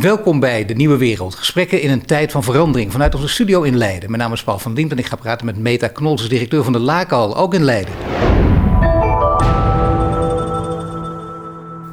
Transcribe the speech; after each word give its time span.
Welkom 0.00 0.40
bij 0.40 0.64
De 0.64 0.74
Nieuwe 0.74 0.96
Wereld. 0.96 1.34
Gesprekken 1.34 1.80
in 1.80 1.90
een 1.90 2.06
tijd 2.06 2.32
van 2.32 2.42
verandering 2.42 2.92
vanuit 2.92 3.14
onze 3.14 3.28
studio 3.28 3.62
in 3.62 3.76
Leiden. 3.76 4.10
Mijn 4.10 4.22
naam 4.22 4.32
is 4.32 4.42
Paul 4.42 4.58
van 4.58 4.74
Diemt 4.74 4.90
en 4.90 4.98
ik 4.98 5.06
ga 5.06 5.16
praten 5.16 5.46
met 5.46 5.58
Meta 5.58 5.88
Knols, 5.88 6.28
directeur 6.28 6.64
van 6.64 6.72
de 6.72 6.78
Laakhal, 6.78 7.36
ook 7.36 7.54
in 7.54 7.62
Leiden. 7.62 7.94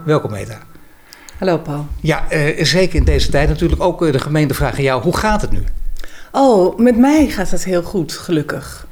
Welkom 0.06 0.32
Meta. 0.32 0.60
Hallo 1.38 1.58
Paul. 1.58 1.88
Ja, 2.02 2.30
eh, 2.30 2.66
zeker 2.66 2.96
in 2.96 3.04
deze 3.04 3.30
tijd 3.30 3.50
natuurlijk 3.50 3.82
ook 3.82 4.06
eh, 4.06 4.12
de 4.12 4.20
gemeente 4.20 4.54
vragen 4.54 4.84
jou, 4.84 5.02
hoe 5.02 5.18
gaat 5.18 5.42
het 5.42 5.52
nu? 5.52 5.64
Oh, 6.32 6.78
met 6.78 6.98
mij 6.98 7.28
gaat 7.28 7.52
het 7.52 7.64
heel 7.64 7.84
goed, 7.84 8.14
gelukkig. 8.14 8.88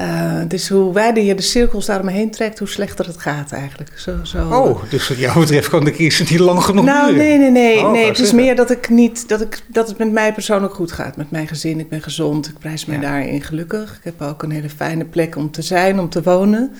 Uh, 0.00 0.40
dus 0.48 0.68
hoe 0.68 0.92
wijder 0.92 1.22
je 1.22 1.34
de 1.34 1.42
cirkels 1.42 1.86
daaromheen 1.86 2.30
trekt, 2.30 2.58
hoe 2.58 2.68
slechter 2.68 3.06
het 3.06 3.20
gaat 3.20 3.52
eigenlijk. 3.52 3.98
Zo, 3.98 4.16
zo. 4.22 4.48
Oh, 4.48 4.82
dus 4.90 5.08
wat 5.08 5.18
jou 5.18 5.40
betreft 5.40 5.68
kan 5.68 5.84
de 5.84 5.90
crisis 5.90 6.30
niet 6.30 6.38
lang 6.38 6.62
genoeg 6.62 6.84
nou, 6.84 7.12
duren? 7.12 7.26
nee, 7.26 7.38
nee, 7.38 7.50
nee. 7.50 7.78
Oh, 7.78 7.92
nee 7.92 8.06
het 8.06 8.18
is 8.18 8.32
meer 8.32 8.56
dat, 8.56 8.70
ik 8.70 8.88
niet, 8.88 9.28
dat, 9.28 9.40
ik, 9.40 9.60
dat 9.66 9.88
het 9.88 9.98
met 9.98 10.12
mij 10.12 10.32
persoonlijk 10.32 10.74
goed 10.74 10.92
gaat. 10.92 11.16
Met 11.16 11.30
mijn 11.30 11.48
gezin, 11.48 11.80
ik 11.80 11.88
ben 11.88 12.02
gezond, 12.02 12.48
ik 12.48 12.58
prijs 12.58 12.84
mij 12.84 12.96
ja. 12.96 13.02
daarin 13.02 13.42
gelukkig. 13.42 13.96
Ik 13.96 14.04
heb 14.04 14.22
ook 14.22 14.42
een 14.42 14.50
hele 14.50 14.70
fijne 14.70 15.04
plek 15.04 15.36
om 15.36 15.50
te 15.50 15.62
zijn, 15.62 15.98
om 15.98 16.08
te 16.08 16.22
wonen. 16.22 16.72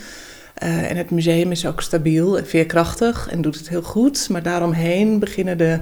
Uh, 0.63 0.91
en 0.91 0.97
het 0.97 1.11
museum 1.11 1.51
is 1.51 1.67
ook 1.67 1.81
stabiel 1.81 2.39
en 2.39 2.47
veerkrachtig 2.47 3.29
en 3.31 3.43
doet 3.43 3.57
het 3.57 3.69
heel 3.69 3.83
goed. 3.83 4.29
Maar 4.29 4.43
daaromheen 4.43 5.19
beginnen 5.19 5.59
de 5.59 5.81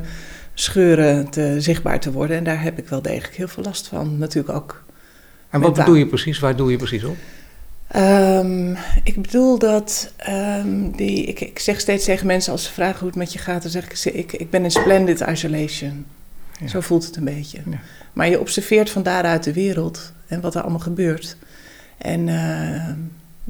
scheuren 0.54 1.30
te, 1.30 1.56
zichtbaar 1.58 2.00
te 2.00 2.12
worden. 2.12 2.36
En 2.36 2.44
daar 2.44 2.62
heb 2.62 2.78
ik 2.78 2.88
wel 2.88 3.02
degelijk 3.02 3.34
heel 3.34 3.48
veel 3.48 3.62
last 3.62 3.86
van. 3.86 4.18
Natuurlijk 4.18 4.56
ook 4.56 4.86
en 5.50 5.60
wat 5.60 5.74
bedoel 5.74 5.94
je 5.94 6.06
precies? 6.06 6.38
Waar 6.38 6.56
doe 6.56 6.70
je 6.70 6.76
precies 6.76 7.04
op? 7.04 7.16
Um, 7.96 8.76
ik 9.04 9.22
bedoel 9.22 9.58
dat 9.58 10.12
um, 10.28 10.96
die, 10.96 11.24
ik, 11.24 11.40
ik, 11.40 11.58
zeg 11.58 11.80
steeds 11.80 12.04
tegen 12.04 12.26
mensen 12.26 12.52
als 12.52 12.64
ze 12.64 12.72
vragen 12.72 12.98
hoe 12.98 13.08
het 13.08 13.16
met 13.16 13.32
je 13.32 13.38
gaat, 13.38 13.62
dan 13.62 13.70
zeg 13.70 13.84
ik: 13.84 14.14
ik, 14.14 14.32
ik 14.32 14.50
ben 14.50 14.64
in 14.64 14.70
splendid 14.70 15.20
isolation. 15.20 16.06
Ja. 16.60 16.66
Zo 16.66 16.80
voelt 16.80 17.06
het 17.06 17.16
een 17.16 17.24
beetje. 17.24 17.58
Ja. 17.70 17.78
Maar 18.12 18.28
je 18.28 18.40
observeert 18.40 18.90
van 18.90 19.02
daaruit 19.02 19.44
de 19.44 19.52
wereld 19.52 20.12
en 20.26 20.40
wat 20.40 20.54
er 20.54 20.60
allemaal 20.60 20.80
gebeurt. 20.80 21.36
En 21.98 22.26
uh, 22.26 22.90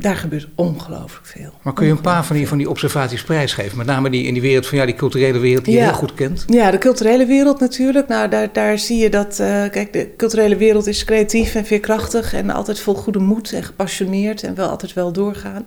daar 0.01 0.17
gebeurt 0.17 0.49
ongelooflijk 0.55 1.27
veel. 1.27 1.53
Maar 1.63 1.73
kun 1.73 1.87
je 1.87 1.93
een 1.93 2.01
paar 2.01 2.25
van 2.25 2.37
die, 2.37 2.49
van 2.49 2.59
die 2.59 2.71
observaties 2.71 3.23
prijsgeven? 3.23 3.77
Met 3.77 3.87
name 3.87 4.11
die, 4.11 4.25
in 4.25 4.33
die 4.33 4.43
wereld 4.43 4.67
van 4.67 4.79
ja, 4.79 4.87
die 4.87 4.95
culturele 4.95 5.39
wereld 5.39 5.65
die 5.65 5.75
ja. 5.75 5.81
je 5.81 5.87
heel 5.87 5.97
goed 5.97 6.15
kent. 6.15 6.45
Ja, 6.47 6.71
de 6.71 6.79
culturele 6.79 7.27
wereld 7.27 7.61
natuurlijk. 7.61 8.09
Nou, 8.09 8.29
daar, 8.29 8.53
daar 8.53 8.79
zie 8.79 8.99
je 8.99 9.11
dat, 9.11 9.39
uh, 9.41 9.47
kijk, 9.47 9.93
de 9.93 10.11
culturele 10.17 10.57
wereld 10.57 10.87
is 10.87 11.05
creatief 11.05 11.55
en 11.55 11.67
veerkrachtig 11.67 12.33
en 12.33 12.51
altijd 12.51 12.81
vol 12.81 12.95
goede 12.95 13.19
moed 13.19 13.53
en 13.53 13.63
gepassioneerd 13.63 14.43
en 14.43 14.55
wel 14.55 14.69
altijd 14.69 14.93
wel 14.93 15.13
doorgaan. 15.13 15.65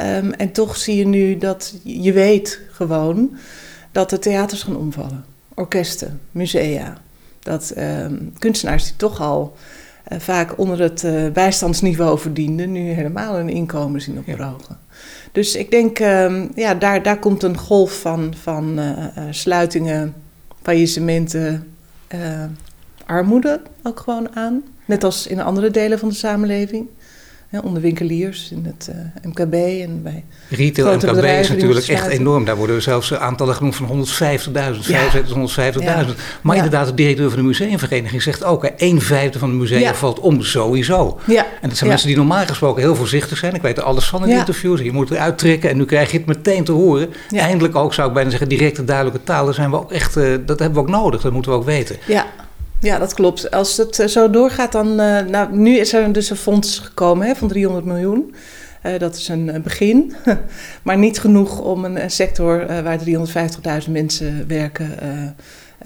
Um, 0.00 0.32
en 0.32 0.52
toch 0.52 0.76
zie 0.76 0.96
je 0.96 1.06
nu 1.06 1.38
dat 1.38 1.74
je 1.82 2.12
weet 2.12 2.60
gewoon 2.70 3.36
dat 3.92 4.10
de 4.10 4.18
theaters 4.18 4.62
gaan 4.62 4.76
omvallen. 4.76 5.24
Orkesten, 5.54 6.20
musea. 6.30 7.02
Dat 7.40 7.72
um, 7.78 8.32
kunstenaars 8.38 8.84
die 8.84 8.96
toch 8.96 9.20
al 9.20 9.56
vaak 10.08 10.58
onder 10.58 10.80
het 10.80 11.02
uh, 11.02 11.30
bijstandsniveau 11.32 12.18
verdienden, 12.18 12.72
nu 12.72 12.80
helemaal 12.80 13.38
een 13.38 13.48
inkomen 13.48 14.00
zien 14.00 14.18
opdrogen. 14.18 14.66
Ja. 14.68 14.78
Dus 15.32 15.54
ik 15.54 15.70
denk, 15.70 15.98
uh, 15.98 16.42
ja, 16.54 16.74
daar, 16.74 17.02
daar 17.02 17.18
komt 17.18 17.42
een 17.42 17.58
golf 17.58 18.00
van, 18.00 18.34
van 18.42 18.78
uh, 18.78 19.06
sluitingen, 19.30 20.14
faillissementen, 20.62 21.74
armoede 23.06 23.60
ook 23.82 24.00
gewoon 24.00 24.36
aan. 24.36 24.62
Net 24.84 25.04
als 25.04 25.26
in 25.26 25.40
andere 25.40 25.70
delen 25.70 25.98
van 25.98 26.08
de 26.08 26.14
samenleving. 26.14 26.86
Onder 27.62 27.82
winkeliers 27.82 28.50
in 28.50 28.64
het 28.64 28.90
uh, 28.90 29.30
MKB 29.30 29.54
en 29.54 30.02
bij 30.02 30.24
Retail 30.48 30.94
MKB 30.94 31.24
is 31.24 31.48
natuurlijk 31.48 31.86
echt 31.86 32.06
enorm. 32.06 32.44
Daar 32.44 32.56
worden 32.56 32.82
zelfs 32.82 33.14
aantallen 33.14 33.54
genoemd 33.54 33.76
van 33.76 34.06
150.000, 34.46 34.52
ja. 34.52 35.10
150.000. 35.12 35.82
Ja. 35.84 36.04
Maar 36.42 36.56
ja. 36.56 36.62
inderdaad, 36.62 36.86
de 36.86 36.94
directeur 36.94 37.28
van 37.28 37.38
de 37.38 37.44
museumvereniging 37.44 38.22
zegt 38.22 38.44
ook... 38.44 38.62
Hè, 38.62 38.68
een 38.76 39.00
vijfde 39.00 39.38
van 39.38 39.50
de 39.50 39.56
musea 39.56 39.94
valt 39.94 40.20
om, 40.20 40.42
sowieso. 40.42 41.18
En 41.26 41.68
dat 41.68 41.76
zijn 41.76 41.90
mensen 41.90 42.08
die 42.08 42.16
normaal 42.16 42.46
gesproken 42.46 42.82
heel 42.82 42.94
voorzichtig 42.94 43.38
zijn. 43.38 43.54
Ik 43.54 43.62
weet 43.62 43.76
er 43.76 43.82
alles 43.82 44.04
van 44.04 44.28
in 44.28 44.36
interviews. 44.36 44.80
Je 44.80 44.92
moet 44.92 45.10
eruit 45.10 45.38
trekken 45.38 45.70
en 45.70 45.76
nu 45.76 45.84
krijg 45.84 46.10
je 46.10 46.16
het 46.16 46.26
meteen 46.26 46.64
te 46.64 46.72
horen. 46.72 47.12
Eindelijk 47.30 47.76
ook, 47.76 47.94
zou 47.94 48.08
ik 48.08 48.14
bijna 48.14 48.30
zeggen, 48.30 48.48
directe 48.48 48.84
duidelijke. 48.84 49.20
Daar 49.24 49.54
zijn 49.54 49.70
we 49.70 49.76
ook 49.76 49.92
echt, 49.92 50.16
uh, 50.16 50.36
dat 50.46 50.58
hebben 50.58 50.72
we 50.72 50.88
ook 50.88 50.94
nodig, 51.02 51.20
dat 51.20 51.32
moeten 51.32 51.52
we 51.52 51.58
ook 51.58 51.64
weten. 51.64 51.96
Ja. 52.06 52.26
Ja, 52.84 52.98
dat 52.98 53.14
klopt. 53.14 53.50
Als 53.50 53.76
het 53.76 54.02
zo 54.06 54.30
doorgaat, 54.30 54.72
dan. 54.72 55.00
Uh, 55.00 55.20
nou, 55.20 55.56
nu 55.56 55.76
is 55.76 55.92
er 55.92 56.12
dus 56.12 56.30
een 56.30 56.36
fonds 56.36 56.78
gekomen 56.78 57.26
hè, 57.26 57.34
van 57.34 57.48
300 57.48 57.84
miljoen. 57.84 58.34
Uh, 58.82 58.98
dat 58.98 59.16
is 59.16 59.28
een 59.28 59.60
begin, 59.62 60.14
maar 60.84 60.98
niet 60.98 61.20
genoeg 61.20 61.60
om 61.60 61.84
een, 61.84 62.10
sector 62.10 62.66
waar 62.66 62.98
350.000 63.86 63.90
mensen 63.90 64.44
werken. 64.48 64.90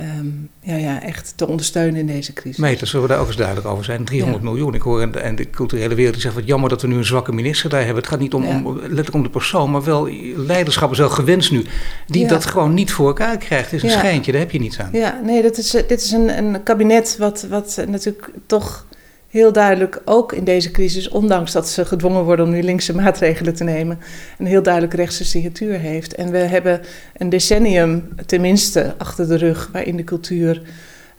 Um, 0.00 0.50
ja, 0.60 0.76
ja, 0.76 1.02
echt 1.02 1.32
te 1.36 1.46
ondersteunen 1.46 2.00
in 2.00 2.06
deze 2.06 2.32
crisis. 2.32 2.58
Meter, 2.58 2.86
zullen 2.86 3.06
we 3.06 3.12
daar 3.12 3.20
ook 3.20 3.26
eens 3.26 3.36
duidelijk 3.36 3.66
over 3.66 3.84
zijn? 3.84 4.04
300 4.04 4.42
ja. 4.42 4.48
miljoen. 4.50 4.74
Ik 4.74 4.82
hoor 4.82 5.00
en 5.00 5.12
de, 5.12 5.18
en 5.18 5.36
de 5.36 5.50
culturele 5.50 5.94
wereld 5.94 6.14
die 6.14 6.22
zegt 6.22 6.34
wat 6.34 6.46
jammer 6.46 6.68
dat 6.68 6.82
we 6.82 6.88
nu 6.88 6.96
een 6.96 7.04
zwakke 7.04 7.32
minister 7.32 7.70
daar 7.70 7.84
hebben. 7.84 7.96
Het 7.96 8.06
gaat 8.06 8.20
niet 8.20 8.34
om, 8.34 8.44
ja. 8.44 8.62
om 8.64 8.78
letterlijk 8.78 9.14
om 9.14 9.22
de 9.22 9.30
persoon, 9.30 9.70
maar 9.70 9.84
wel 9.84 10.08
leiderschap 10.36 10.90
is 10.90 10.98
wel 10.98 11.08
gewenst 11.08 11.50
nu. 11.50 11.64
Die 12.06 12.22
ja. 12.22 12.28
dat 12.28 12.46
gewoon 12.46 12.74
niet 12.74 12.92
voor 12.92 13.06
elkaar 13.06 13.36
krijgt. 13.36 13.70
Het 13.70 13.82
is 13.82 13.82
een 13.82 13.98
schijntje, 13.98 14.32
daar 14.32 14.40
heb 14.40 14.50
je 14.50 14.60
niets 14.60 14.80
aan. 14.80 14.90
Ja, 14.92 15.20
nee, 15.24 15.42
dat 15.42 15.56
is, 15.56 15.70
dit 15.70 16.02
is 16.02 16.10
een, 16.10 16.38
een 16.38 16.62
kabinet 16.62 17.16
wat, 17.18 17.46
wat 17.50 17.84
natuurlijk 17.86 18.30
toch 18.46 18.86
heel 19.28 19.52
duidelijk 19.52 20.02
ook 20.04 20.32
in 20.32 20.44
deze 20.44 20.70
crisis, 20.70 21.08
ondanks 21.08 21.52
dat 21.52 21.68
ze 21.68 21.84
gedwongen 21.84 22.24
worden 22.24 22.44
om 22.44 22.50
nu 22.50 22.62
linkse 22.62 22.94
maatregelen 22.94 23.54
te 23.54 23.64
nemen, 23.64 23.98
een 24.38 24.46
heel 24.46 24.62
duidelijk 24.62 24.94
rechtse 24.94 25.24
signatuur 25.24 25.78
heeft. 25.78 26.14
En 26.14 26.30
we 26.30 26.38
hebben 26.38 26.80
een 27.16 27.28
decennium 27.28 28.08
tenminste 28.26 28.94
achter 28.98 29.28
de 29.28 29.36
rug 29.36 29.68
waarin 29.72 29.96
de 29.96 30.04
cultuur 30.04 30.62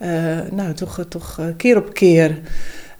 uh, 0.02 0.40
nou, 0.52 0.74
toch, 0.74 1.06
toch 1.10 1.40
keer 1.58 1.78
op 1.78 1.94
keer 1.94 2.40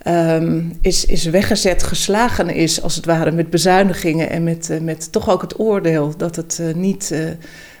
um, 0.06 0.72
is, 0.80 1.04
is 1.04 1.24
weggezet, 1.24 1.82
geslagen 1.82 2.48
is 2.48 2.82
als 2.82 2.96
het 2.96 3.04
ware 3.04 3.30
met 3.30 3.50
bezuinigingen 3.50 4.30
en 4.30 4.44
met, 4.44 4.78
met 4.82 5.12
toch 5.12 5.30
ook 5.30 5.40
het 5.40 5.58
oordeel 5.58 6.16
dat 6.16 6.36
het 6.36 6.62
niet 6.74 7.14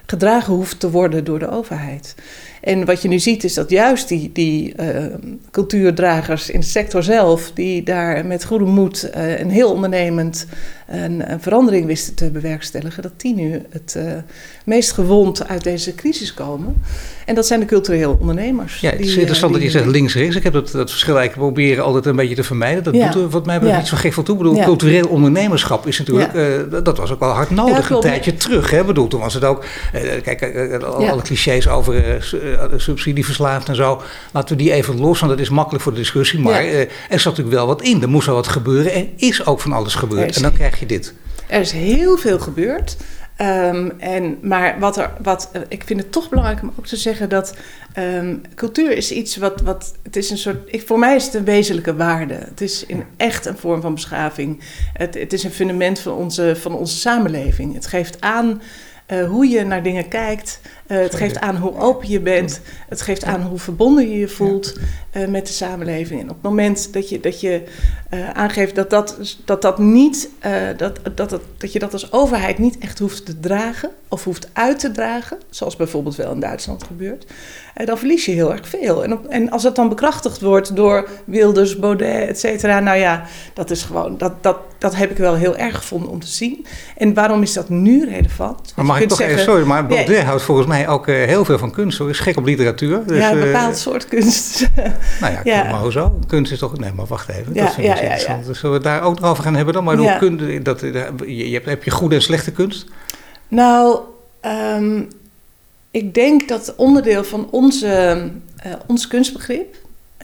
gedragen 0.06 0.54
hoeft 0.54 0.80
te 0.80 0.90
worden 0.90 1.24
door 1.24 1.38
de 1.38 1.50
overheid. 1.50 2.14
En 2.60 2.84
wat 2.84 3.02
je 3.02 3.08
nu 3.08 3.18
ziet 3.18 3.44
is 3.44 3.54
dat 3.54 3.70
juist 3.70 4.08
die, 4.08 4.30
die 4.32 4.74
uh, 4.80 5.04
cultuurdragers 5.50 6.50
in 6.50 6.60
de 6.60 6.66
sector 6.66 7.02
zelf, 7.02 7.50
die 7.54 7.82
daar 7.82 8.26
met 8.26 8.44
goede 8.44 8.64
moed 8.64 9.10
uh, 9.14 9.40
en 9.40 9.48
heel 9.48 9.72
ondernemend 9.72 10.46
een, 10.90 11.32
een, 11.32 11.40
verandering 11.40 11.86
wisten 11.86 12.14
te 12.14 12.30
bewerkstelligen, 12.30 13.02
dat 13.02 13.12
die 13.16 13.34
nu 13.34 13.62
het 13.70 13.94
uh, 13.96 14.12
meest 14.64 14.92
gewond 14.92 15.48
uit 15.48 15.64
deze 15.64 15.94
crisis 15.94 16.34
komen. 16.34 16.82
En 17.26 17.34
dat 17.34 17.46
zijn 17.46 17.60
de 17.60 17.66
culturele 17.66 18.16
ondernemers. 18.18 18.80
Ja, 18.80 18.90
het 18.90 19.00
is 19.00 19.16
interessant 19.16 19.52
dat 19.52 19.62
je 19.62 19.70
zegt 19.70 19.86
links-rechts. 19.86 20.36
Ik 20.36 20.42
heb 20.42 20.52
dat, 20.52 20.70
dat 20.70 20.90
verschil 20.90 21.18
eigenlijk 21.18 21.52
proberen 21.52 21.84
altijd 21.84 22.06
een 22.06 22.16
beetje 22.16 22.34
te 22.34 22.42
vermijden. 22.42 22.82
Dat 22.82 22.94
ja. 22.94 23.10
doet 23.10 23.32
wat 23.32 23.46
mij 23.46 23.54
betreft 23.54 23.74
ja. 23.74 23.80
niet 23.80 23.90
zo 23.90 23.96
gek 23.96 24.12
van 24.12 24.24
toe. 24.24 24.36
Ik 24.36 24.42
bedoel, 24.42 24.64
cultureel 24.64 25.08
ondernemerschap 25.08 25.86
is 25.86 25.98
natuurlijk, 25.98 26.32
ja. 26.34 26.80
dat 26.80 26.98
was 26.98 27.12
ook 27.12 27.20
wel 27.20 27.28
hard 27.28 27.50
nodig 27.50 27.90
een 27.90 28.00
tijdje 28.00 28.34
terug. 28.34 28.70
Hè? 28.70 28.84
Bedoel, 28.84 29.08
toen 29.08 29.20
was 29.20 29.34
het 29.34 29.44
ook, 29.44 29.64
kijk, 30.22 30.82
alle 30.84 31.22
clichés 31.22 31.68
over 31.68 32.24
subsidieverslaafd 32.76 33.68
en 33.68 33.76
zo. 33.76 34.02
Laten 34.32 34.56
we 34.56 34.62
die 34.62 34.72
even 34.72 35.00
los, 35.00 35.20
want 35.20 35.32
dat 35.32 35.40
is 35.40 35.48
makkelijk 35.48 35.82
voor 35.82 35.92
de 35.92 35.98
discussie. 35.98 36.40
Maar 36.40 36.64
er 36.64 36.88
zat 37.08 37.24
natuurlijk 37.24 37.56
wel 37.56 37.66
wat 37.66 37.82
in. 37.82 38.02
Er 38.02 38.08
moest 38.08 38.26
wel 38.26 38.34
wat 38.34 38.48
gebeuren. 38.48 38.94
Er 38.94 39.06
is 39.16 39.46
ook 39.46 39.60
van 39.60 39.72
alles 39.72 39.94
gebeurd. 39.94 40.36
En 40.36 40.42
dan 40.42 40.52
krijg 40.52 40.78
je 40.79 40.79
dit. 40.86 41.14
Er 41.48 41.60
is 41.60 41.72
heel 41.72 42.16
veel 42.16 42.38
gebeurd. 42.38 42.96
Um, 43.40 43.92
en, 43.98 44.38
maar 44.42 44.78
wat 44.78 44.96
er, 44.96 45.12
wat, 45.22 45.50
uh, 45.56 45.62
ik 45.68 45.82
vind 45.84 46.00
het 46.00 46.12
toch 46.12 46.28
belangrijk 46.28 46.62
om 46.62 46.72
ook 46.78 46.86
te 46.86 46.96
zeggen 46.96 47.28
dat 47.28 47.54
um, 47.98 48.42
cultuur 48.54 48.90
is 48.96 49.12
iets 49.12 49.36
wat, 49.36 49.60
wat 49.60 49.94
het 50.02 50.16
is 50.16 50.30
een 50.30 50.38
soort, 50.38 50.72
ik, 50.72 50.86
voor 50.86 50.98
mij 50.98 51.16
is 51.16 51.24
het 51.24 51.34
een 51.34 51.44
wezenlijke 51.44 51.96
waarde. 51.96 52.34
Het 52.34 52.60
is 52.60 52.86
in 52.86 53.04
echt 53.16 53.46
een 53.46 53.56
vorm 53.56 53.80
van 53.80 53.94
beschaving. 53.94 54.60
Het, 54.92 55.14
het 55.14 55.32
is 55.32 55.44
een 55.44 55.50
fundament 55.50 55.98
van 55.98 56.12
onze, 56.12 56.56
van 56.56 56.74
onze 56.74 56.96
samenleving. 56.96 57.74
Het 57.74 57.86
geeft 57.86 58.20
aan 58.20 58.62
uh, 59.08 59.28
hoe 59.28 59.48
je 59.48 59.64
naar 59.64 59.82
dingen 59.82 60.08
kijkt. 60.08 60.60
Uh, 60.90 60.98
het 60.98 61.14
geeft 61.14 61.40
aan 61.40 61.56
hoe 61.56 61.78
open 61.78 62.08
je 62.08 62.20
bent. 62.20 62.60
Het 62.88 63.00
geeft 63.00 63.24
aan 63.24 63.42
hoe 63.42 63.58
verbonden 63.58 64.10
je 64.10 64.18
je 64.18 64.28
voelt 64.28 64.78
uh, 65.16 65.28
met 65.28 65.46
de 65.46 65.52
samenleving. 65.52 66.20
En 66.20 66.28
op 66.28 66.34
het 66.34 66.42
moment 66.42 66.92
dat 66.92 67.08
je, 67.08 67.20
dat 67.20 67.40
je 67.40 67.62
aangeeft 68.32 68.74
dat 68.74 68.90
dat, 68.90 69.36
dat, 69.44 69.62
dat 69.62 69.78
niet, 69.78 70.28
dat, 70.76 71.00
dat, 71.14 71.30
dat, 71.30 71.40
dat 71.58 71.72
je 71.72 71.78
dat 71.78 71.92
als 71.92 72.12
overheid 72.12 72.58
niet 72.58 72.78
echt 72.78 72.98
hoeft 72.98 73.26
te 73.26 73.40
dragen 73.40 73.90
of 74.08 74.24
hoeft 74.24 74.48
uit 74.52 74.78
te 74.78 74.90
dragen, 74.90 75.38
zoals 75.50 75.76
bijvoorbeeld 75.76 76.16
wel 76.16 76.32
in 76.32 76.40
Duitsland 76.40 76.84
gebeurt, 76.84 77.26
dan 77.84 77.98
verlies 77.98 78.24
je 78.24 78.32
heel 78.32 78.52
erg 78.52 78.68
veel. 78.68 79.04
En, 79.04 79.12
op, 79.12 79.26
en 79.26 79.50
als 79.50 79.62
het 79.62 79.74
dan 79.74 79.88
bekrachtigd 79.88 80.40
wordt 80.40 80.76
door 80.76 81.08
Wilders, 81.24 81.78
Baudet, 81.78 82.28
et 82.28 82.40
cetera, 82.40 82.80
nou 82.80 82.98
ja, 82.98 83.24
dat 83.54 83.70
is 83.70 83.82
gewoon, 83.82 84.18
dat, 84.18 84.42
dat, 84.42 84.58
dat 84.78 84.96
heb 84.96 85.10
ik 85.10 85.16
wel 85.16 85.34
heel 85.34 85.56
erg 85.56 85.76
gevonden 85.76 86.10
om 86.10 86.20
te 86.20 86.26
zien. 86.26 86.66
En 86.96 87.14
waarom 87.14 87.42
is 87.42 87.52
dat 87.52 87.68
nu 87.68 88.04
relevant? 88.04 88.72
Maar 88.76 88.84
mag 88.84 89.00
ik 89.00 89.08
toch 89.08 89.18
zeggen, 89.18 89.38
even, 89.38 89.52
sorry, 89.52 89.66
maar 89.66 89.86
Baudet 89.86 90.16
ja, 90.16 90.24
houdt 90.24 90.42
volgens 90.42 90.66
mij 90.66 90.79
ook 90.88 91.06
uh, 91.06 91.24
heel 91.24 91.44
veel 91.44 91.58
van 91.58 91.70
kunst. 91.70 91.98
Hoor. 91.98 92.10
Is 92.10 92.18
gek 92.18 92.36
op 92.36 92.44
literatuur. 92.44 93.06
Dus, 93.06 93.18
ja, 93.18 93.32
een 93.32 93.40
bepaald 93.40 93.74
uh, 93.74 93.80
soort 93.80 94.08
kunst. 94.08 94.68
nou 95.20 95.32
ja, 95.32 95.40
ja. 95.44 95.70
maar 95.70 95.80
hoezo? 95.80 96.18
Kunst 96.26 96.52
is 96.52 96.58
toch... 96.58 96.78
Nee, 96.78 96.92
maar 96.92 97.06
wacht 97.06 97.28
even. 97.28 97.54
Ja, 97.54 97.64
dat 97.64 97.74
vind 97.74 97.86
ik 97.86 97.94
ja, 97.94 98.00
interessant. 98.00 98.46
Dus 98.46 98.58
zullen 98.58 98.80
we 98.80 98.88
het 98.88 98.96
daar 98.96 99.08
ook 99.08 99.20
nog 99.20 99.30
over 99.30 99.42
gaan 99.42 99.54
hebben 99.54 99.74
dan? 99.74 99.84
Maar 99.84 99.96
hoe 99.96 100.16
kun, 100.18 100.62
dat, 100.62 100.80
je, 100.80 101.48
je 101.48 101.52
hebt, 101.52 101.66
heb 101.66 101.84
je 101.84 101.90
goede 101.90 102.14
en 102.14 102.22
slechte 102.22 102.52
kunst? 102.52 102.86
Nou, 103.48 104.00
um, 104.76 105.08
ik 105.90 106.14
denk 106.14 106.48
dat 106.48 106.74
onderdeel 106.76 107.24
van 107.24 107.50
onze, 107.50 108.22
uh, 108.66 108.72
ons 108.86 109.06
kunstbegrip, 109.06 109.76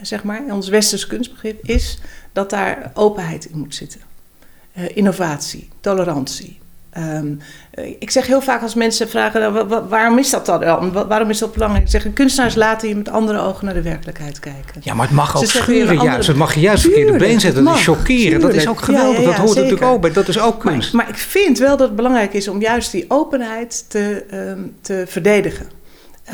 zeg 0.02 0.24
maar, 0.24 0.42
ons 0.50 0.68
westers 0.68 1.06
kunstbegrip, 1.06 1.64
is 1.64 1.98
dat 2.32 2.50
daar 2.50 2.90
openheid 2.94 3.44
in 3.44 3.58
moet 3.58 3.74
zitten. 3.74 4.00
Uh, 4.78 4.96
innovatie, 4.96 5.68
tolerantie. 5.80 6.58
Um, 6.98 7.38
ik 7.98 8.10
zeg 8.10 8.26
heel 8.26 8.40
vaak 8.40 8.62
als 8.62 8.74
mensen 8.74 9.08
vragen, 9.08 9.40
nou, 9.40 9.82
waarom 9.88 10.18
is 10.18 10.30
dat 10.30 10.46
dan? 10.46 10.92
Waarom 10.92 11.30
is 11.30 11.38
dat 11.38 11.52
belangrijk? 11.52 11.84
Ik 11.84 11.90
zeg, 11.90 12.12
kunstenaars 12.12 12.54
laten 12.54 12.88
je 12.88 12.96
met 12.96 13.08
andere 13.08 13.40
ogen 13.40 13.64
naar 13.64 13.74
de 13.74 13.82
werkelijkheid 13.82 14.40
kijken. 14.40 14.80
Ja, 14.80 14.94
maar 14.94 15.06
het 15.06 15.14
mag 15.14 15.36
ook 15.36 15.44
schuren 15.44 16.02
juist. 16.02 16.26
Het 16.26 16.36
mag 16.36 16.54
je 16.54 16.60
juist 16.60 16.82
verkeerde 16.82 17.18
been 17.18 17.40
zetten. 17.40 17.64
Dat 17.64 17.76
is 17.76 17.84
chockeren. 17.84 18.40
Dat 18.40 18.54
is 18.54 18.68
ook 18.68 18.80
geweldig. 18.80 19.24
dat 19.24 19.34
hoort 19.34 19.54
natuurlijk 19.54 19.82
ook 19.82 20.00
bij. 20.00 20.12
Dat 20.12 20.28
is 20.28 20.38
ook 20.38 20.60
kunst. 20.60 20.92
Maar, 20.92 21.04
maar, 21.04 21.14
ik 21.14 21.20
vind 21.20 21.58
wel 21.58 21.76
dat 21.76 21.86
het 21.86 21.96
belangrijk 21.96 22.32
is 22.32 22.48
om 22.48 22.60
juist 22.60 22.90
die 22.90 23.04
openheid 23.08 23.84
te, 23.88 24.24
um, 24.32 24.74
te 24.80 25.04
verdedigen. 25.06 25.66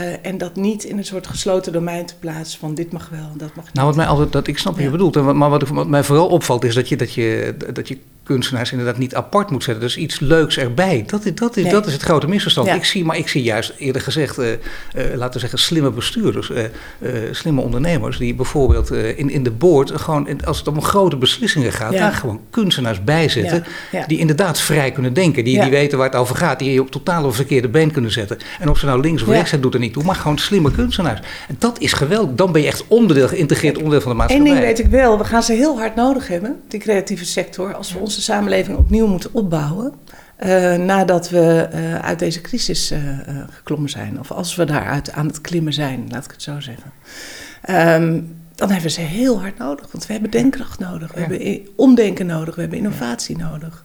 Uh, 0.00 0.26
en 0.26 0.38
dat 0.38 0.56
niet 0.56 0.84
in 0.84 0.98
een 0.98 1.04
soort 1.04 1.26
gesloten 1.26 1.72
domein 1.72 2.06
te 2.06 2.14
plaatsen 2.18 2.58
van 2.58 2.74
dit 2.74 2.92
mag 2.92 3.08
wel 3.08 3.28
en 3.32 3.38
dat 3.38 3.54
mag 3.54 3.64
niet. 3.64 3.74
Nou, 3.74 3.86
wat 3.86 3.96
mij 3.96 4.06
altijd, 4.06 4.32
dat, 4.32 4.46
ik 4.46 4.58
snap 4.58 4.74
wat 4.74 4.82
je 4.82 4.90
bedoelt. 4.90 5.34
Maar 5.34 5.50
wat, 5.50 5.68
wat 5.68 5.88
mij 5.88 6.04
vooral 6.04 6.28
opvalt 6.28 6.64
is 6.64 6.74
dat 6.74 6.88
je, 6.88 6.96
dat 6.96 7.14
je, 7.14 7.54
dat 7.72 7.88
je 7.88 7.98
kunstenaars 8.22 8.70
inderdaad 8.70 8.98
niet 8.98 9.14
apart 9.14 9.50
moet 9.50 9.64
zetten. 9.64 9.82
Dus 9.82 9.96
iets 9.96 10.20
leuks 10.20 10.58
erbij. 10.58 11.04
Dat, 11.06 11.24
is, 11.24 11.34
dat, 11.34 11.56
is, 11.56 11.70
dat 11.70 11.86
is 11.86 11.92
het 11.92 12.02
grote 12.02 12.28
misverstand. 12.28 12.68
Ik 12.68 12.84
zie, 12.84 13.04
maar 13.04 13.16
ik 13.16 13.28
zie 13.28 13.42
juist 13.42 13.72
eerder 13.78 14.02
gezegd, 14.02 14.38
uh, 14.38 14.46
uh, 14.50 14.56
laten 15.14 15.32
we 15.32 15.38
zeggen, 15.38 15.58
slimme 15.58 15.90
bestuurders, 15.90 16.50
uh, 16.50 16.58
slimme 17.30 17.60
ondernemers, 17.60 18.18
die 18.18 18.34
bijvoorbeeld 18.34 18.90
in, 18.92 19.30
in 19.30 19.42
de 19.42 19.50
boord, 19.50 19.90
gewoon 19.90 20.44
als 20.44 20.58
het 20.58 20.68
om 20.68 20.82
grote 20.82 21.16
beslissingen 21.16 21.72
gaat, 21.72 21.92
daar 21.92 22.12
gewoon 22.12 22.40
kunstenaars 22.50 23.04
bijzetten. 23.04 23.64
Die 24.06 24.18
inderdaad 24.18 24.60
vrij 24.60 24.90
kunnen 24.90 25.12
denken. 25.12 25.44
Die, 25.44 25.60
die 25.60 25.70
weten 25.70 25.98
waar 25.98 26.06
het 26.06 26.16
over 26.16 26.36
gaat. 26.36 26.58
Die 26.58 26.72
je 26.72 26.80
op 26.80 26.90
totaal 26.90 27.24
op 27.24 27.34
verkeerde 27.34 27.68
been 27.68 27.90
kunnen 27.90 28.10
zetten. 28.10 28.38
En 28.60 28.70
of 28.70 28.78
ze 28.78 28.86
nou 28.86 29.00
links 29.00 29.22
of 29.22 29.28
rechts 29.28 29.48
zijn, 29.48 29.60
doet 29.60 29.74
er 29.74 29.80
niet 29.80 29.92
toe. 29.92 30.04
Maar 30.04 30.14
gewoon 30.14 30.38
slimme 30.38 30.70
kunstenaars. 30.70 31.20
En 31.48 31.56
dat 31.58 31.80
is 31.80 31.92
geweldig. 31.92 32.34
Dan 32.34 32.52
ben 32.52 32.62
je 32.62 32.66
echt 32.66 32.84
onderdeel, 32.88 33.28
geïntegreerd 33.28 33.76
onderdeel 33.76 34.00
van 34.00 34.10
de 34.10 34.16
maatschappij. 34.16 34.50
Eén 34.50 34.54
ding 34.54 34.66
weet 34.66 34.78
ik 34.78 34.86
wel, 34.86 35.18
we 35.18 35.24
gaan 35.24 35.42
ze 35.42 35.52
heel 35.52 35.78
hard 35.78 35.94
nodig 35.94 36.28
hebben, 36.28 36.60
die 36.68 36.80
creatieve 36.80 37.24
sector, 37.24 37.74
als 37.74 37.92
we 37.92 37.98
onze 38.12 38.32
samenleving 38.32 38.78
opnieuw 38.78 39.06
moeten 39.06 39.30
opbouwen. 39.34 39.92
Uh, 40.44 40.74
nadat 40.74 41.30
we 41.30 41.68
uh, 41.74 41.98
uit 41.98 42.18
deze 42.18 42.40
crisis 42.40 42.92
uh, 42.92 42.98
geklommen 43.50 43.90
zijn. 43.90 44.18
Of 44.18 44.30
als 44.30 44.54
we 44.54 44.64
daaruit 44.64 45.12
aan 45.12 45.26
het 45.26 45.40
klimmen 45.40 45.72
zijn, 45.72 46.06
laat 46.08 46.24
ik 46.24 46.30
het 46.30 46.42
zo 46.42 46.60
zeggen. 46.60 46.92
Um, 47.70 48.36
dan 48.54 48.68
hebben 48.68 48.86
we 48.86 48.94
ze 48.94 49.00
heel 49.00 49.40
hard 49.40 49.58
nodig. 49.58 49.92
Want 49.92 50.06
we 50.06 50.12
hebben 50.12 50.30
denkkracht 50.30 50.78
nodig. 50.78 51.12
We 51.12 51.20
ja. 51.20 51.26
hebben 51.26 51.68
omdenken 51.76 52.26
nodig. 52.26 52.54
We 52.54 52.60
hebben 52.60 52.78
innovatie 52.78 53.38
ja. 53.38 53.50
nodig. 53.50 53.84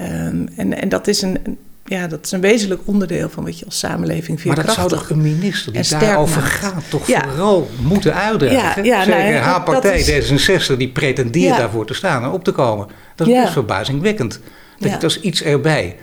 Um, 0.00 0.48
en, 0.56 0.80
en 0.80 0.88
dat 0.88 1.06
is 1.06 1.22
een, 1.22 1.58
ja, 1.88 2.06
dat 2.06 2.24
is 2.24 2.32
een 2.32 2.40
wezenlijk 2.40 2.80
onderdeel 2.84 3.28
van 3.28 3.44
wat 3.44 3.58
je 3.58 3.64
als 3.64 3.78
samenleving 3.78 4.40
vindt. 4.40 4.56
Maar 4.56 4.66
dat 4.66 4.74
zou 4.74 4.88
toch 4.88 5.10
een 5.10 5.22
minister 5.22 5.72
die 5.72 5.88
daarover 5.88 6.42
gaat 6.42 6.90
toch 6.90 7.04
vooral 7.06 7.70
moeten 7.82 8.14
uitdragen? 8.14 8.84
Ja, 8.84 8.98
ja, 8.98 9.04
Zeker 9.04 9.32
nou, 9.32 9.34
haar 9.34 9.62
partij 9.62 10.00
is... 10.00 10.32
D66 10.32 10.76
die 10.76 10.88
pretendeert 10.88 11.56
daarvoor 11.56 11.86
te 11.86 11.94
staan 11.94 12.22
en 12.22 12.30
op 12.30 12.44
te 12.44 12.52
komen. 12.52 12.86
Dat 13.14 13.26
is 13.26 13.34
best 13.34 13.52
verbazingwekkend. 13.52 14.40
Dat, 14.78 15.00
dat 15.00 15.10
is 15.10 15.20
iets 15.20 15.42
erbij. 15.42 15.96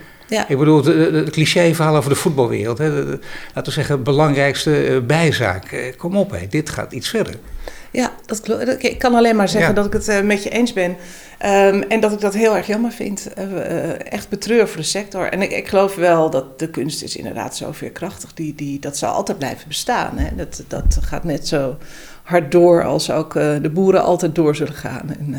Ik 0.47 0.57
bedoel, 0.57 0.85
het 0.85 1.29
cliché-verhaal 1.29 1.95
over 1.95 2.09
de 2.09 2.15
voetbalwereld. 2.15 2.77
Hè, 2.77 2.89
laten 2.89 3.19
we 3.53 3.71
zeggen, 3.71 4.03
belangrijkste 4.03 4.83
eh, 4.83 4.99
bijzaak. 4.99 5.71
Eh, 5.71 5.97
kom 5.97 6.17
op, 6.17 6.31
hè, 6.31 6.47
dit 6.49 6.69
gaat 6.69 6.91
iets 6.91 7.09
verder. 7.09 7.35
Ja, 7.95 8.11
dat, 8.25 8.83
ik 8.83 8.99
kan 8.99 9.15
alleen 9.15 9.35
maar 9.35 9.49
zeggen 9.49 9.75
dat 9.75 9.85
ik 9.85 9.93
het 9.93 10.07
uh, 10.07 10.21
met 10.21 10.43
je 10.43 10.49
eens 10.49 10.73
ben. 10.73 10.91
Um, 11.45 11.81
en 11.81 11.99
dat 11.99 12.11
ik 12.11 12.19
dat 12.19 12.33
heel 12.33 12.55
erg 12.55 12.67
jammer 12.67 12.91
vind. 12.91 13.27
Uh, 13.37 14.11
echt 14.11 14.29
betreur 14.29 14.67
voor 14.67 14.77
de 14.77 14.83
sector. 14.83 15.31
En 15.31 15.41
ik, 15.41 15.51
ik, 15.51 15.67
geloof 15.67 15.95
wel 15.95 16.29
dat 16.29 16.59
de 16.59 16.69
kunst 16.69 17.03
is 17.03 17.15
inderdaad 17.15 17.55
zo 17.55 17.71
veerkrachtig. 17.71 18.33
Die, 18.33 18.55
die, 18.55 18.79
dat 18.79 18.97
zal 18.97 19.13
altijd 19.13 19.37
blijven 19.37 19.67
bestaan. 19.67 20.17
Hè? 20.17 20.35
Dat, 20.35 20.63
dat 20.67 20.97
gaat 21.01 21.23
net 21.23 21.47
zo 21.47 21.77
hard 22.23 22.51
door 22.51 22.83
als 22.83 23.11
ook 23.11 23.33
de 23.33 23.71
boeren 23.73 24.03
altijd 24.03 24.35
door 24.35 24.55
zullen 24.55 24.73
gaan. 24.73 25.15
En, 25.19 25.35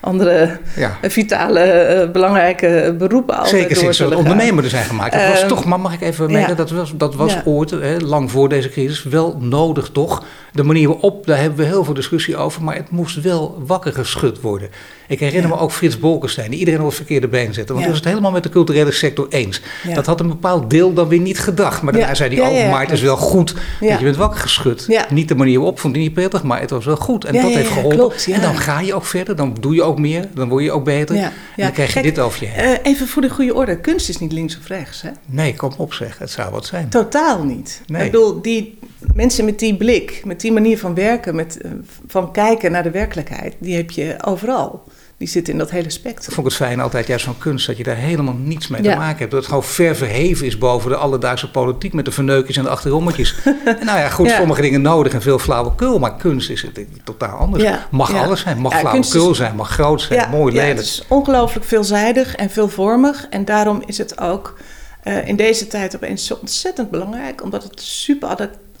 andere 0.00 0.58
ja. 0.76 0.98
vitale, 1.02 1.96
uh, 2.04 2.10
belangrijke 2.10 2.94
beroepen 2.98 3.38
al 3.38 3.46
Zeker 3.46 3.76
sinds 3.76 3.98
we 3.98 4.16
ondernemer 4.16 4.64
er 4.64 4.70
zijn 4.70 4.84
gemaakt. 4.84 5.12
Dat 5.12 5.28
was 5.28 5.42
uh, 5.42 5.48
toch, 5.48 5.64
maar 5.64 5.80
mag 5.80 5.92
ik 5.92 6.00
even 6.00 6.26
melden, 6.30 6.48
ja. 6.48 6.54
dat 6.54 6.70
was, 6.70 6.92
dat 6.96 7.14
was 7.14 7.32
ja. 7.32 7.42
ooit, 7.44 7.70
hè, 7.70 7.96
lang 7.96 8.30
voor 8.30 8.48
deze 8.48 8.68
crisis, 8.68 9.02
wel 9.02 9.36
nodig 9.40 9.88
toch. 9.88 10.24
De 10.52 10.62
manier 10.62 10.88
waarop, 10.88 11.26
daar 11.26 11.38
hebben 11.38 11.58
we 11.58 11.64
heel 11.64 11.84
veel 11.84 11.94
discussie 11.94 12.36
over, 12.36 12.62
maar 12.62 12.74
het 12.74 12.90
moest 12.90 13.22
wel 13.22 13.62
wakker 13.66 13.92
geschud 13.92 14.40
worden. 14.40 14.70
Ik 15.10 15.20
herinner 15.20 15.50
me 15.50 15.58
ook 15.58 15.72
Frits 15.72 15.98
Bolkestein, 15.98 16.50
die 16.50 16.58
iedereen 16.58 16.80
op 16.80 16.86
het 16.86 16.94
verkeerde 16.94 17.28
been 17.28 17.54
zette. 17.54 17.72
Want 17.72 17.78
hij 17.78 17.88
was 17.88 17.98
het 17.98 18.08
helemaal 18.08 18.30
met 18.30 18.42
de 18.42 18.48
culturele 18.48 18.92
sector 18.92 19.26
eens. 19.28 19.60
Dat 19.94 20.06
had 20.06 20.20
een 20.20 20.28
bepaald 20.28 20.70
deel 20.70 20.92
dan 20.92 21.08
weer 21.08 21.20
niet 21.20 21.38
gedacht. 21.38 21.82
Maar 21.82 21.92
daarna 21.92 22.14
zei 22.14 22.34
hij, 22.34 22.64
oh, 22.64 22.70
maar 22.70 22.80
het 22.80 22.90
is 22.90 23.00
wel 23.00 23.16
goed 23.16 23.54
dat 23.80 23.98
je 23.98 24.04
bent 24.04 24.16
wakker 24.16 24.40
geschud. 24.40 24.88
Niet 25.10 25.28
de 25.28 25.34
manier 25.34 25.56
waarop, 25.56 25.80
vond 25.80 25.94
hij 25.94 26.02
niet 26.04 26.14
prettig, 26.14 26.42
maar 26.42 26.60
het 26.60 26.70
was 26.70 26.84
wel 26.84 26.96
goed. 26.96 27.24
En 27.24 27.34
dat 27.34 27.42
heeft 27.42 27.68
geholpen. 27.68 27.98
Klopt, 27.98 28.26
en 28.32 28.40
dan 28.40 28.58
ga 28.58 28.80
je 28.80 28.94
ook 28.94 29.04
verder, 29.04 29.36
dan 29.36 29.56
doe 29.60 29.74
je 29.74 29.82
ook 29.82 29.98
meer, 29.98 30.28
dan 30.34 30.48
word 30.48 30.64
je 30.64 30.72
ook 30.72 30.84
beter. 30.84 31.16
En 31.16 31.32
dan 31.56 31.72
krijg 31.72 31.94
je 31.94 32.02
dit 32.02 32.18
over 32.18 32.44
je 32.44 32.48
heen. 32.48 32.70
Uh, 32.70 32.76
even 32.82 33.08
voor 33.08 33.22
de 33.22 33.30
goede 33.30 33.54
orde, 33.54 33.80
kunst 33.80 34.08
is 34.08 34.18
niet 34.18 34.32
links 34.32 34.58
of 34.58 34.66
rechts, 34.66 35.02
hè? 35.02 35.10
Nee, 35.26 35.54
kom 35.54 35.72
op 35.76 35.92
zeg, 35.92 36.18
het 36.18 36.30
zou 36.30 36.50
wat 36.50 36.66
zijn. 36.66 36.88
Totaal 36.88 37.44
niet. 37.44 37.82
Nee. 37.86 38.04
Ik 38.04 38.10
bedoel, 38.10 38.42
die 38.42 38.78
mensen 39.14 39.44
met 39.44 39.58
die 39.58 39.76
blik, 39.76 40.22
met 40.24 40.40
die 40.40 40.52
manier 40.52 40.78
van 40.78 40.94
werken, 40.94 41.34
met, 41.34 41.58
uh, 41.62 41.70
van 42.06 42.32
kijken 42.32 42.72
naar 42.72 42.82
de 42.82 42.90
werkelijkheid, 42.90 43.54
die 43.58 43.76
heb 43.76 43.90
je 43.90 44.16
overal 44.24 44.82
die 45.20 45.28
zitten 45.28 45.52
in 45.52 45.58
dat 45.58 45.70
hele 45.70 45.90
spectrum. 45.90 46.28
Ik 46.28 46.34
vond 46.34 46.46
het 46.46 46.56
fijn 46.56 46.80
altijd 46.80 47.06
juist 47.06 47.24
van 47.24 47.38
kunst 47.38 47.66
dat 47.66 47.76
je 47.76 47.82
daar 47.82 47.96
helemaal 47.96 48.34
niets 48.34 48.68
mee 48.68 48.82
ja. 48.82 48.90
te 48.90 48.96
maken 48.96 49.18
hebt. 49.18 49.30
Dat 49.30 49.40
het 49.40 49.48
gewoon 49.48 49.64
ver 49.64 49.96
verheven 49.96 50.46
is 50.46 50.58
boven 50.58 50.90
de 50.90 50.96
alledaagse 50.96 51.50
politiek 51.50 51.92
met 51.92 52.04
de 52.04 52.10
verneukjes 52.10 52.56
en 52.56 52.62
de 52.62 52.68
achterrommetjes. 52.68 53.34
nou 53.64 53.98
ja, 53.98 54.08
goed, 54.08 54.26
ja. 54.26 54.36
sommige 54.36 54.60
dingen 54.60 54.82
nodig 54.82 55.12
en 55.12 55.22
veel 55.22 55.38
flauwekul, 55.38 55.98
maar 55.98 56.16
kunst 56.16 56.50
is 56.50 56.62
het 56.62 56.86
totaal 57.04 57.38
anders. 57.38 57.62
Ja. 57.62 57.86
Mag 57.90 58.14
alles 58.14 58.40
zijn, 58.40 58.58
mag 58.58 58.78
flauwekul 58.78 59.30
is... 59.30 59.36
zijn, 59.36 59.56
mag 59.56 59.70
groot 59.70 60.02
zijn, 60.02 60.30
mooi, 60.30 60.54
lelijk. 60.54 60.76
het 60.76 60.86
is 60.86 61.04
ongelooflijk 61.08 61.66
veelzijdig 61.66 62.34
en 62.34 62.50
veelvormig 62.50 63.26
en 63.30 63.44
daarom 63.44 63.82
is 63.86 63.98
het 63.98 64.20
ook 64.20 64.58
uh, 65.04 65.28
in 65.28 65.36
deze 65.36 65.66
tijd 65.66 65.96
opeens 65.96 66.26
zo 66.26 66.38
ontzettend 66.40 66.90
belangrijk, 66.90 67.42
omdat 67.42 67.62
het 67.62 67.80
super 67.80 68.28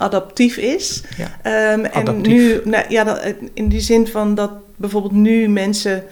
adaptief 0.00 0.56
is. 0.56 1.02
Ja. 1.16 1.72
Um, 1.72 1.84
en 1.84 2.20
nu, 2.20 2.60
nou, 2.64 2.84
ja, 2.88 3.04
dat, 3.04 3.34
in 3.52 3.68
die 3.68 3.80
zin 3.80 4.06
van 4.06 4.34
dat 4.34 4.50
bijvoorbeeld 4.76 5.12
nu 5.12 5.48
mensen 5.48 6.04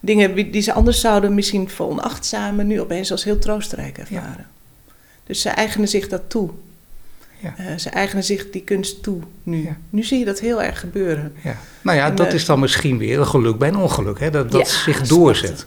dingen 0.00 0.50
die 0.50 0.62
ze 0.62 0.72
anders 0.72 1.00
zouden 1.00 1.34
misschien 1.34 1.68
veronachtzamen, 1.68 2.66
nu 2.66 2.80
opeens 2.80 3.10
als 3.10 3.24
heel 3.24 3.38
troostrijk 3.38 3.98
ervaren. 3.98 4.46
Ja. 4.48 4.92
Dus 5.26 5.40
ze 5.40 5.48
eigenen 5.48 5.88
zich 5.88 6.08
dat 6.08 6.22
toe. 6.30 6.50
Ja. 7.38 7.54
Uh, 7.60 7.76
ze 7.76 7.88
eigenen 7.88 8.24
zich 8.24 8.50
die 8.50 8.62
kunst 8.62 9.02
toe 9.02 9.20
nu. 9.42 9.62
Ja. 9.62 9.76
Nu 9.90 10.02
zie 10.02 10.18
je 10.18 10.24
dat 10.24 10.40
heel 10.40 10.62
erg 10.62 10.80
gebeuren. 10.80 11.32
Ja. 11.42 11.56
Nou 11.82 11.96
ja, 11.96 12.06
en, 12.06 12.14
dat 12.14 12.26
uh, 12.26 12.32
is 12.32 12.44
dan 12.44 12.60
misschien 12.60 12.98
weer 12.98 13.18
een 13.18 13.26
geluk 13.26 13.58
bij 13.58 13.68
een 13.68 13.76
ongeluk. 13.76 14.20
Hè? 14.20 14.30
Dat 14.30 14.50
dat 14.50 14.68
zich 14.68 15.06
doorzet. 15.06 15.66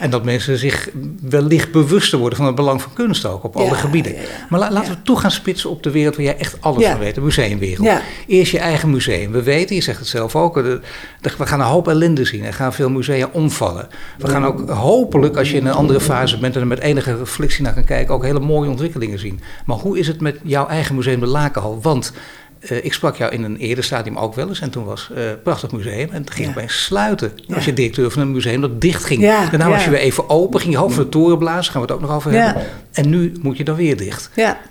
En 0.00 0.10
dat 0.10 0.24
mensen 0.24 0.58
zich 0.58 0.88
wellicht 1.20 1.72
bewuster 1.72 2.18
worden 2.18 2.38
van 2.38 2.46
het 2.46 2.54
belang 2.54 2.82
van 2.82 2.92
kunst 2.92 3.26
ook 3.26 3.44
op 3.44 3.56
alle 3.56 3.74
gebieden. 3.74 4.14
Maar 4.48 4.60
la, 4.60 4.70
laten 4.70 4.92
we 4.92 5.02
toe 5.02 5.18
gaan 5.18 5.30
spitsen 5.30 5.70
op 5.70 5.82
de 5.82 5.90
wereld 5.90 6.16
waar 6.16 6.24
jij 6.24 6.36
echt 6.36 6.56
alles 6.60 6.86
van 6.86 6.98
weet. 6.98 7.14
De 7.14 7.20
museumwereld. 7.20 8.00
Eerst 8.26 8.52
je 8.52 8.58
eigen 8.58 8.90
museum. 8.90 9.32
We 9.32 9.42
weten, 9.42 9.76
je 9.76 9.82
zegt 9.82 9.98
het 9.98 10.08
zelf 10.08 10.36
ook, 10.36 10.54
de, 10.54 10.80
we 11.20 11.46
gaan 11.46 11.60
een 11.60 11.66
hoop 11.66 11.88
ellende 11.88 12.24
zien. 12.24 12.44
Er 12.44 12.54
gaan 12.54 12.72
veel 12.72 12.90
musea 12.90 13.28
omvallen. 13.32 13.88
We 14.18 14.28
gaan 14.28 14.44
ook 14.44 14.70
hopelijk, 14.70 15.36
als 15.36 15.50
je 15.50 15.56
in 15.56 15.66
een 15.66 15.72
andere 15.72 16.00
fase 16.00 16.38
bent 16.38 16.54
en 16.54 16.60
er 16.60 16.66
met 16.66 16.80
enige 16.80 17.16
reflectie 17.16 17.62
naar 17.62 17.74
kan 17.74 17.84
kijken, 17.84 18.14
ook 18.14 18.24
hele 18.24 18.40
mooie 18.40 18.70
ontwikkelingen 18.70 19.18
zien. 19.18 19.40
Maar 19.66 19.76
hoe 19.76 19.98
is 19.98 20.06
het 20.06 20.20
met 20.20 20.38
jouw 20.42 20.66
eigen 20.66 20.94
museum, 20.94 21.20
de 21.20 21.26
Lakenhal? 21.26 21.78
Want 21.82 22.12
uh, 22.60 22.84
ik 22.84 22.92
sprak 22.92 23.16
jou 23.16 23.32
in 23.32 23.42
een 23.42 23.56
eerder 23.56 23.84
stadium 23.84 24.18
ook 24.18 24.34
wel 24.34 24.48
eens. 24.48 24.60
En 24.60 24.70
toen 24.70 24.84
was 24.84 25.10
uh, 25.16 25.18
prachtig 25.42 25.72
museum. 25.72 26.08
En 26.10 26.20
het 26.20 26.30
ging 26.30 26.48
ja. 26.48 26.54
bij 26.54 26.68
sluiten. 26.68 27.32
Ja. 27.46 27.54
Als 27.54 27.64
je 27.64 27.72
directeur 27.72 28.10
van 28.10 28.22
een 28.22 28.32
museum 28.32 28.60
dat 28.60 28.80
dicht 28.80 29.04
ging. 29.04 29.20
Ja. 29.20 29.48
Daarna 29.50 29.68
was 29.68 29.84
je 29.84 29.90
weer 29.90 29.98
even 29.98 30.30
open. 30.30 30.60
Ging 30.60 30.72
je 30.72 30.78
hoofd 30.78 30.94
van 30.94 31.04
de 31.04 31.08
toren 31.08 31.38
blazen. 31.38 31.72
Gaan 31.72 31.82
we 31.82 31.86
het 31.86 31.96
ook 31.96 32.02
nog 32.08 32.16
over 32.16 32.32
hebben. 32.32 32.62
En 32.92 33.08
nu 33.08 33.32
moet 33.42 33.56
je 33.56 33.64
dan 33.64 33.76
weer 33.76 33.96
dicht. 33.96 34.30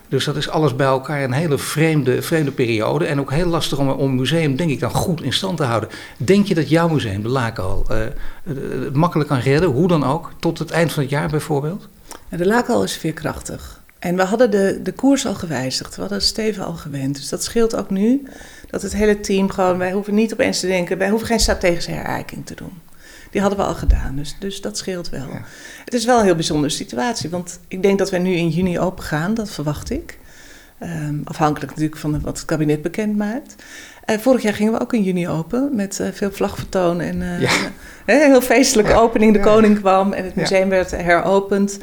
Dus 0.10 0.26
dat 0.26 0.36
is 0.36 0.50
alles 0.50 0.76
bij 0.76 0.88
elkaar 0.88 1.24
een 1.24 1.32
hele 1.32 1.58
vreemde, 1.58 2.22
vreemde 2.22 2.52
periode. 2.52 3.06
En 3.06 3.20
ook 3.20 3.32
heel 3.32 3.48
lastig 3.48 3.78
om, 3.78 3.90
om 3.90 4.10
een 4.10 4.16
museum, 4.16 4.56
denk 4.56 4.70
ik, 4.70 4.80
dan 4.80 4.92
goed 4.92 5.22
in 5.22 5.34
stand 5.34 5.58
te 5.58 5.64
houden. 5.64 5.90
Denk 6.18 6.46
je 6.46 6.56
dat 6.56 6.70
jouw 6.70 6.88
museum, 6.90 7.22
de 7.22 7.30
Lakenhal, 7.30 7.86
uh, 7.92 7.98
het 8.84 8.96
makkelijk 8.96 9.30
kan 9.30 9.40
redden? 9.40 9.70
Hoe 9.70 9.88
dan 9.88 10.04
ook? 10.04 10.32
Tot 10.40 10.60
het 10.60 10.72
eind 10.72 10.92
van 10.92 11.04
het 11.04 11.12
jaar 11.12 11.30
bijvoorbeeld? 11.30 11.88
de 12.30 12.46
Lakenhal 12.46 12.84
is 12.84 12.98
veerkrachtig. 12.98 13.77
En 14.00 14.16
we 14.16 14.24
hadden 14.24 14.52
de, 14.52 14.80
de 14.84 14.92
koers 14.92 15.26
al 15.26 15.34
gewijzigd. 15.34 15.96
We 15.96 16.02
hadden 16.02 16.22
Steven 16.22 16.66
al 16.66 16.74
gewend. 16.74 17.16
Dus 17.16 17.30
dat 17.30 17.44
scheelt 17.44 17.76
ook 17.76 17.90
nu. 17.90 18.24
Dat 18.70 18.82
het 18.82 18.94
hele 18.94 19.20
team 19.20 19.50
gewoon... 19.50 19.78
Wij 19.78 19.92
hoeven 19.92 20.14
niet 20.14 20.34
opeens 20.34 20.60
te 20.60 20.68
denken... 20.68 20.98
Wij 20.98 21.10
hoeven 21.10 21.28
geen 21.28 21.40
strategische 21.40 21.92
herijking 21.92 22.46
te 22.46 22.56
doen. 22.56 22.82
Die 23.32 23.42
hadden 23.42 23.60
we 23.60 23.66
al 23.66 23.76
gedaan. 23.76 24.16
Dus, 24.16 24.36
dus 24.40 24.62
dat 24.62 24.78
scheelt 24.78 25.10
wel. 25.10 25.28
Ja. 25.28 25.42
Het 25.86 25.94
is 25.94 26.06
wel 26.06 26.20
een 26.20 26.26
heel 26.26 26.36
bijzondere 26.36 26.74
situatie. 26.74 27.30
Want 27.30 27.60
ik 27.68 27.82
denk 27.82 27.98
dat 27.98 28.10
wij 28.10 28.20
nu 28.20 28.34
in 28.34 28.50
juni 28.50 28.80
open 28.80 29.04
gaan. 29.04 29.34
Dat 29.34 29.52
verwacht 29.52 29.90
ik. 29.90 30.18
Um, 30.84 31.22
afhankelijk 31.24 31.72
natuurlijk 31.72 31.98
van 31.98 32.22
wat 32.22 32.38
het 32.38 32.46
kabinet 32.46 32.82
bekend 32.82 33.18
maakt. 33.18 33.56
Uh, 34.10 34.18
vorig 34.18 34.42
jaar 34.42 34.54
gingen 34.54 34.74
we 34.74 34.80
ook 34.80 34.94
in 34.94 35.04
juni 35.04 35.28
open 35.28 35.76
met 35.76 36.00
uh, 36.02 36.08
veel 36.12 36.32
vlagvertoon 36.32 37.02
en 37.02 37.22
uh, 37.22 37.42
ja. 37.42 37.50
een 38.06 38.20
heel 38.20 38.42
feestelijke 38.42 38.92
ja. 38.92 38.98
opening. 38.98 39.34
De 39.34 39.40
koning 39.40 39.80
kwam 39.80 40.14
en 40.14 40.24
het 40.24 40.36
museum 40.36 40.70
werd 40.70 40.92
heropend 40.92 41.80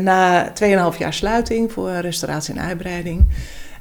na 0.00 0.52
2,5 0.92 0.98
jaar 0.98 1.14
sluiting 1.14 1.72
voor 1.72 1.90
restauratie 1.90 2.54
en 2.54 2.60
uitbreiding. 2.60 3.26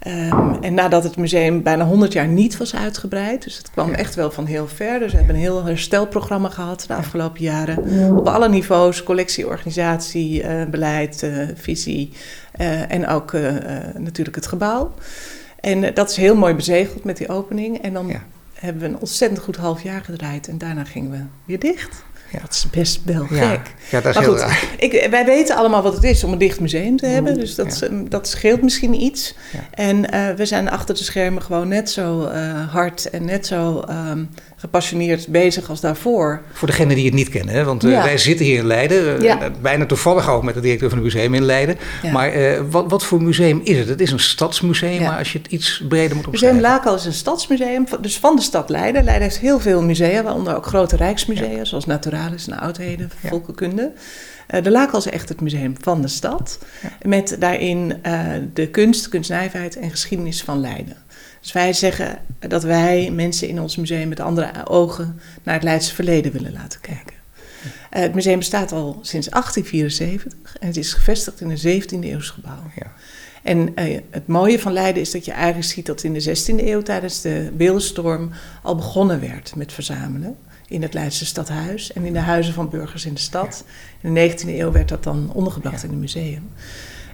Ehm, 0.02 0.54
en 0.62 0.74
nadat 0.74 1.04
het 1.04 1.18
museum 1.18 1.64
bijna 1.64 1.86
100 1.86 2.14
jaar 2.14 2.28
niet 2.28 2.58
was 2.58 2.76
uitgebreid, 2.76 3.44
dus 3.44 3.58
het 3.58 3.72
kwam 3.72 3.94
echt 3.94 4.16
wel 4.16 4.32
van 4.32 4.46
heel 4.46 4.68
ver. 4.68 5.00
Dus 5.00 5.12
we 5.12 5.18
hebben 5.18 5.36
een 5.36 5.42
heel 5.42 5.66
herstelprogramma 5.66 6.50
gehad 6.50 6.86
de 6.88 6.94
afgelopen 6.94 7.42
jaren. 7.42 7.78
Op 8.18 8.28
alle 8.28 8.50
niveaus: 8.50 9.04
collectie, 9.04 9.48
organisatie, 9.48 10.44
uh, 10.44 10.64
beleid, 10.66 11.22
uh, 11.24 11.48
visie 11.56 12.14
en 12.88 13.08
ook 13.08 13.34
natuurlijk 13.98 14.36
het 14.36 14.48
gebouw. 14.48 14.94
En 15.60 15.94
dat 15.94 16.10
is 16.10 16.16
heel 16.16 16.36
mooi 16.36 16.54
bezegeld 16.54 17.04
met 17.04 17.18
die 17.18 17.30
opening. 17.30 17.82
En 17.82 17.94
dan 17.94 18.12
hebben 18.54 18.82
we 18.82 18.88
een 18.88 19.00
ontzettend 19.00 19.42
goed 19.42 19.56
half 19.56 19.84
jaar 19.84 20.04
gedraaid 20.04 20.48
en 20.48 20.58
daarna 20.58 20.84
gingen 20.84 21.12
we 21.12 21.20
weer 21.46 21.60
dicht. 21.60 22.04
Ja. 22.32 22.40
Dat 22.40 22.52
is 22.52 22.70
best 22.70 23.02
wel 23.06 23.26
gek. 23.26 23.74
Ja, 23.92 24.02
dat 24.02 24.16
is 24.16 24.22
heel 24.22 24.38
goed, 24.38 24.46
ik, 24.78 25.08
wij 25.10 25.26
weten 25.26 25.56
allemaal 25.56 25.82
wat 25.82 25.94
het 25.94 26.04
is 26.04 26.24
om 26.24 26.32
een 26.32 26.38
dicht 26.38 26.60
museum 26.60 26.98
te 26.98 27.06
hebben. 27.06 27.40
Dus 27.40 27.56
dat, 27.56 27.90
dat 28.10 28.28
scheelt 28.28 28.62
misschien 28.62 29.02
iets. 29.02 29.36
En 29.72 30.16
uh, 30.16 30.30
we 30.30 30.46
zijn 30.46 30.70
achter 30.70 30.96
de 30.96 31.04
schermen 31.04 31.42
gewoon 31.42 31.68
net 31.68 31.90
zo 31.90 32.30
uh, 32.34 32.74
hard 32.74 33.10
en 33.10 33.26
net 33.26 33.48
zo 33.48 33.84
um, 33.90 34.30
gepassioneerd 34.62 35.28
bezig 35.28 35.70
als 35.70 35.80
daarvoor. 35.80 36.42
Voor 36.52 36.68
degenen 36.68 36.96
die 36.96 37.06
het 37.06 37.14
niet 37.14 37.30
kennen, 37.30 37.56
hè? 37.56 37.64
want 37.64 37.84
uh, 37.84 38.04
wij 38.04 38.18
zitten 38.18 38.46
hier 38.46 38.58
in 38.58 38.66
Leiden. 38.66 39.22
Ja. 39.22 39.52
bijna 39.62 39.86
toevallig 39.86 40.30
ook 40.30 40.44
met 40.44 40.54
de 40.54 40.60
directeur 40.60 40.90
van 40.90 40.98
het 40.98 41.08
museum 41.08 41.34
in 41.34 41.44
Leiden. 41.44 41.78
Maar 42.12 42.32
wat, 42.70 42.90
wat 42.90 43.04
voor 43.04 43.22
museum 43.22 43.62
is 43.64 43.78
het? 43.78 43.88
Het 43.88 44.02
is 44.02 44.12
een 44.12 44.20
stadsmuseum, 44.20 45.02
maar 45.02 45.18
als 45.18 45.32
je 45.32 45.38
het 45.38 45.48
iets 45.48 45.84
breder 45.90 46.16
moet 46.16 46.28
omschrijven. 46.28 46.60
Museum 46.60 46.74
Lakal 46.76 46.96
is 46.96 47.06
een 47.06 47.14
stadsmuseum, 47.14 47.86
dus 48.02 48.18
van 48.18 48.36
de 48.36 48.42
stad 48.42 48.70
Leiden. 48.70 49.04
Leiden 49.04 49.28
heeft 49.28 49.40
heel 49.40 49.60
veel 49.60 49.84
musea, 49.84 50.24
waaronder 50.24 50.56
ook 50.56 50.66
grote 50.66 50.96
rijksmusea, 50.96 51.66
zoals 51.66 51.86
Naturaal 51.86 52.34
is 52.34 52.48
en 52.48 52.60
oudheden, 52.60 53.12
volkenkunde. 53.28 53.92
De 54.62 54.72
Lakel 54.72 54.98
is 54.98 55.06
echt 55.06 55.30
het 55.30 55.42
museum 55.42 55.76
van 55.80 56.02
de 56.02 56.08
stad. 56.08 56.60
Met 57.02 57.36
daarin 57.40 58.02
de 58.54 58.68
kunst, 58.68 59.10
kunstnijverheid 59.10 59.78
en 59.78 59.90
geschiedenis 59.90 60.44
van 60.44 60.60
Leiden. 60.60 60.98
Dus 61.42 61.52
wij 61.52 61.74
zeggen 61.74 62.20
dat 62.40 62.64
wij 62.64 63.12
mensen 63.12 63.48
in 63.48 63.62
ons 63.62 63.76
museum 63.76 64.08
met 64.08 64.20
andere 64.20 64.68
ogen 64.68 65.20
naar 65.44 65.54
het 65.54 65.64
Leidse 65.64 65.96
verleden 65.96 66.32
willen 66.32 66.54
laten 66.54 66.80
kijken. 66.82 67.16
Uh, 67.64 67.70
het 68.02 68.14
museum 68.14 68.38
bestaat 68.38 68.72
al 68.72 69.00
sinds 69.02 69.30
1874 69.30 70.58
en 70.60 70.68
het 70.68 70.78
is 70.78 70.94
gevestigd 70.94 71.42
in 71.42 71.50
een 71.50 71.82
17e 71.82 72.06
eeuws 72.06 72.30
gebouw. 72.30 72.64
Ja. 72.76 72.92
En 73.44 73.72
het 74.10 74.28
mooie 74.28 74.60
van 74.60 74.74
Leiden 74.74 75.02
is 75.02 75.12
dat 75.12 75.26
je 75.26 75.32
eigenlijk 75.32 75.68
ziet 75.68 75.86
dat 75.86 76.04
in 76.04 76.14
de 76.14 76.24
16e 76.24 76.66
eeuw 76.66 76.82
tijdens 76.82 77.22
de 77.22 77.52
beeldenstorm 77.54 78.32
al 78.64 78.76
begonnen 78.76 79.20
werd 79.20 79.56
met 79.56 79.74
verzamelen 79.74 80.38
in 80.68 80.82
het 80.82 80.94
Leidse 80.94 81.26
stadhuis 81.26 81.94
en 81.94 82.06
in 82.06 82.14
de 82.14 82.20
huizen 82.20 82.54
van 82.54 82.70
burgers 82.70 83.06
in 83.06 83.14
de 83.14 83.20
stad. 83.20 83.64
In 84.02 84.14
de 84.14 84.32
19e 84.32 84.48
eeuw 84.48 84.72
werd 84.72 84.90
dat 84.90 85.04
dan 85.04 85.32
ondergebracht 85.34 85.84
in 85.84 85.90
het 85.90 86.00
museum. 86.00 86.50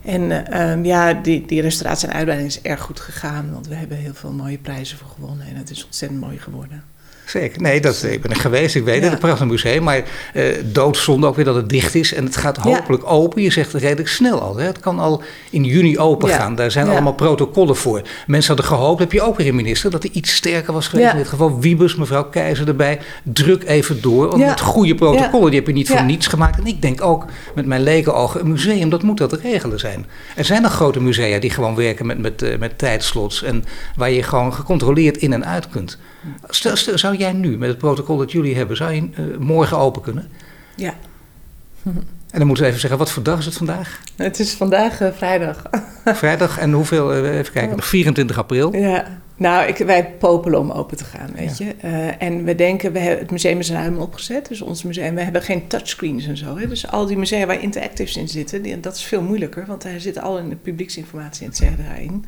En 0.08 0.22
uh, 0.54 0.86
ja, 0.86 1.14
die, 1.14 1.46
die 1.46 1.62
restauratie 1.62 2.08
en 2.08 2.14
uitbreiding 2.14 2.50
is 2.50 2.62
erg 2.62 2.82
goed 2.82 3.00
gegaan, 3.00 3.52
want 3.54 3.68
we 3.68 3.76
hebben 3.76 3.98
heel 3.98 4.14
veel 4.14 4.32
mooie 4.32 4.58
prijzen 4.58 4.98
voor 4.98 5.08
gewonnen 5.08 5.48
en 5.48 5.56
het 5.56 5.70
is 5.70 5.86
ontzettend 5.86 6.22
mooi 6.22 6.38
geworden. 6.38 6.84
Zeker. 7.27 7.62
Nee, 7.62 7.81
dat, 7.81 8.03
ik 8.03 8.22
ben 8.22 8.31
er 8.31 8.38
geweest, 8.38 8.75
ik 8.75 8.84
weet 8.84 9.03
het, 9.03 9.12
een 9.12 9.17
prachtig 9.17 9.48
museum. 9.48 9.84
Maar 9.84 10.03
uh, 10.34 10.43
doodzonde 10.65 11.27
ook 11.27 11.36
weer 11.36 11.46
dat 11.46 11.55
het 11.55 11.69
dicht 11.69 11.96
is. 11.96 12.13
En 12.13 12.25
het 12.25 12.38
gaat 12.38 12.57
hopelijk 12.57 13.12
open. 13.12 13.41
Je 13.41 13.51
zegt 13.51 13.74
redelijk 13.74 14.07
snel 14.07 14.41
al. 14.41 14.57
Hè? 14.57 14.65
Het 14.65 14.79
kan 14.79 15.00
al 15.00 15.22
in 15.50 15.63
juni 15.63 16.00
open 16.00 16.29
gaan. 16.29 16.55
Daar 16.55 16.72
zijn 16.72 16.89
allemaal 16.89 17.13
protocollen 17.13 17.75
voor. 17.75 18.01
Mensen 18.27 18.55
hadden 18.55 18.77
gehoopt, 18.77 19.00
heb 19.00 19.12
je 19.12 19.22
ook 19.22 19.38
weer 19.38 19.48
een 19.48 19.55
minister, 19.55 19.91
dat 19.91 20.03
hij 20.03 20.12
iets 20.12 20.36
sterker 20.36 20.74
was 20.74 20.88
geweest. 20.88 21.12
In 21.12 21.17
dit 21.17 21.27
geval 21.27 21.60
Wiebes, 21.60 21.96
mevrouw 21.96 22.24
Keizer 22.24 22.67
erbij. 22.67 23.00
Druk 23.24 23.63
even 23.63 24.01
door. 24.01 24.27
Want 24.29 24.46
met 24.46 24.62
goede 24.62 24.96
protocollen, 24.96 25.50
die 25.50 25.60
heb 25.60 25.67
je 25.67 25.74
niet 25.74 25.89
voor 25.89 26.03
niets 26.03 26.27
gemaakt. 26.27 26.60
En 26.60 26.65
ik 26.65 26.81
denk 26.81 27.01
ook 27.01 27.25
met 27.55 27.65
mijn 27.65 27.84
lege 27.84 28.12
ogen, 28.12 28.39
een 28.39 28.51
museum, 28.51 28.89
dat 28.89 29.03
moet 29.03 29.17
dat 29.17 29.34
regelen 29.34 29.79
zijn. 29.79 30.05
Er 30.36 30.46
zijn 30.46 30.62
nog 30.62 30.74
grote 30.74 31.01
musea 31.01 31.39
die 31.39 31.50
gewoon 31.50 31.75
werken 31.75 32.05
met, 32.05 32.17
met, 32.17 32.41
uh, 32.41 32.57
met 32.57 32.77
tijdslots. 32.77 33.43
En 33.43 33.63
waar 33.96 34.12
je 34.12 34.24
gewoon 34.24 34.53
gecontroleerd 34.53 35.17
in 35.17 35.34
en 35.34 35.46
uit 35.46 35.69
kunt. 35.69 35.98
Stel, 36.48 36.75
stel, 36.75 36.98
zou 36.98 37.17
jij 37.18 37.34
nu, 37.34 37.58
met 37.58 37.70
het 37.70 37.78
protocol 37.78 38.18
dat 38.18 38.32
jullie 38.32 38.56
hebben, 38.56 38.78
zou 38.78 38.94
je 38.94 39.02
uh, 39.02 39.38
morgen 39.38 39.78
open 39.78 40.02
kunnen? 40.02 40.30
Ja. 40.76 40.94
En 42.28 42.38
dan 42.38 42.48
moeten 42.48 42.64
we 42.64 42.70
even 42.70 42.82
zeggen, 42.82 43.00
wat 43.00 43.12
voor 43.12 43.24
dag 43.24 43.40
is 43.40 43.46
het 43.46 43.58
vandaag? 43.58 44.02
Het 44.16 44.40
is 44.40 44.54
vandaag 44.54 45.02
uh, 45.02 45.08
vrijdag. 45.12 45.62
vrijdag 46.06 46.60
en 46.60 46.72
hoeveel, 46.72 47.18
uh, 47.18 47.38
even 47.38 47.54
kijken, 47.54 47.82
24 47.82 48.38
april? 48.38 48.76
Ja, 48.76 49.20
nou, 49.36 49.68
ik, 49.68 49.78
wij 49.78 50.10
popelen 50.20 50.60
om 50.60 50.72
open 50.72 50.98
te 50.98 51.04
gaan, 51.04 51.30
weet 51.36 51.58
je. 51.58 51.76
Uh, 51.84 52.22
en 52.22 52.44
we 52.44 52.56
denken, 52.56 52.92
we 52.92 53.00
hebben, 53.00 53.20
het 53.20 53.32
museum 53.32 53.60
is 53.60 53.72
ruim 53.72 53.98
opgezet, 53.98 54.48
dus 54.48 54.62
ons 54.62 54.84
museum, 54.84 55.16
we 55.16 55.22
hebben 55.22 55.42
geen 55.42 55.68
touchscreens 55.68 56.28
en 56.28 56.38
zo. 56.38 56.58
Hè? 56.58 56.68
Dus 56.68 56.88
al 56.88 57.06
die 57.06 57.18
musea 57.18 57.46
waar 57.46 57.62
interactives 57.62 58.18
in 58.18 58.28
zitten, 58.28 58.62
die, 58.62 58.80
dat 58.80 58.96
is 58.96 59.04
veel 59.04 59.22
moeilijker, 59.22 59.66
want 59.66 59.82
daar 59.82 60.00
zit 60.00 60.20
al 60.22 60.38
in 60.38 60.50
de 60.50 60.56
publieksinformatie 60.56 61.48
et 61.48 61.56
cetera 61.56 61.94
in. 61.94 62.26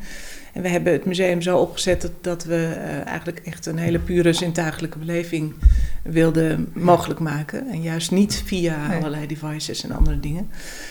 En 0.52 0.62
we 0.62 0.68
hebben 0.68 0.92
het 0.92 1.04
museum 1.04 1.42
zo 1.42 1.58
opgezet 1.58 2.10
dat, 2.20 2.44
we 2.44 2.54
uh, 2.54 3.06
eigenlijk 3.06 3.40
echt 3.44 3.66
een 3.66 3.78
hele 3.78 3.98
pure 3.98 4.32
zintuigelijke 4.32 4.98
beleving 4.98 5.54
wilden 6.02 6.70
mogelijk 6.72 7.20
maken. 7.20 7.68
En 7.68 7.82
juist 7.82 8.10
niet 8.10 8.42
via 8.44 8.96
allerlei 8.98 9.26
devices 9.26 9.84
en 9.84 9.92
andere 9.92 10.20
dingen. 10.20 10.50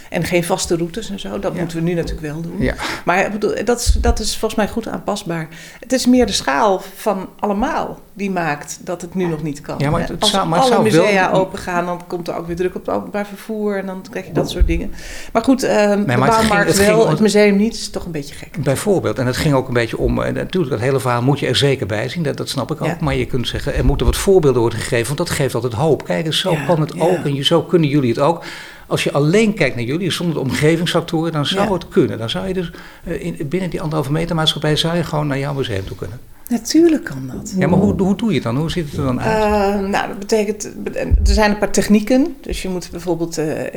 En 0.10 0.24
geen 0.24 0.44
vaste 0.44 0.76
routes 0.76 1.10
en 1.10 1.20
zo. 1.20 1.40
Dat 1.40 1.56
moeten 1.56 1.78
we 1.78 1.84
nu 1.84 1.94
natuurlijk 1.94 2.28
wel 2.28 2.42
doen. 2.42 2.62
Ja. 2.62 2.76
Maar 3.06 3.40
dat 3.66 3.80
is, 3.80 3.98
dat 4.02 4.20
is 4.20 4.38
volgens 4.38 4.56
mij 4.56 4.68
goed 4.70 4.88
aanpasbaar. 4.88 5.48
Het 5.80 5.94
is 5.94 6.06
meer 6.06 6.26
de 6.26 6.32
schaal 6.32 6.82
van 6.96 7.30
allemaal 7.40 8.00
die 8.20 8.32
maakt 8.32 8.80
dat 8.82 9.02
het 9.02 9.16
nu 9.16 9.26
nog 9.26 9.44
niet 9.44 9.62
kan. 9.62 9.76
Ja, 9.78 9.90
maar 9.90 10.08
het, 10.08 10.20
Als 10.20 10.32
maar 10.32 10.60
alle 10.60 10.82
musea 10.82 11.32
wel... 11.32 11.40
open 11.40 11.60
gaan, 11.60 11.86
dan 11.86 12.02
komt 12.08 12.28
er 12.28 12.36
ook 12.36 12.48
weer 12.48 12.56
druk 12.56 12.76
op 12.76 12.86
het 12.86 12.96
openbaar 12.96 13.26
vervoer. 13.26 13.78
En 13.78 13.86
dan 13.86 14.06
krijg 14.10 14.26
je 14.26 14.32
dat 14.32 14.50
soort 14.50 14.68
dingen. 14.68 14.94
Maar 15.34 15.44
goed, 15.44 15.64
uh, 15.64 15.70
nee, 15.70 15.98
de 15.98 16.04
bouwmarkt 16.06 16.78
het 16.78 16.86
wel, 16.86 17.10
het 17.10 17.20
museum 17.20 17.56
niet. 17.56 17.74
is 17.74 17.90
toch 17.90 18.06
een 18.06 18.12
beetje 18.12 18.36
gek. 18.36 18.64
Bijvoorbeeld. 18.64 19.20
En 19.20 19.26
het 19.26 19.38
ging 19.38 19.54
ook 19.54 19.68
een 19.68 19.74
beetje 19.74 19.98
om... 19.98 20.22
En 20.22 20.34
natuurlijk, 20.34 20.72
dat 20.72 20.82
hele 20.82 21.00
verhaal 21.00 21.22
moet 21.22 21.40
je 21.40 21.48
er 21.48 21.56
zeker 21.56 21.86
bij 21.86 22.10
zien. 22.10 22.24
Dat, 22.24 22.38
dat 22.38 22.50
snap 22.50 22.72
ik 22.72 22.82
ook. 22.82 23.00
Maar 23.00 23.16
je 23.16 23.26
kunt 23.26 23.48
zeggen, 23.48 23.76
er 23.76 23.86
moeten 23.86 24.06
wat 24.06 24.18
voorbeelden 24.18 24.62
worden 24.62 24.80
gegeven. 24.80 25.06
Want 25.06 25.18
dat 25.18 25.30
geeft 25.30 25.56
altijd 25.56 25.74
hoop. 25.74 26.06
Kijk 26.06 26.26
eens, 26.26 26.40
zo 26.40 26.56
kan 26.68 26.80
het 26.80 27.00
ook. 27.00 27.26
En 27.26 27.46
zo 27.46 27.62
kunnen 27.62 27.90
jullie 27.90 28.10
het 28.10 28.20
ook. 28.20 28.44
Als 28.88 29.04
je 29.04 29.12
alleen 29.12 29.54
kijkt 29.54 29.76
naar 29.76 29.86
jullie, 29.86 30.12
zonder 30.12 30.36
de 30.36 30.42
omgevingsfactoren, 30.42 31.32
dan 31.32 31.46
zou 31.46 31.74
het 31.74 31.88
kunnen. 31.88 32.18
Dan 32.18 32.30
zou 32.30 32.48
je 32.48 32.54
dus 32.54 32.72
uh, 33.08 33.26
in, 33.26 33.48
binnen 33.50 33.70
die 33.70 33.82
anderhalve 33.82 34.12
meter 34.12 34.36
maatschappij 34.36 34.76
zou 34.76 34.96
je 34.96 35.04
gewoon 35.04 35.28
naar 35.28 35.40
jouw 35.40 35.54
museum 35.54 35.86
toe 35.86 35.98
kunnen. 35.98 36.20
Natuurlijk 36.50 37.04
kan 37.04 37.32
dat. 37.36 37.54
Ja, 37.58 37.68
maar 37.68 37.80
hoe, 37.80 38.02
hoe 38.02 38.16
doe 38.16 38.30
je 38.30 38.34
het 38.34 38.44
dan? 38.44 38.58
Hoe 38.58 38.72
ziet 38.72 38.86
het 38.90 38.98
er 38.98 39.04
dan 39.04 39.22
uit? 39.22 39.84
Uh, 39.84 39.90
nou, 39.90 40.08
dat 40.08 40.20
betekent, 40.20 40.64
er 40.96 41.34
zijn 41.34 41.52
een 41.52 41.58
paar 41.58 41.72
technieken. 41.72 42.36
Dus 42.42 42.62
je 42.62 42.70
moet 42.70 42.92
bijvoorbeeld 42.92 43.40
uh, 43.40 43.64
uh, 43.64 43.74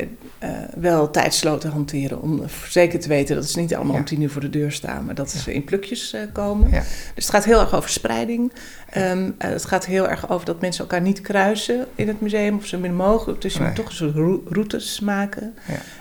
wel 0.75 1.11
tijdsloten 1.11 1.71
hanteren 1.71 2.21
om 2.21 2.41
zeker 2.69 2.99
te 2.99 3.07
weten 3.07 3.35
dat 3.35 3.49
ze 3.49 3.59
niet 3.59 3.75
allemaal 3.75 3.95
om 3.95 4.05
tien 4.05 4.21
uur 4.21 4.29
voor 4.29 4.41
de 4.41 4.49
deur 4.49 4.71
staan, 4.71 5.05
maar 5.05 5.15
dat 5.15 5.31
ze 5.31 5.53
in 5.53 5.63
plukjes 5.63 6.15
komen. 6.31 6.69
Ja. 6.69 6.79
Dus 7.15 7.25
het 7.25 7.29
gaat 7.29 7.45
heel 7.45 7.59
erg 7.59 7.75
over 7.75 7.89
spreiding. 7.89 8.51
Um, 8.97 9.35
het 9.37 9.65
gaat 9.65 9.85
heel 9.85 10.09
erg 10.09 10.29
over 10.29 10.45
dat 10.45 10.61
mensen 10.61 10.81
elkaar 10.83 11.01
niet 11.01 11.21
kruisen 11.21 11.85
in 11.95 12.07
het 12.07 12.21
museum 12.21 12.57
of 12.57 12.65
zo 12.65 12.79
min 12.79 12.95
mogelijk. 12.95 13.41
Dus 13.41 13.53
je 13.53 13.59
nee. 13.59 13.67
moet 13.67 13.77
toch 13.77 13.87
een 13.87 13.93
soort 13.93 14.15
routes 14.49 14.99
maken. 14.99 15.53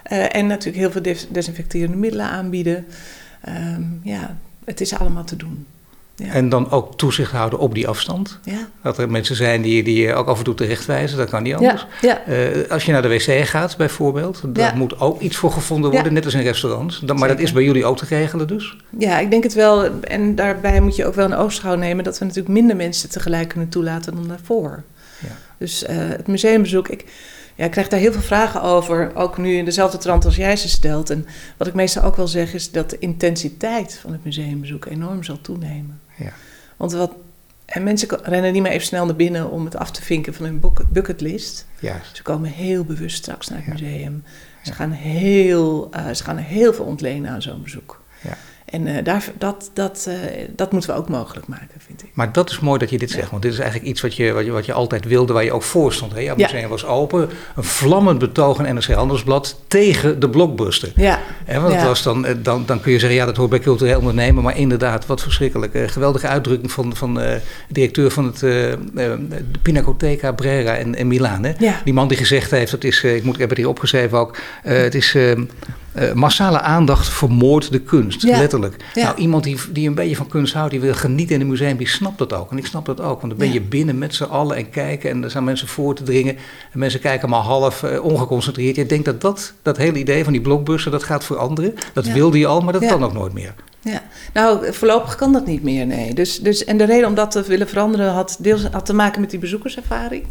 en 0.08 0.46
natuurlijk 0.46 0.76
heel 0.76 0.90
veel 0.90 1.26
desinfecterende 1.30 1.96
middelen 1.96 2.26
aanbieden. 2.26 2.86
Um, 3.48 4.00
ja, 4.02 4.36
het 4.64 4.80
is 4.80 4.94
allemaal 4.94 5.24
te 5.24 5.36
doen. 5.36 5.66
En 6.30 6.48
dan 6.48 6.70
ook 6.70 6.96
toezicht 6.96 7.32
houden 7.32 7.58
op 7.58 7.74
die 7.74 7.88
afstand. 7.88 8.38
Ja. 8.44 8.68
Dat 8.82 8.98
er 8.98 9.10
mensen 9.10 9.36
zijn 9.36 9.62
die, 9.62 9.82
die 9.82 10.02
je 10.02 10.14
ook 10.14 10.26
af 10.26 10.38
en 10.38 10.44
toe 10.44 10.54
terechtwijzen, 10.54 11.18
dat 11.18 11.30
kan 11.30 11.42
niet 11.42 11.54
anders. 11.54 11.86
Ja. 12.00 12.22
Uh, 12.28 12.70
als 12.70 12.84
je 12.84 12.92
naar 12.92 13.02
de 13.02 13.08
wc 13.08 13.46
gaat 13.46 13.76
bijvoorbeeld, 13.76 14.42
daar 14.46 14.76
moet 14.76 15.00
ook 15.00 15.20
iets 15.20 15.36
voor 15.36 15.52
gevonden 15.52 15.90
worden, 15.90 16.12
net 16.12 16.24
als 16.24 16.34
in 16.34 16.42
restaurants. 16.42 17.00
Dan, 17.00 17.18
maar 17.18 17.28
dat 17.28 17.38
is 17.38 17.52
bij 17.52 17.62
jullie 17.62 17.84
ook 17.84 17.96
te 17.96 18.04
regelen 18.08 18.46
dus? 18.46 18.76
Ja, 18.98 19.18
ik 19.18 19.30
denk 19.30 19.42
het 19.42 19.54
wel. 19.54 20.00
En 20.00 20.34
daarbij 20.34 20.80
moet 20.80 20.96
je 20.96 21.06
ook 21.06 21.14
wel 21.14 21.24
een 21.24 21.34
oogschouw 21.34 21.74
nemen 21.74 22.04
dat 22.04 22.18
we 22.18 22.24
natuurlijk 22.24 22.54
minder 22.54 22.76
mensen 22.76 23.10
tegelijk 23.10 23.48
kunnen 23.48 23.68
toelaten 23.68 24.14
dan 24.14 24.28
daarvoor. 24.28 24.82
Dus 25.58 25.82
uh, 25.82 25.88
het 25.90 26.26
museumbezoek, 26.26 26.88
ik, 26.88 27.04
ja, 27.54 27.64
ik 27.64 27.70
krijg 27.70 27.88
daar 27.88 28.00
heel 28.00 28.12
veel 28.12 28.22
vragen 28.22 28.62
over, 28.62 29.14
ook 29.14 29.38
nu 29.38 29.56
in 29.56 29.64
dezelfde 29.64 29.98
trant 29.98 30.24
als 30.24 30.36
jij 30.36 30.56
ze 30.56 30.68
stelt. 30.68 31.10
En 31.10 31.26
wat 31.56 31.66
ik 31.66 31.74
meestal 31.74 32.02
ook 32.02 32.16
wel 32.16 32.28
zeg 32.28 32.54
is 32.54 32.70
dat 32.70 32.90
de 32.90 32.98
intensiteit 32.98 33.98
van 33.98 34.12
het 34.12 34.24
museumbezoek 34.24 34.84
enorm 34.84 35.22
zal 35.22 35.40
toenemen. 35.40 36.00
Ja. 36.16 36.32
Want 36.76 36.92
wat, 36.92 37.12
en 37.64 37.82
mensen 37.82 38.08
rennen 38.22 38.52
niet 38.52 38.62
meer 38.62 38.72
even 38.72 38.86
snel 38.86 39.04
naar 39.04 39.16
binnen 39.16 39.50
om 39.50 39.64
het 39.64 39.76
af 39.76 39.90
te 39.90 40.02
vinken 40.02 40.34
van 40.34 40.44
hun 40.44 40.60
bucketlist. 40.88 41.66
Juist. 41.80 42.16
Ze 42.16 42.22
komen 42.22 42.50
heel 42.50 42.84
bewust 42.84 43.16
straks 43.16 43.48
naar 43.48 43.58
het 43.64 43.80
museum. 43.80 44.24
Ze, 44.62 44.72
gaan 44.72 44.90
heel, 44.90 45.90
uh, 45.96 46.10
ze 46.10 46.24
gaan 46.24 46.36
heel 46.36 46.74
veel 46.74 46.84
ontlenen 46.84 47.30
aan 47.30 47.42
zo'n 47.42 47.62
bezoek. 47.62 48.02
Ja. 48.20 48.36
En 48.72 48.86
uh, 48.86 48.96
daar, 49.04 49.24
dat, 49.38 49.70
dat, 49.72 50.06
uh, 50.08 50.14
dat 50.56 50.72
moeten 50.72 50.90
we 50.90 50.96
ook 50.96 51.08
mogelijk 51.08 51.46
maken, 51.46 51.68
vind 51.78 52.02
ik. 52.02 52.08
Maar 52.12 52.32
dat 52.32 52.50
is 52.50 52.60
mooi 52.60 52.78
dat 52.78 52.90
je 52.90 52.98
dit 52.98 53.10
zegt, 53.10 53.30
want 53.30 53.42
dit 53.42 53.52
is 53.52 53.58
eigenlijk 53.58 53.90
iets 53.90 54.00
wat 54.00 54.16
je, 54.16 54.32
wat 54.32 54.44
je, 54.44 54.50
wat 54.50 54.66
je 54.66 54.72
altijd 54.72 55.04
wilde, 55.04 55.32
waar 55.32 55.44
je 55.44 55.52
ook 55.52 55.62
voor 55.62 55.92
stond. 55.92 56.12
Hè? 56.12 56.20
Ja, 56.20 56.34
museum 56.34 56.68
was 56.68 56.84
open, 56.84 57.28
een 57.56 57.64
vlammend 57.64 58.18
betoog 58.18 58.58
in 58.58 58.74
NRC 58.74 58.84
Handelsblad 58.84 59.60
tegen 59.66 60.20
de 60.20 60.28
blockbuster. 60.28 60.92
Ja. 60.96 61.20
En 61.44 61.62
want 61.62 61.74
ja. 61.74 61.86
was 61.86 62.02
dan, 62.02 62.26
eh, 62.26 62.34
dan, 62.42 62.66
dan 62.66 62.80
kun 62.80 62.92
je 62.92 62.98
zeggen, 62.98 63.18
ja, 63.18 63.26
dat 63.26 63.36
hoort 63.36 63.50
bij 63.50 63.58
cultureel 63.58 63.98
ondernemen, 63.98 64.42
maar 64.42 64.56
inderdaad, 64.58 65.06
wat 65.06 65.22
verschrikkelijk. 65.22 65.74
Uh, 65.74 65.88
geweldige 65.88 66.26
uitdrukking 66.26 66.72
van, 66.72 66.96
van 66.96 67.20
uh, 67.20 67.34
directeur 67.68 68.10
van 68.10 68.24
het 68.24 68.38
de 68.38 69.18
Pinacoteca 69.62 70.32
Brera 70.32 70.74
in, 70.74 70.94
in 70.94 71.06
Milaan. 71.06 71.44
Hè? 71.44 71.52
Die 71.84 71.94
man 71.94 72.08
die 72.08 72.16
gezegd 72.16 72.50
heeft, 72.50 72.70
dat 72.70 72.84
is, 72.84 73.02
ik, 73.02 73.24
moet, 73.24 73.34
ik 73.34 73.40
heb 73.40 73.48
het 73.48 73.58
hier 73.58 73.68
opgeschreven 73.68 74.18
ook, 74.18 74.36
het 74.62 74.94
is 74.94 75.16
uh, 75.94 76.12
massale 76.12 76.60
aandacht 76.60 77.08
vermoordt 77.08 77.72
de 77.72 77.80
kunst, 77.80 78.22
letterlijk. 78.22 78.76
Nou, 78.94 79.16
iemand 79.16 79.44
die, 79.44 79.56
die 79.72 79.88
een 79.88 79.94
beetje 79.94 80.16
van 80.16 80.28
kunst 80.28 80.54
houdt, 80.54 80.70
die 80.70 80.80
wil 80.80 80.94
genieten 80.94 81.34
in 81.34 81.40
een 81.40 81.48
museum, 81.48 81.76
die 81.76 81.88
snapt 81.88 82.18
dat 82.18 82.32
ook. 82.32 82.50
En 82.50 82.58
ik 82.58 82.66
snap 82.66 82.86
dat 82.86 83.00
ook, 83.00 83.20
want 83.20 83.28
dan 83.28 83.38
ben 83.38 83.52
je 83.52 83.60
binnen 83.60 83.98
met 83.98 84.14
z'n 84.14 84.24
allen 84.24 84.56
en 84.56 84.70
kijken 84.70 85.10
en 85.10 85.24
er 85.24 85.30
zijn 85.30 85.44
mensen 85.44 85.68
voor 85.68 85.94
te 85.94 86.02
dringen. 86.02 86.36
En 86.72 86.78
mensen 86.78 87.00
kijken 87.00 87.28
maar 87.28 87.40
half 87.40 87.82
uh, 87.82 88.04
ongeconcentreerd. 88.04 88.76
Je 88.76 88.86
denkt 88.86 89.04
dat, 89.04 89.20
dat 89.20 89.54
dat 89.62 89.76
hele 89.76 89.98
idee 89.98 90.24
van 90.24 90.32
die 90.32 90.42
blockbuster, 90.42 90.90
dat 90.90 91.02
gaat 91.02 91.24
veranderen. 91.24 91.74
Dat 91.92 92.06
wilde 92.06 92.38
je 92.38 92.46
al, 92.46 92.60
maar 92.60 92.72
dat 92.72 92.86
kan 92.86 93.04
ook 93.04 93.12
nooit 93.12 93.32
meer. 93.32 93.54
Ja, 93.80 94.02
nou 94.32 94.72
voorlopig 94.72 95.14
kan 95.14 95.32
dat 95.32 95.46
niet 95.46 95.62
meer, 95.62 95.86
nee. 95.86 96.14
Dus, 96.14 96.38
dus, 96.38 96.64
en 96.64 96.76
de 96.76 96.84
reden 96.84 97.08
om 97.08 97.14
dat 97.14 97.30
te 97.30 97.42
willen 97.42 97.68
veranderen 97.68 98.12
had 98.12 98.36
deels 98.40 98.64
had 98.64 98.86
te 98.86 98.94
maken 98.94 99.20
met 99.20 99.30
die 99.30 99.38
bezoekerservaring. 99.38 100.26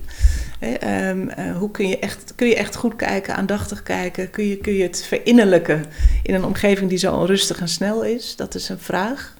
Ehm, 0.61 1.27
eh, 1.27 1.57
hoe 1.57 1.71
kun 1.71 1.87
je, 1.87 1.99
echt, 1.99 2.33
kun 2.35 2.47
je 2.47 2.55
echt 2.55 2.75
goed 2.75 2.95
kijken, 2.95 3.35
aandachtig 3.35 3.83
kijken? 3.83 4.29
Kun 4.29 4.47
je, 4.47 4.57
kun 4.57 4.73
je 4.73 4.83
het 4.83 5.05
verinnerlijken 5.05 5.85
in 6.23 6.33
een 6.33 6.45
omgeving 6.45 6.89
die 6.89 6.97
zo 6.97 7.13
onrustig 7.13 7.59
en 7.59 7.67
snel 7.67 8.03
is? 8.03 8.35
Dat 8.35 8.55
is 8.55 8.69
een 8.69 8.79
vraag 8.79 9.35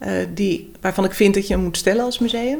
uh, 0.00 0.12
die, 0.34 0.72
waarvan 0.80 1.04
ik 1.04 1.12
vind 1.12 1.34
dat 1.34 1.46
je 1.46 1.54
hem 1.54 1.62
moet 1.62 1.76
stellen 1.76 2.04
als 2.04 2.18
museum. 2.18 2.58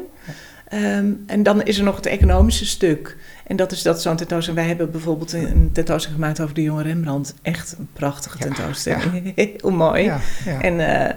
Um, 0.73 1.23
en 1.27 1.43
dan 1.43 1.63
is 1.63 1.77
er 1.77 1.83
nog 1.83 1.95
het 1.95 2.05
economische 2.05 2.65
stuk. 2.65 3.17
En 3.47 3.55
dat 3.55 3.71
is 3.71 3.81
dat 3.81 4.01
zo'n 4.01 4.15
tentoonstelling. 4.15 4.61
Wij 4.61 4.69
hebben 4.69 4.91
bijvoorbeeld 4.91 5.33
een 5.33 5.69
tentoonstelling 5.73 6.19
gemaakt 6.21 6.41
over 6.41 6.55
de 6.55 6.61
jonge 6.61 6.83
Rembrandt. 6.83 7.33
Echt 7.41 7.75
een 7.77 7.87
prachtige 7.93 8.37
tentoonstelling. 8.37 9.33
Ja, 9.35 9.43
Heel 9.59 9.71
mooi. 9.71 10.03
Ja, 10.03 10.19
en 10.61 10.79
uh, 10.79 11.09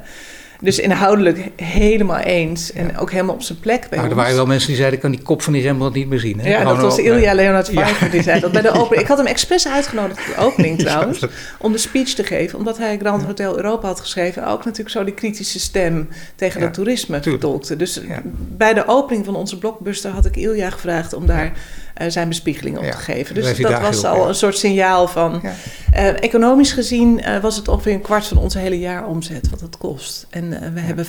dus 0.64 0.78
inhoudelijk 0.78 1.50
helemaal 1.56 2.18
eens. 2.18 2.72
En 2.72 2.98
ook 2.98 3.10
helemaal 3.10 3.34
op 3.34 3.42
zijn 3.42 3.60
plek 3.60 3.86
bij 3.90 3.98
nou, 3.98 4.10
Er 4.10 4.16
waren 4.16 4.34
wel 4.34 4.46
mensen 4.46 4.66
die 4.68 4.76
zeiden, 4.76 4.96
ik 4.96 5.02
kan 5.02 5.12
die 5.12 5.22
kop 5.22 5.42
van 5.42 5.52
die 5.52 5.62
Rembrandt 5.62 5.96
niet 5.96 6.08
meer 6.08 6.20
zien. 6.20 6.40
Hè? 6.40 6.48
Ja, 6.48 6.64
dat 6.64 6.80
was 6.80 6.98
Ilja 6.98 7.30
uh, 7.30 7.34
Leonard 7.34 7.70
Pfeiffer 7.70 8.10
die 8.10 8.22
zei 8.22 8.40
dat 8.40 8.52
bij 8.52 8.62
de 8.62 8.70
opening. 8.80 9.02
Ik 9.02 9.08
had 9.08 9.18
hem 9.18 9.26
expres 9.26 9.68
uitgenodigd 9.68 10.20
voor 10.20 10.34
de 10.34 10.40
opening 10.40 10.78
trouwens. 10.84 11.26
om 11.58 11.72
de 11.72 11.78
speech 11.78 12.08
te 12.08 12.24
geven. 12.24 12.58
Omdat 12.58 12.78
hij 12.78 12.98
Grand 12.98 13.22
Hotel 13.22 13.56
Europa 13.56 13.86
had 13.86 14.00
geschreven. 14.00 14.46
Ook 14.46 14.64
natuurlijk 14.64 14.90
zo 14.90 15.04
die 15.04 15.14
kritische 15.14 15.60
stem 15.60 16.08
tegen 16.36 16.60
het 16.60 16.74
toerisme 16.74 17.22
vertolkte. 17.22 17.76
Dus 17.76 18.00
bij 18.56 18.74
de 18.74 18.86
opening 18.86 19.24
van 19.24 19.36
onze 19.36 19.58
blockbuster 19.58 20.10
had 20.10 20.26
ik 20.26 20.36
Ilja 20.36 20.70
gevraagd 20.70 21.12
om 21.12 21.26
daar 21.26 21.52
zijn 22.08 22.28
bespiegeling 22.28 22.78
op 22.78 22.84
te 22.84 22.96
geven. 22.96 23.34
Dus 23.34 23.56
dat 23.56 23.80
was 23.80 24.04
al 24.04 24.28
een 24.28 24.34
soort 24.34 24.58
signaal 24.58 25.08
van. 25.08 25.42
Uh, 25.44 26.22
economisch 26.22 26.72
gezien 26.72 27.18
uh, 27.18 27.38
was 27.38 27.56
het 27.56 27.68
ongeveer 27.68 27.92
een 27.92 28.00
kwart 28.00 28.26
van 28.26 28.36
onze 28.36 28.58
hele 28.58 28.78
jaaromzet 28.78 29.50
wat 29.50 29.60
het 29.60 29.78
kost. 29.78 30.26
En 30.30 30.74
we 30.74 30.80
hebben 30.80 31.06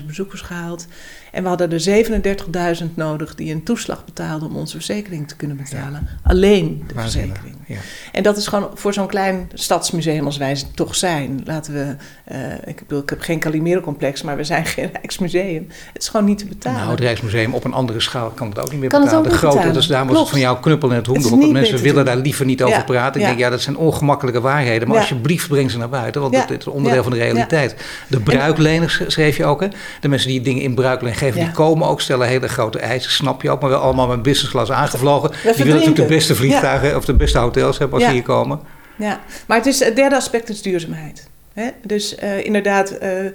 55.000 0.00 0.06
bezoekers 0.06 0.40
gehaald. 0.40 0.86
En 1.32 1.42
we 1.42 1.48
hadden 1.48 1.72
er 1.72 2.80
37.000 2.82 2.94
nodig 2.94 3.34
die 3.34 3.52
een 3.52 3.62
toeslag 3.62 4.04
betaalden 4.04 4.48
om 4.48 4.56
onze 4.56 4.76
verzekering 4.76 5.28
te 5.28 5.36
kunnen 5.36 5.56
betalen. 5.56 6.08
Alleen 6.22 6.84
de 6.86 6.94
verzekering. 7.00 7.56
Ja. 7.66 7.76
En 8.12 8.22
dat 8.22 8.36
is 8.36 8.46
gewoon 8.46 8.70
voor 8.74 8.92
zo'n 8.92 9.06
klein 9.06 9.50
stadsmuseum 9.54 10.24
als 10.24 10.36
wij 10.36 10.62
toch 10.74 10.94
zijn. 10.94 11.40
Laten 11.44 11.72
we, 11.72 11.96
uh, 12.32 12.52
ik, 12.64 12.78
bedoel, 12.78 13.02
ik 13.02 13.10
heb 13.10 13.20
geen 13.20 13.38
Calimero-complex, 13.38 14.22
maar 14.22 14.36
we 14.36 14.44
zijn 14.44 14.66
geen 14.76 14.90
Rijksmuseum. 14.92 15.66
Het 15.92 16.02
is 16.02 16.08
gewoon 16.08 16.26
niet 16.26 16.38
te 16.38 16.46
betalen. 16.46 16.78
Nou, 16.78 16.90
het 16.90 17.00
Rijksmuseum 17.00 17.54
op 17.54 17.64
een 17.64 17.72
andere 17.72 18.00
schaal 18.00 18.30
kan 18.30 18.48
het 18.48 18.58
ook 18.58 18.70
niet 18.70 18.80
meer 18.80 18.88
kan 18.88 19.04
betalen. 19.04 19.30
de 19.30 19.36
grote, 19.36 19.70
dus 19.70 19.86
daar 19.86 20.06
was 20.06 20.18
het 20.18 20.28
van 20.28 20.40
jouw 20.40 20.58
knuppel 20.60 20.90
en 20.90 20.96
het 20.96 21.06
hoenderhok. 21.06 21.52
Mensen 21.52 21.78
willen 21.78 22.04
daar 22.04 22.16
liever 22.16 22.44
niet 22.44 22.62
over 22.62 22.84
praten. 22.84 23.20
Ik 23.20 23.26
denk, 23.26 23.38
ja, 23.38 23.50
dat 23.50 23.60
zijn 23.60 23.76
ongemakkelijke 23.76 24.40
waarheden. 24.40 24.88
Maar 24.88 24.96
alsjeblieft, 24.96 25.48
breng 25.48 25.70
ze 25.70 25.78
naar 25.78 25.88
buiten, 25.88 26.20
want 26.20 26.48
dit 26.48 26.60
is 26.60 26.66
onderdeel 26.66 27.02
van 27.02 27.12
de 27.12 27.18
realiteit. 27.18 27.76
De 28.08 28.20
bruikleners 28.20 29.02
schreef 29.06 29.36
je 29.36 29.44
ook, 29.44 29.60
hè? 29.60 29.68
De 30.00 30.08
mensen 30.08 30.28
die 30.28 30.40
dingen 30.40 30.62
in 30.62 30.74
bruikleen 30.74 31.14
geven, 31.18 31.40
die 31.40 31.50
komen 31.50 31.88
ook, 31.88 32.00
stellen 32.00 32.28
hele 32.28 32.48
grote 32.48 32.78
eisen, 32.78 33.10
snap 33.10 33.42
je 33.42 33.50
ook. 33.50 33.60
Maar 33.60 33.70
wel 33.70 33.80
allemaal 33.80 34.06
met 34.06 34.22
businessclass 34.22 34.70
aangevlogen. 34.70 35.30
Die 35.30 35.52
willen 35.54 35.72
natuurlijk 35.72 35.96
de 35.96 36.14
beste 36.14 36.34
vliegtuigen 36.34 36.96
of 36.96 37.04
de 37.04 37.14
beste 37.14 37.38
hotels 37.38 37.78
hebben 37.78 37.98
als 37.98 38.06
ze 38.06 38.12
hier 38.12 38.22
komen. 38.22 38.60
Ja, 38.96 39.20
maar 39.46 39.56
het, 39.56 39.66
is, 39.66 39.80
het 39.80 39.96
derde 39.96 40.16
aspect 40.16 40.48
is 40.48 40.62
duurzaamheid. 40.62 41.28
Hè? 41.52 41.68
Dus 41.82 42.16
uh, 42.22 42.44
inderdaad, 42.44 42.92
uh, 43.02 43.24
uh, 43.24 43.30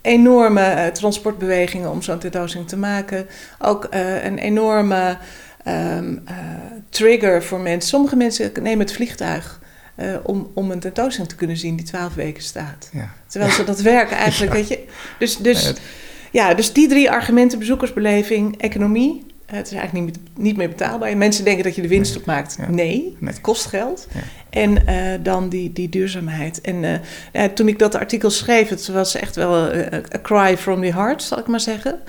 enorme 0.00 0.90
transportbewegingen 0.92 1.90
om 1.90 2.02
zo'n 2.02 2.18
tentoonstelling 2.18 2.68
te 2.68 2.76
maken. 2.76 3.26
Ook 3.58 3.88
een 4.22 4.38
enorme 4.38 5.18
um, 5.68 6.24
trigger 6.90 7.42
voor 7.42 7.60
mensen. 7.60 7.88
Sommige 7.88 8.16
mensen 8.16 8.52
nemen 8.62 8.78
het 8.86 8.92
vliegtuig 8.94 9.60
uh, 9.96 10.16
om, 10.22 10.50
om 10.54 10.70
een 10.70 10.80
tentoonstelling 10.80 11.30
te 11.30 11.36
kunnen 11.36 11.56
zien 11.56 11.76
die 11.76 11.86
twaalf 11.86 12.14
weken 12.14 12.42
staat. 12.42 12.88
Ja. 12.92 13.12
Terwijl 13.26 13.52
ze 13.52 13.64
dat 13.64 13.80
werken 13.80 14.16
eigenlijk, 14.16 14.52
weet 14.58 14.68
je. 14.68 14.84
Dus, 15.18 15.36
dus 15.36 15.66
ja, 15.66 15.72
dus 16.54 16.72
die 16.72 16.88
drie 16.88 17.10
argumenten, 17.10 17.58
bezoekersbeleving, 17.58 18.60
economie. 18.60 19.24
Het 19.46 19.66
is 19.66 19.72
eigenlijk 19.72 20.06
niet, 20.06 20.18
niet 20.38 20.56
meer 20.56 20.68
betaalbaar. 20.68 21.16
Mensen 21.16 21.44
denken 21.44 21.64
dat 21.64 21.74
je 21.74 21.82
de 21.82 21.88
winst 21.88 22.16
opmaakt. 22.16 22.58
Nee, 22.68 23.16
nee, 23.20 23.28
het 23.28 23.40
kost 23.40 23.66
geld. 23.66 24.08
Ja. 24.14 24.20
En 24.50 24.70
uh, 24.88 25.24
dan 25.24 25.48
die, 25.48 25.72
die 25.72 25.88
duurzaamheid. 25.88 26.60
En 26.60 26.82
uh, 26.82 26.92
ja, 27.32 27.48
toen 27.48 27.68
ik 27.68 27.78
dat 27.78 27.94
artikel 27.94 28.30
schreef, 28.30 28.68
het 28.68 28.88
was 28.88 29.14
echt 29.14 29.36
wel 29.36 29.54
a, 29.54 29.94
a 29.94 30.20
cry 30.22 30.56
from 30.56 30.80
the 30.80 30.92
heart, 30.92 31.22
zal 31.22 31.38
ik 31.38 31.46
maar 31.46 31.60
zeggen. 31.60 32.00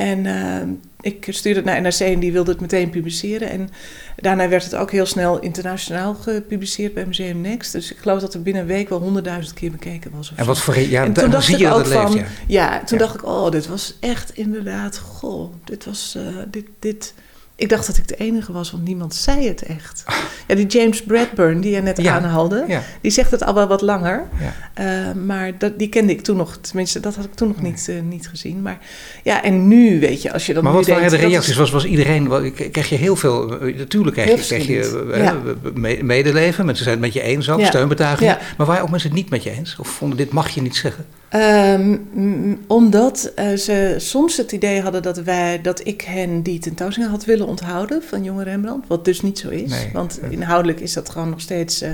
En 0.00 0.24
uh, 0.24 0.74
ik 1.00 1.26
stuurde 1.28 1.60
het 1.60 1.68
naar 1.68 1.80
NRC 1.80 2.00
en 2.00 2.20
die 2.20 2.32
wilde 2.32 2.50
het 2.50 2.60
meteen 2.60 2.90
publiceren. 2.90 3.50
En 3.50 3.68
daarna 4.16 4.48
werd 4.48 4.64
het 4.64 4.74
ook 4.74 4.90
heel 4.90 5.06
snel 5.06 5.40
internationaal 5.40 6.14
gepubliceerd 6.14 6.94
bij 6.94 7.06
Museum 7.06 7.40
Next. 7.40 7.72
Dus 7.72 7.92
ik 7.92 7.98
geloof 7.98 8.20
dat 8.20 8.34
er 8.34 8.42
binnen 8.42 8.62
een 8.62 8.68
week 8.68 8.88
wel 8.88 9.00
honderdduizend 9.00 9.54
keer 9.54 9.70
bekeken 9.70 10.10
was. 10.16 10.32
En 10.36 10.46
wat 10.46 10.58
voor... 10.58 10.78
Ja, 10.78 11.04
en 11.04 11.12
toen 11.12 11.30
dacht 11.30 11.44
zie 11.44 11.54
ik 11.54 11.60
je 11.60 11.72
ook 11.72 11.86
van... 11.86 12.14
ja. 12.14 12.24
ja, 12.46 12.84
toen 12.84 12.98
dacht 12.98 13.14
ik, 13.14 13.24
oh, 13.24 13.50
dit 13.50 13.66
was 13.66 13.96
echt 14.00 14.30
inderdaad... 14.34 14.98
Goh, 14.98 15.52
dit 15.64 15.84
was... 15.84 16.14
Uh, 16.16 16.22
dit, 16.50 16.66
dit, 16.78 17.14
ik 17.60 17.68
dacht 17.68 17.86
dat 17.86 17.96
ik 17.96 18.08
de 18.08 18.16
enige 18.16 18.52
was, 18.52 18.70
want 18.70 18.84
niemand 18.84 19.14
zei 19.14 19.48
het 19.48 19.62
echt. 19.62 20.04
Ja, 20.46 20.56
die 20.56 20.66
James 20.66 21.02
Bradburn, 21.02 21.60
die 21.60 21.70
je 21.70 21.80
net 21.80 22.06
aanhaalde, 22.06 22.80
die 23.00 23.10
zegt 23.10 23.30
het 23.30 23.44
al 23.44 23.54
wel 23.54 23.66
wat 23.66 23.80
langer. 23.80 24.28
Ja. 24.40 25.06
Uh, 25.08 25.24
maar 25.24 25.58
dat, 25.58 25.78
die 25.78 25.88
kende 25.88 26.12
ik 26.12 26.20
toen 26.20 26.36
nog, 26.36 26.56
tenminste, 26.56 27.00
dat 27.00 27.14
had 27.14 27.24
ik 27.24 27.34
toen 27.34 27.48
nog 27.48 27.62
niet, 27.62 27.86
uh, 27.90 28.02
niet 28.02 28.28
gezien. 28.28 28.62
Maar 28.62 28.78
ja, 29.22 29.42
en 29.42 29.68
nu, 29.68 30.00
weet 30.00 30.22
je, 30.22 30.32
als 30.32 30.46
je 30.46 30.54
dan. 30.54 30.64
Maar 30.64 30.72
wat 30.72 30.86
waren 30.86 31.10
de 31.10 31.16
reacties? 31.16 31.56
Was, 31.56 31.70
was 31.70 31.84
iedereen, 31.84 32.52
kreeg 32.70 32.88
je 32.88 32.96
heel 32.96 33.16
veel, 33.16 33.60
eh, 33.60 33.76
natuurlijk 33.76 34.16
krijg 34.16 34.48
je, 34.48 34.54
kreeg 34.54 34.66
je 34.66 36.02
medeleven, 36.02 36.66
mensen 36.66 36.84
zijn 36.84 36.96
het 36.96 37.04
met 37.04 37.14
je 37.14 37.22
eens 37.22 37.50
ook, 37.50 37.64
steunbetuigingen. 37.64 38.38
Maar 38.56 38.66
waren 38.66 38.82
ook 38.82 38.90
mensen 38.90 39.08
het 39.08 39.18
niet 39.18 39.30
met 39.30 39.42
je 39.42 39.50
eens? 39.50 39.76
Of 39.78 39.88
vonden 39.88 40.18
dit 40.18 40.32
mag 40.32 40.48
je 40.48 40.62
niet 40.62 40.76
zeggen? 40.76 41.06
Um, 41.34 42.64
omdat 42.66 43.32
uh, 43.38 43.56
ze 43.56 43.94
soms 43.98 44.36
het 44.36 44.52
idee 44.52 44.80
hadden 44.80 45.02
dat, 45.02 45.18
wij, 45.18 45.60
dat 45.60 45.86
ik 45.86 46.00
hen 46.00 46.42
die 46.42 46.58
tentoonstelling 46.58 47.12
had 47.12 47.24
willen 47.24 47.46
onthouden 47.46 48.02
van 48.02 48.24
jonge 48.24 48.42
Rembrandt. 48.42 48.86
Wat 48.86 49.04
dus 49.04 49.20
niet 49.20 49.38
zo 49.38 49.48
is. 49.48 49.72
want 49.92 50.20
inhoudelijk 50.30 50.80
is 50.80 50.92
dat 50.92 51.10
gewoon 51.10 51.30
nog 51.30 51.40
steeds 51.40 51.82
uh, 51.82 51.90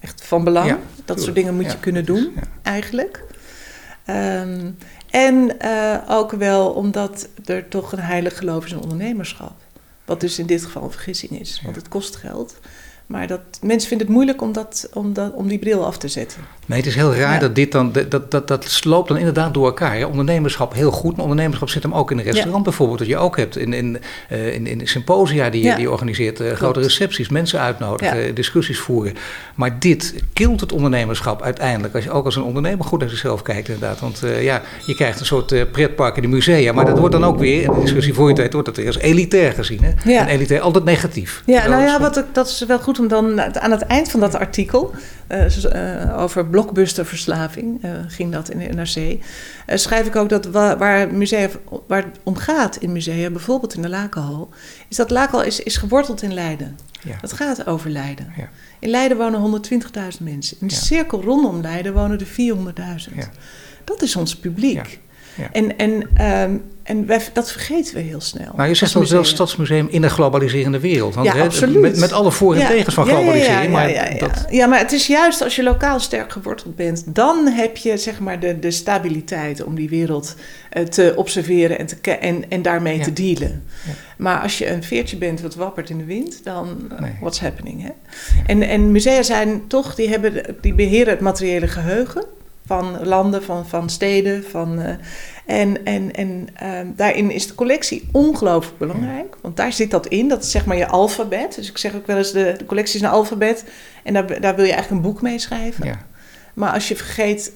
echt 0.00 0.24
van 0.24 0.44
belang. 0.44 0.76
dat 1.04 1.22
soort 1.22 1.34
dingen 1.34 1.54
moet 1.54 1.72
je 1.72 1.78
kunnen 1.80 2.04
doen, 2.04 2.32
eigenlijk. 2.62 3.24
Um, 4.06 4.76
en 5.10 5.56
uh, 5.64 5.96
ook 6.08 6.32
wel 6.32 6.70
omdat 6.70 7.28
er 7.44 7.68
toch 7.68 7.92
een 7.92 7.98
heilig 7.98 8.38
geloof 8.38 8.64
is 8.64 8.72
in 8.72 8.80
ondernemerschap. 8.80 9.54
Wat 10.04 10.20
dus 10.20 10.38
in 10.38 10.46
dit 10.46 10.64
geval 10.64 10.82
een 10.82 10.90
vergissing 10.90 11.40
is, 11.40 11.60
want 11.64 11.76
het 11.76 11.88
kost 11.88 12.16
geld. 12.16 12.54
Maar 13.06 13.26
dat, 13.26 13.40
mensen 13.62 13.88
vinden 13.88 14.06
het 14.06 14.16
moeilijk 14.16 14.42
om, 14.42 14.52
dat, 14.52 14.88
om, 14.92 15.12
dat, 15.12 15.32
om 15.34 15.48
die 15.48 15.58
bril 15.58 15.86
af 15.86 15.98
te 15.98 16.08
zetten. 16.08 16.40
Nee, 16.66 16.78
het 16.78 16.86
is 16.86 16.94
heel 16.94 17.14
raar 17.14 17.40
dat 17.40 17.54
dit 17.54 17.72
dan, 17.72 17.92
dat, 18.08 18.30
dat, 18.30 18.48
dat 18.48 18.64
sloopt 18.64 19.08
dan 19.08 19.16
inderdaad 19.16 19.54
door 19.54 19.66
elkaar. 19.66 19.98
Ja, 19.98 20.06
ondernemerschap 20.06 20.74
heel 20.74 20.90
goed, 20.90 21.12
maar 21.12 21.22
ondernemerschap 21.22 21.68
zit 21.68 21.82
hem 21.82 21.94
ook 21.94 22.10
in 22.10 22.18
een 22.18 22.24
restaurant 22.24 22.64
bijvoorbeeld. 22.64 22.98
Dat 22.98 23.08
je 23.08 23.16
ook 23.16 23.36
hebt 23.36 23.56
in, 23.56 23.72
in, 23.72 23.98
uh, 24.32 24.54
in, 24.54 24.66
in 24.66 24.88
symposia 24.88 25.50
die, 25.50 25.62
die 25.62 25.80
je 25.80 25.90
organiseert. 25.90 26.40
Uh, 26.40 26.52
grote 26.52 26.80
recepties, 26.80 27.28
mensen 27.28 27.60
uitnodigen, 27.60 28.34
discussies 28.34 28.78
voeren. 28.78 29.14
Maar 29.54 29.78
dit 29.78 30.14
kilt 30.32 30.60
het 30.60 30.72
ondernemerschap 30.72 31.42
uiteindelijk. 31.42 31.94
Als 31.94 32.04
je 32.04 32.10
ook 32.10 32.24
als 32.24 32.36
een 32.36 32.42
ondernemer 32.42 32.84
goed 32.84 33.00
naar 33.00 33.08
zichzelf 33.08 33.42
kijkt 33.42 33.68
inderdaad. 33.68 34.00
Want 34.00 34.24
uh, 34.24 34.42
ja, 34.42 34.62
je 34.86 34.94
krijgt 34.94 35.20
een 35.20 35.26
soort 35.26 35.72
pretpark 35.72 36.16
in 36.16 36.22
de 36.22 36.28
musea. 36.28 36.72
Maar 36.72 36.84
dat 36.84 36.98
wordt 36.98 37.12
dan 37.12 37.24
ook 37.24 37.38
weer, 37.38 37.62
in 37.62 37.72
de 37.72 37.80
discussie 37.80 38.14
voor 38.14 38.28
je 38.28 38.34
tijd, 38.34 38.52
wordt 38.52 38.68
dat 38.68 38.76
weer 38.76 38.86
als 38.86 38.98
elitair 38.98 39.52
gezien. 39.52 39.80
Hè? 39.82 40.12
En 40.12 40.26
elitair 40.26 40.60
altijd 40.60 40.84
negatief. 40.84 41.42
Ja, 41.46 41.68
nou 41.68 41.82
ja, 41.82 42.00
wat, 42.00 42.24
dat 42.32 42.48
is 42.48 42.64
wel 42.66 42.78
goed 42.78 42.95
om 42.98 43.08
dan 43.08 43.40
aan 43.40 43.70
het 43.70 43.82
eind 43.82 44.10
van 44.10 44.20
dat 44.20 44.34
artikel... 44.34 44.94
over 46.16 46.46
blockbusterverslaving, 46.46 47.84
uh, 47.84 47.90
ging 48.06 48.32
dat 48.32 48.50
in 48.50 48.58
de 48.58 48.64
NRC. 48.64 48.96
Uh, 48.96 49.76
schrijf 49.76 50.06
ik 50.06 50.16
ook 50.16 50.28
dat 50.28 50.46
waar, 50.46 50.78
waar, 50.78 51.14
musea, 51.14 51.48
waar 51.86 52.04
het 52.04 52.18
om 52.22 52.36
gaat 52.36 52.76
in 52.76 52.92
musea, 52.92 53.30
bijvoorbeeld 53.30 53.74
in 53.74 53.82
de 53.82 53.88
Lakenhal, 53.88 54.48
is 54.88 54.96
dat 54.96 55.10
Lakenhal 55.10 55.46
is, 55.46 55.60
is 55.60 55.76
geworteld 55.76 56.22
in 56.22 56.34
Leiden. 56.34 56.78
Ja. 57.02 57.16
Het 57.20 57.32
gaat 57.32 57.66
over 57.66 57.90
Leiden. 57.90 58.32
Ja. 58.36 58.48
In 58.78 58.88
Leiden 58.88 59.16
wonen 59.16 59.62
120.000 59.64 60.22
mensen. 60.22 60.56
In 60.60 60.66
de 60.66 60.74
cirkel 60.74 61.22
rondom 61.22 61.60
Leiden 61.60 61.92
wonen 61.92 62.18
er 62.18 62.26
400.000. 63.10 63.28
Dat 63.84 64.02
is 64.02 64.16
ons 64.16 64.36
publiek. 64.36 65.00
En, 65.52 65.78
en 65.78 66.22
um, 66.50 66.62
en 66.86 67.06
wij, 67.06 67.20
dat 67.32 67.52
vergeten 67.52 67.94
we 67.94 68.00
heel 68.00 68.20
snel. 68.20 68.52
Maar 68.56 68.68
je 68.68 68.74
zegt 68.74 68.92
wel 68.92 69.06
zelfs 69.06 69.30
stadsmuseum 69.30 69.88
in 69.90 70.02
een 70.02 70.10
globaliserende 70.10 70.80
wereld. 70.80 71.14
Want, 71.14 71.26
ja, 71.26 71.44
absoluut. 71.44 71.80
Met, 71.80 71.98
met, 71.98 72.12
alle 72.12 72.32
voor- 72.32 72.56
en 72.56 72.66
tegens 72.66 72.94
van 72.94 73.06
globalisering. 73.06 73.62
Ja, 73.62 73.68
maar 73.70 74.18
dat... 74.18 74.44
ja, 74.50 74.66
maar 74.66 74.78
het 74.78 74.92
is 74.92 75.06
juist 75.06 75.42
als 75.42 75.56
je 75.56 75.62
lokaal 75.62 76.00
sterk 76.00 76.32
geworteld 76.32 76.76
bent, 76.76 77.02
dan 77.06 77.46
heb 77.46 77.76
je 77.76 77.96
zeg 77.96 78.20
maar 78.20 78.40
de, 78.40 78.58
de 78.58 78.70
stabiliteit 78.70 79.64
om 79.64 79.74
die 79.74 79.88
wereld 79.88 80.34
uh, 80.76 80.82
te 80.82 81.12
observeren 81.16 81.78
en, 81.78 81.86
te, 81.86 82.10
en, 82.10 82.50
en 82.50 82.62
daarmee 82.62 83.00
te 83.00 83.12
dealen. 83.12 83.64
Maar 84.16 84.40
als 84.40 84.58
je 84.58 84.70
een 84.70 84.82
veertje 84.82 85.16
bent 85.16 85.40
wat 85.40 85.54
wappert 85.54 85.90
in 85.90 85.98
de 85.98 86.04
wind, 86.04 86.44
dan 86.44 86.90
uh, 87.00 87.08
what's 87.20 87.40
happening? 87.40 87.82
Hè? 87.82 87.90
En, 88.46 88.62
en 88.62 88.92
musea 88.92 89.22
zijn 89.22 89.62
toch, 89.66 89.94
die, 89.94 90.08
hebben, 90.08 90.56
die 90.60 90.74
beheren 90.74 91.12
het 91.12 91.20
materiële 91.20 91.66
geheugen 91.66 92.24
van 92.66 93.06
landen, 93.06 93.42
van, 93.42 93.66
van 93.66 93.90
steden. 93.90 94.44
Van, 94.44 94.78
uh, 94.78 94.88
en 95.46 95.84
en, 95.84 96.12
en 96.14 96.48
uh, 96.62 96.78
daarin 96.96 97.30
is 97.30 97.46
de 97.46 97.54
collectie 97.54 98.08
ongelooflijk 98.12 98.78
belangrijk. 98.78 99.36
Want 99.42 99.56
daar 99.56 99.72
zit 99.72 99.90
dat 99.90 100.06
in. 100.06 100.28
Dat 100.28 100.42
is 100.42 100.50
zeg 100.50 100.66
maar 100.66 100.76
je 100.76 100.86
alfabet. 100.86 101.54
Dus 101.54 101.68
ik 101.70 101.78
zeg 101.78 101.94
ook 101.94 102.06
wel 102.06 102.16
eens, 102.16 102.32
de, 102.32 102.54
de 102.58 102.66
collectie 102.66 102.96
is 102.96 103.02
een 103.02 103.12
alfabet. 103.12 103.64
En 104.04 104.12
daar, 104.12 104.40
daar 104.40 104.56
wil 104.56 104.64
je 104.64 104.72
eigenlijk 104.72 104.90
een 104.90 105.10
boek 105.10 105.22
mee 105.22 105.38
schrijven. 105.38 105.86
Ja. 105.86 106.06
Maar 106.54 106.72
als 106.72 106.88
je 106.88 106.96
vergeet 106.96 107.52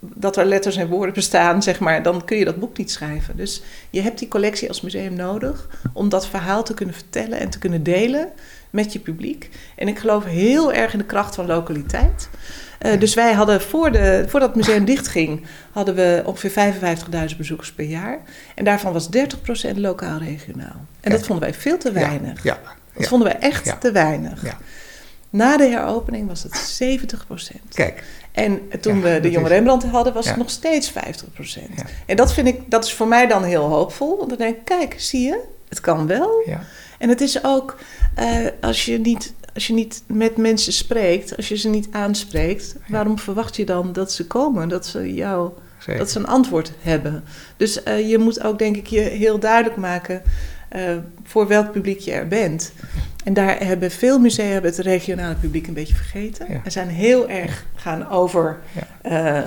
dat 0.00 0.36
er 0.36 0.44
letters 0.44 0.76
en 0.76 0.88
woorden 0.88 1.14
bestaan, 1.14 1.62
zeg 1.62 1.78
maar, 1.78 2.02
dan 2.02 2.24
kun 2.24 2.36
je 2.36 2.44
dat 2.44 2.58
boek 2.58 2.78
niet 2.78 2.90
schrijven. 2.90 3.36
Dus 3.36 3.62
je 3.90 4.00
hebt 4.00 4.18
die 4.18 4.28
collectie 4.28 4.68
als 4.68 4.80
museum 4.80 5.14
nodig 5.14 5.68
om 5.92 6.08
dat 6.08 6.26
verhaal 6.26 6.62
te 6.62 6.74
kunnen 6.74 6.94
vertellen 6.94 7.38
en 7.38 7.50
te 7.50 7.58
kunnen 7.58 7.82
delen 7.82 8.28
met 8.70 8.92
je 8.92 8.98
publiek. 8.98 9.50
En 9.76 9.88
ik 9.88 9.98
geloof 9.98 10.24
heel 10.24 10.72
erg 10.72 10.92
in 10.92 10.98
de 10.98 11.04
kracht 11.04 11.34
van 11.34 11.46
lokaliteit. 11.46 12.28
Uh, 12.82 13.00
dus 13.00 13.14
wij 13.14 13.32
hadden 13.32 13.60
voor 13.60 13.92
de, 13.92 14.24
voordat 14.28 14.48
het 14.48 14.66
museum 14.66 14.84
dichtging, 14.84 15.46
hadden 15.72 15.94
we 15.94 16.22
ongeveer 16.24 16.74
55.000 17.30 17.36
bezoekers 17.36 17.72
per 17.72 17.84
jaar. 17.84 18.18
En 18.54 18.64
daarvan 18.64 18.92
was 18.92 19.08
30% 19.16 19.76
lokaal-regionaal. 19.76 20.86
En 21.00 21.10
dat 21.10 21.26
vonden 21.26 21.48
wij 21.48 21.58
veel 21.58 21.78
te 21.78 21.92
weinig. 21.92 22.42
Ja. 22.42 22.58
Dat 22.94 23.08
vonden 23.08 23.28
wij 23.28 23.38
echt 23.38 23.80
te 23.80 23.92
weinig. 23.92 24.42
Na 25.30 25.56
de 25.56 25.68
heropening 25.68 26.28
was 26.28 26.42
het 26.42 26.80
70% 26.82 27.58
Kijk. 27.74 28.04
En 28.38 28.80
toen 28.80 29.02
we 29.02 29.18
de 29.20 29.30
Jonge 29.30 29.48
Rembrandt 29.48 29.84
hadden, 29.84 30.12
was 30.12 30.26
het 30.26 30.36
nog 30.36 30.50
steeds 30.50 30.92
50% 30.92 30.94
En 32.06 32.16
dat 32.16 32.32
vind 32.32 32.48
ik, 32.48 32.70
dat 32.70 32.84
is 32.84 32.92
voor 32.92 33.08
mij 33.08 33.26
dan 33.26 33.44
heel 33.44 33.68
hoopvol. 33.68 34.16
Want 34.16 34.28
dan 34.28 34.38
denk 34.38 34.56
ik, 34.56 34.64
kijk, 34.64 34.94
zie 34.96 35.22
je, 35.22 35.40
het 35.68 35.80
kan 35.80 36.06
wel. 36.06 36.30
En 36.98 37.08
het 37.08 37.20
is 37.20 37.44
ook, 37.44 37.76
uh, 38.18 38.46
als 38.60 38.84
je 38.84 38.98
niet 38.98 39.32
als 39.54 39.66
je 39.66 39.72
niet 39.72 40.02
met 40.06 40.36
mensen 40.36 40.72
spreekt, 40.72 41.36
als 41.36 41.48
je 41.48 41.56
ze 41.56 41.68
niet 41.68 41.88
aanspreekt, 41.90 42.76
waarom 42.88 43.18
verwacht 43.18 43.56
je 43.56 43.64
dan 43.64 43.92
dat 43.92 44.12
ze 44.12 44.26
komen, 44.26 44.68
dat 44.68 44.86
ze 44.86 45.14
jou, 45.14 45.50
dat 45.98 46.10
ze 46.10 46.18
een 46.18 46.26
antwoord 46.26 46.72
hebben? 46.80 47.24
Dus 47.56 47.80
uh, 47.84 48.08
je 48.10 48.18
moet 48.18 48.42
ook, 48.42 48.58
denk 48.58 48.76
ik, 48.76 48.86
je 48.86 49.00
heel 49.00 49.38
duidelijk 49.38 49.76
maken 49.76 50.22
uh, 50.76 50.82
voor 51.24 51.48
welk 51.48 51.72
publiek 51.72 51.98
je 51.98 52.12
er 52.12 52.28
bent. 52.28 52.72
En 53.24 53.34
daar 53.34 53.64
hebben 53.64 53.90
veel 53.90 54.18
musea 54.18 54.44
hebben 54.44 54.70
het 54.70 54.80
regionale 54.80 55.34
publiek 55.34 55.66
een 55.66 55.74
beetje 55.74 55.94
vergeten. 55.94 56.46
Ja. 56.48 56.60
En 56.64 56.72
zijn 56.72 56.88
heel 56.88 57.28
erg 57.28 57.64
gaan 57.74 58.08
over 58.08 58.58
ja. 59.02 59.44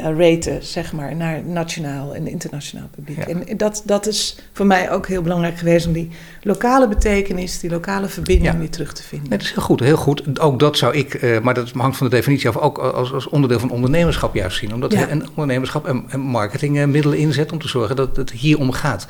uh, 0.00 0.06
raten, 0.16 0.62
zeg 0.62 0.92
maar, 0.92 1.16
naar 1.16 1.44
nationaal 1.44 2.14
en 2.14 2.26
internationaal 2.26 2.88
publiek. 2.94 3.18
En 3.18 3.56
dat, 3.56 3.82
dat 3.84 4.06
is 4.06 4.38
voor 4.52 4.66
mij 4.66 4.90
ook 4.90 5.06
heel 5.06 5.22
belangrijk 5.22 5.58
geweest 5.58 5.86
om 5.86 5.92
die 5.92 6.10
lokale 6.42 6.88
betekenis, 6.88 7.60
die 7.60 7.70
lokale 7.70 8.08
verbinding 8.08 8.58
weer 8.58 8.70
terug 8.70 8.92
te 8.92 9.02
vinden. 9.02 9.30
dat 9.30 9.40
is 9.40 9.52
heel 9.52 9.62
goed, 9.62 9.80
heel 9.80 9.96
goed. 9.96 10.40
Ook 10.40 10.58
dat 10.58 10.76
zou 10.76 10.94
ik, 10.94 11.22
uh, 11.22 11.40
maar 11.40 11.54
dat 11.54 11.70
hangt 11.70 11.96
van 11.96 12.08
de 12.08 12.16
definitie 12.16 12.48
af, 12.48 12.56
ook 12.56 12.78
als, 12.78 13.12
als 13.12 13.28
onderdeel 13.28 13.58
van 13.58 13.70
ondernemerschap 13.70 14.34
juist 14.34 14.58
zien. 14.58 14.74
Omdat 14.74 14.92
je 14.92 15.08
een 15.08 15.28
ondernemerschap 15.28 15.86
en, 15.86 16.04
en 16.08 16.20
marketingmiddelen 16.20 17.18
inzet 17.18 17.52
om 17.52 17.58
te 17.58 17.68
zorgen 17.68 17.96
dat 17.96 18.16
het 18.16 18.30
hier 18.30 18.58
om 18.58 18.72
gaat 18.72 19.06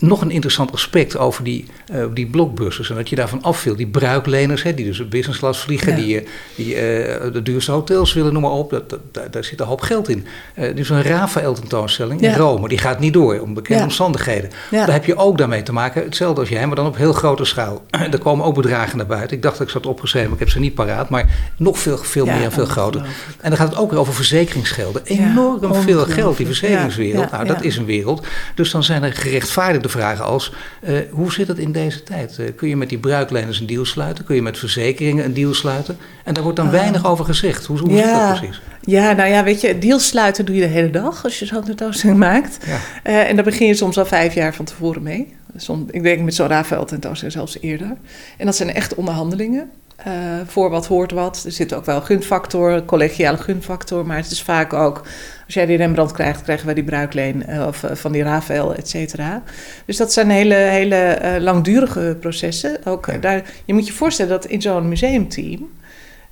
nog 0.00 0.20
een 0.20 0.30
interessant 0.30 0.72
aspect 0.72 1.16
over 1.16 1.44
die, 1.44 1.66
uh, 1.92 2.04
die 2.14 2.26
blockbusters. 2.26 2.90
En 2.90 2.96
dat 2.96 3.08
je 3.08 3.16
daarvan 3.16 3.42
afviel. 3.42 3.76
Die 3.76 3.86
bruikleners, 3.86 4.62
hè, 4.62 4.74
die 4.74 4.84
dus 4.84 5.08
business 5.08 5.38
class 5.38 5.60
vliegen, 5.60 5.96
die, 5.96 6.20
eh, 6.20 6.26
die 6.54 6.74
uh, 6.74 7.32
de 7.32 7.40
duurste 7.42 7.72
hotels 7.72 8.12
willen, 8.12 8.32
noem 8.32 8.42
maar 8.42 8.50
op. 8.50 8.70
Dat, 8.70 8.88
dat, 8.88 9.32
daar 9.32 9.44
zit 9.44 9.60
een 9.60 9.66
hoop 9.66 9.80
geld 9.80 10.08
in. 10.08 10.26
Uh, 10.58 10.76
is 10.76 10.88
een 10.88 11.02
Rafael 11.02 11.54
tentoonstelling 11.54 12.20
in 12.20 12.34
Rome. 12.34 12.68
Die 12.68 12.78
gaat 12.78 12.98
niet 12.98 13.12
door, 13.12 13.40
om 13.40 13.54
bekende 13.54 13.82
omstandigheden. 13.82 14.50
Daar 14.70 14.92
heb 14.92 15.04
je 15.04 15.16
ook 15.16 15.38
daarmee 15.38 15.62
te 15.62 15.72
maken. 15.72 16.02
Hetzelfde 16.02 16.40
als 16.40 16.48
jij, 16.48 16.66
maar 16.66 16.76
dan 16.76 16.86
op 16.86 16.96
heel 16.96 17.12
grote 17.12 17.44
schaal. 17.44 17.84
er 18.10 18.18
komen 18.18 18.44
ook 18.44 18.54
bedragen 18.54 18.96
naar 18.96 19.06
buiten. 19.06 19.36
Ik 19.36 19.42
dacht 19.42 19.58
dat 19.58 19.66
ik 19.66 19.72
zat 19.72 19.86
opgeschreven, 19.86 20.28
maar 20.28 20.38
ik 20.38 20.44
heb 20.44 20.52
ze 20.52 20.60
niet 20.60 20.74
paraat. 20.74 21.08
Maar 21.08 21.52
nog 21.56 21.78
veel, 21.78 21.98
veel 21.98 22.26
meer 22.26 22.42
en 22.42 22.52
veel 22.52 22.66
groter. 22.66 23.00
En 23.40 23.50
dan 23.50 23.58
gaat 23.58 23.68
het 23.68 23.78
ook 23.78 23.90
weer 23.90 24.00
over 24.00 24.14
verzekeringsgelden. 24.14 25.02
Enorm 25.04 25.74
veel 25.74 26.04
geld, 26.04 26.36
die 26.36 26.46
verzekeringswereld. 26.46 27.30
nou, 27.30 27.46
dat 27.46 27.62
is 27.62 27.76
een 27.76 27.84
wereld. 27.84 28.26
Dus 28.54 28.70
dan 28.70 28.82
zijn 28.82 29.02
er 29.02 29.12
gerechtvaardigde 29.12 29.85
vragen 29.88 30.24
als: 30.24 30.52
uh, 30.88 30.98
hoe 31.10 31.32
zit 31.32 31.48
het 31.48 31.58
in 31.58 31.72
deze 31.72 32.02
tijd? 32.02 32.36
Uh, 32.40 32.46
kun 32.56 32.68
je 32.68 32.76
met 32.76 32.88
die 32.88 32.98
bruikleners 32.98 33.60
een 33.60 33.66
deal 33.66 33.84
sluiten? 33.84 34.24
Kun 34.24 34.34
je 34.34 34.42
met 34.42 34.58
verzekeringen 34.58 35.24
een 35.24 35.34
deal 35.34 35.54
sluiten? 35.54 35.96
En 36.24 36.34
daar 36.34 36.42
wordt 36.42 36.58
dan 36.58 36.66
uh, 36.66 36.72
weinig 36.72 37.06
over 37.06 37.24
gezegd. 37.24 37.66
Hoe, 37.66 37.78
hoe 37.78 37.90
ja, 37.90 37.96
zit 37.96 38.28
dat 38.28 38.38
precies? 38.38 38.60
Ja, 38.80 39.12
nou 39.12 39.30
ja, 39.30 39.44
weet 39.44 39.60
je, 39.60 39.78
deals 39.78 40.06
sluiten 40.06 40.44
doe 40.44 40.54
je 40.54 40.60
de 40.60 40.66
hele 40.66 40.90
dag 40.90 41.24
als 41.24 41.38
je 41.38 41.46
zo'n 41.46 41.64
tentoonstelling 41.64 42.18
maakt. 42.30 42.58
Ja. 42.66 43.24
en 43.24 43.34
daar 43.34 43.44
begin 43.44 43.66
je 43.66 43.74
soms 43.74 43.98
al 43.98 44.06
vijf 44.06 44.34
jaar 44.34 44.54
van 44.54 44.64
tevoren 44.64 45.02
mee. 45.02 45.34
Som, 45.56 45.86
ik 45.90 46.02
denk 46.02 46.20
met 46.20 46.34
zo'n 46.34 46.46
Rafael 46.46 46.84
tentoonstelling 46.84 47.36
zelfs 47.36 47.60
eerder. 47.60 47.96
En 48.36 48.46
dat 48.46 48.56
zijn 48.56 48.74
echt 48.74 48.94
onderhandelingen. 48.94 49.70
Uh, 50.06 50.14
voor 50.46 50.70
wat 50.70 50.86
hoort 50.86 51.12
wat. 51.12 51.42
Er 51.44 51.52
zit 51.52 51.74
ook 51.74 51.84
wel 51.84 52.00
gunfactor, 52.00 52.84
collegiale 52.84 53.36
gunfactor, 53.36 54.06
maar 54.06 54.16
het 54.16 54.30
is 54.30 54.42
vaak 54.42 54.72
ook 54.72 55.02
als 55.44 55.54
jij 55.54 55.66
die 55.66 55.76
Rembrandt 55.76 56.12
krijgt, 56.12 56.42
krijgen 56.42 56.66
wij 56.66 56.74
die 56.74 56.84
bruikleen 56.84 57.44
uh, 57.48 57.66
of 57.66 57.82
uh, 57.82 57.90
van 57.94 58.12
die 58.12 58.22
Rafael, 58.22 58.74
et 58.74 58.88
cetera. 58.88 59.42
Dus 59.84 59.96
dat 59.96 60.12
zijn 60.12 60.30
hele, 60.30 60.54
hele 60.54 61.36
langdurige 61.40 62.16
processen. 62.20 62.78
Ook, 62.84 63.06
ja. 63.06 63.18
daar, 63.18 63.42
je 63.64 63.74
moet 63.74 63.86
je 63.86 63.92
voorstellen 63.92 64.30
dat 64.30 64.44
in 64.44 64.62
zo'n 64.62 64.88
museumteam, 64.88 65.68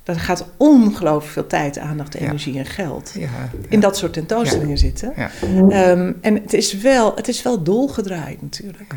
dat 0.03 0.17
gaat 0.17 0.45
ongelooflijk 0.57 1.33
veel 1.33 1.47
tijd, 1.47 1.77
aandacht, 1.77 2.13
energie 2.15 2.53
ja. 2.53 2.59
en 2.59 2.65
geld 2.65 3.11
ja, 3.19 3.29
in 3.69 3.79
dat 3.79 3.97
soort 3.97 4.13
tentoonstellingen 4.13 4.77
zitten. 4.77 5.13
Um, 5.69 6.17
en 6.21 6.35
het 6.35 6.53
is, 6.53 6.77
wel, 6.77 7.15
het 7.15 7.27
is 7.27 7.41
wel 7.41 7.63
dolgedraaid 7.63 8.41
natuurlijk. 8.41 8.95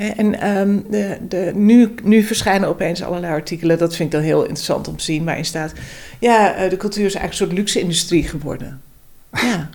En 0.00 0.56
um, 0.58 0.84
de, 0.90 1.18
de, 1.28 1.52
nu, 1.54 1.94
nu 2.02 2.22
verschijnen 2.22 2.68
opeens 2.68 3.02
allerlei 3.02 3.32
artikelen, 3.32 3.78
dat 3.78 3.96
vind 3.96 4.12
ik 4.12 4.18
dan 4.18 4.28
heel 4.28 4.42
interessant 4.42 4.88
om 4.88 4.96
te 4.96 5.04
zien, 5.04 5.24
waarin 5.24 5.44
staat: 5.44 5.72
ja, 6.18 6.68
de 6.68 6.76
cultuur 6.76 7.04
is 7.04 7.14
eigenlijk 7.14 7.30
een 7.30 7.46
soort 7.46 7.52
luxe-industrie 7.52 8.28
geworden. 8.28 8.80
Ja, 9.32 9.70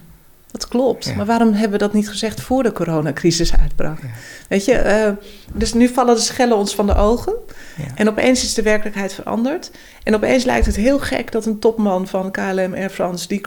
dat 0.52 0.68
klopt. 0.68 1.06
Ja. 1.06 1.16
Maar 1.16 1.26
waarom 1.26 1.54
hebben 1.54 1.72
we 1.72 1.86
dat 1.86 1.94
niet 1.94 2.10
gezegd 2.10 2.42
voor 2.42 2.64
de 2.64 2.72
coronacrisis 2.72 3.58
uitbrak? 3.58 4.02
Ja. 4.02 4.08
Weet 4.48 4.66
je, 4.66 4.84
uh, 4.86 5.28
dus 5.54 5.74
nu 5.74 5.88
vallen 5.88 6.16
de 6.16 6.22
schellen 6.22 6.58
ons 6.58 6.76
van 6.76 6.88
de 6.88 6.96
ogen. 6.96 7.34
Ja. 7.78 7.84
En 7.96 8.10
opeens 8.10 8.44
is 8.44 8.54
de 8.54 8.62
werkelijkheid 8.62 9.14
veranderd. 9.14 9.72
En 10.04 10.16
opeens 10.16 10.44
lijkt 10.44 10.66
het 10.66 10.76
heel 10.76 11.00
gek 11.00 11.32
dat 11.32 11.46
een 11.46 11.60
topman 11.60 12.08
van 12.08 12.32
KLM 12.32 12.74
Air 12.74 12.90
France 12.90 13.42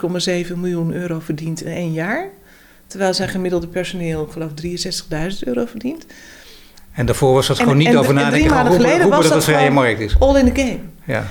3,7 0.45 0.55
miljoen 0.55 0.93
euro 0.93 1.19
verdient 1.19 1.63
in 1.63 1.71
één 1.71 1.93
jaar. 1.93 2.29
Terwijl 2.87 3.13
zijn 3.13 3.29
gemiddelde 3.29 3.67
personeel, 3.67 4.25
geloof 4.25 4.51
63.000 4.51 5.39
euro 5.39 5.65
verdient. 5.65 6.05
En 6.99 7.05
daarvoor 7.05 7.33
was 7.33 7.47
dat 7.47 7.57
en, 7.57 7.63
gewoon 7.63 7.77
niet 7.77 7.87
en, 7.87 7.97
over 7.97 8.13
nadenken. 8.13 8.39
Drie 8.39 8.51
maanden 8.51 8.73
geleden 8.73 9.09
was 9.09 9.29
dat 9.29 9.43
vrije 9.43 9.69
markt 9.69 9.99
is. 9.99 10.19
All 10.19 10.35
in 10.35 10.53
the 10.53 10.61
game. 10.61 10.79
Ja. 11.05 11.23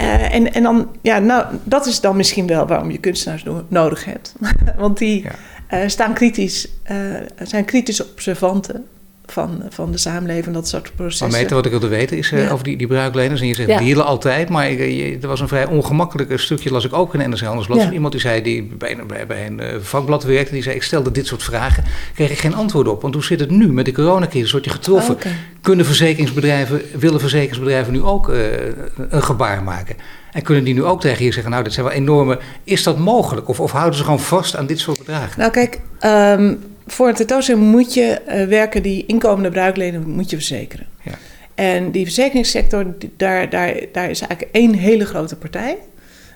Uh, 0.00 0.34
en, 0.34 0.52
en 0.52 0.62
dan, 0.62 0.88
ja, 1.02 1.18
nou, 1.18 1.46
dat 1.64 1.86
is 1.86 2.00
dan 2.00 2.16
misschien 2.16 2.46
wel 2.46 2.66
waarom 2.66 2.90
je 2.90 2.98
kunstenaars 2.98 3.42
no 3.42 3.64
nodig 3.68 4.04
hebt. 4.04 4.34
Want 4.76 4.98
die 4.98 5.22
ja. 5.22 5.82
uh, 5.82 5.88
staan 5.88 6.14
kritisch, 6.14 6.68
uh, 6.90 6.96
zijn 7.42 7.64
kritische 7.64 8.06
observanten 8.12 8.86
van, 9.26 9.62
van 9.68 9.92
de 9.92 9.98
samenleving, 9.98 10.54
dat 10.54 10.68
soort 10.68 10.92
processen. 10.96 11.28
Maar 11.28 11.40
meten, 11.40 11.56
wat 11.56 11.64
ik 11.64 11.70
wilde 11.70 11.88
weten 11.88 12.16
is 12.16 12.30
ja. 12.30 12.50
over 12.50 12.64
die, 12.64 12.76
die 12.76 12.86
bruikleners. 12.86 13.40
En 13.40 13.46
je 13.46 13.54
zegt 13.54 13.68
ja. 13.68 13.78
dealen 13.78 14.04
altijd, 14.04 14.48
maar 14.48 14.70
je, 14.70 15.18
er 15.22 15.28
was 15.28 15.40
een 15.40 15.48
vrij 15.48 15.66
ongemakkelijk 15.66 16.38
stukje, 16.38 16.70
las 16.70 16.84
ik 16.84 16.92
ook 16.92 17.14
in 17.14 17.30
NRC 17.30 17.40
Handelsblad, 17.40 17.78
ja. 17.78 17.84
van 17.84 17.92
iemand 17.92 18.12
die 18.12 18.20
zei, 18.20 18.42
die 18.42 18.62
bij, 18.62 18.98
bij, 19.06 19.26
bij 19.26 19.46
een 19.46 19.82
vakblad 19.82 20.24
werkte, 20.24 20.52
die 20.52 20.62
zei, 20.62 20.74
ik 20.74 20.82
stelde 20.82 21.10
dit 21.10 21.26
soort 21.26 21.42
vragen, 21.42 21.84
kreeg 22.14 22.30
ik 22.30 22.38
geen 22.38 22.54
antwoord 22.54 22.88
op. 22.88 23.02
Want 23.02 23.14
hoe 23.14 23.24
zit 23.24 23.40
het 23.40 23.50
nu 23.50 23.72
met 23.72 23.84
de 23.84 23.92
coronacrisis? 23.92 24.52
Word 24.52 24.64
je 24.64 24.70
getroffen? 24.70 25.14
Oh, 25.14 25.20
okay. 25.20 25.32
Kunnen 25.60 25.86
verzekeringsbedrijven, 25.86 26.82
willen 26.98 27.20
verzekeringsbedrijven 27.20 27.92
nu 27.92 28.02
ook 28.02 28.28
uh, 28.28 28.36
een 29.08 29.22
gebaar 29.22 29.62
maken? 29.62 29.96
En 30.32 30.42
kunnen 30.42 30.64
die 30.64 30.74
nu 30.74 30.84
ook 30.84 31.00
tegen 31.00 31.24
je 31.24 31.32
zeggen, 31.32 31.50
nou, 31.50 31.64
dit 31.64 31.72
zijn 31.72 31.86
wel 31.86 31.94
enorme... 31.94 32.38
Is 32.64 32.82
dat 32.82 32.98
mogelijk? 32.98 33.48
Of, 33.48 33.60
of 33.60 33.72
houden 33.72 33.94
ze 33.94 34.04
gewoon 34.04 34.20
vast 34.20 34.56
aan 34.56 34.66
dit 34.66 34.78
soort 34.78 34.98
bedragen? 34.98 35.38
Nou, 35.38 35.50
kijk, 35.50 35.80
um, 36.00 36.58
voor 36.92 37.08
een 37.08 37.14
tentoonstelling 37.14 37.70
moet 37.70 37.94
je 37.94 38.20
uh, 38.28 38.44
werken 38.44 38.82
die 38.82 39.06
inkomende 39.06 39.50
bruikleden 39.50 40.10
moet 40.10 40.30
je 40.30 40.36
verzekeren. 40.36 40.86
Ja. 41.02 41.12
En 41.54 41.90
die 41.90 42.04
verzekeringssector, 42.04 42.94
daar, 43.16 43.50
daar, 43.50 43.74
daar 43.92 44.10
is 44.10 44.20
eigenlijk 44.20 44.48
één 44.52 44.74
hele 44.74 45.04
grote 45.04 45.36
partij 45.36 45.78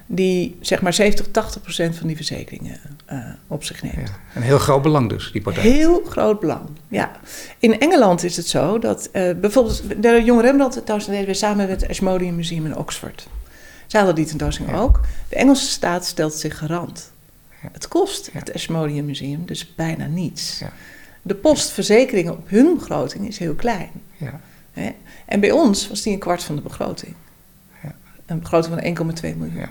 die 0.07 0.57
zeg 0.61 0.83
maar 0.83 0.95
70, 0.95 1.27
80 1.31 1.63
procent 1.63 1.97
van 1.97 2.07
die 2.07 2.17
verzekeringen 2.17 2.81
uh, 3.13 3.19
op 3.47 3.65
zich 3.65 3.83
neemt. 3.83 3.95
Ja, 3.95 4.19
een 4.35 4.43
heel 4.43 4.59
groot 4.59 4.83
belang 4.83 5.09
dus, 5.09 5.33
die 5.33 5.43
partij. 5.43 5.63
Heel 5.63 6.03
groot 6.09 6.41
belang, 6.41 6.69
ja. 6.89 7.11
In 7.59 7.81
Engeland 7.81 8.25
is 8.25 8.37
het 8.37 8.47
zo 8.47 8.79
dat 8.79 9.09
uh, 9.13 9.31
bijvoorbeeld 9.41 10.03
de 10.03 10.23
Jonge 10.25 10.43
Rembrandt 10.43 10.75
tentoonstelling 10.75 11.21
deden 11.21 11.41
we 11.41 11.47
samen 11.47 11.69
met 11.69 11.81
het 11.81 11.91
Ashmolean 11.91 12.37
Museum 12.37 12.67
in 12.67 12.77
Oxford. 12.77 13.29
Zij 13.87 14.01
hadden 14.01 14.19
die 14.19 14.27
tentoonstelling 14.27 14.75
ja. 14.75 14.81
ook. 14.81 15.01
De 15.29 15.37
Engelse 15.37 15.67
staat 15.67 16.05
stelt 16.05 16.35
zich 16.35 16.59
garant. 16.59 17.13
Het 17.73 17.89
kost 17.89 18.33
het 18.33 18.55
Ashmolean 18.55 19.05
Museum 19.05 19.47
dus 19.47 19.75
bijna 19.75 20.07
niets. 20.07 20.63
de 21.23 21.35
post 21.35 21.71
verzekeringen 21.71 22.33
op 22.33 22.49
hun 22.49 22.75
begroting 22.75 23.29
is 23.29 23.39
heel 23.39 23.55
klein. 23.55 23.91
Ja. 24.17 24.41
Hè? 24.73 24.91
En 25.27 25.41
bij 25.41 25.51
ons 25.51 25.89
was 25.89 26.03
die 26.03 26.13
een 26.13 26.19
kwart 26.19 26.43
van 26.43 26.57
de 26.57 26.63
begroting. 26.63 27.15
Ja. 27.83 27.95
Een 28.27 28.39
begroting 28.39 28.97
van 28.97 29.15
1,2 29.33 29.37
miljoen. 29.37 29.69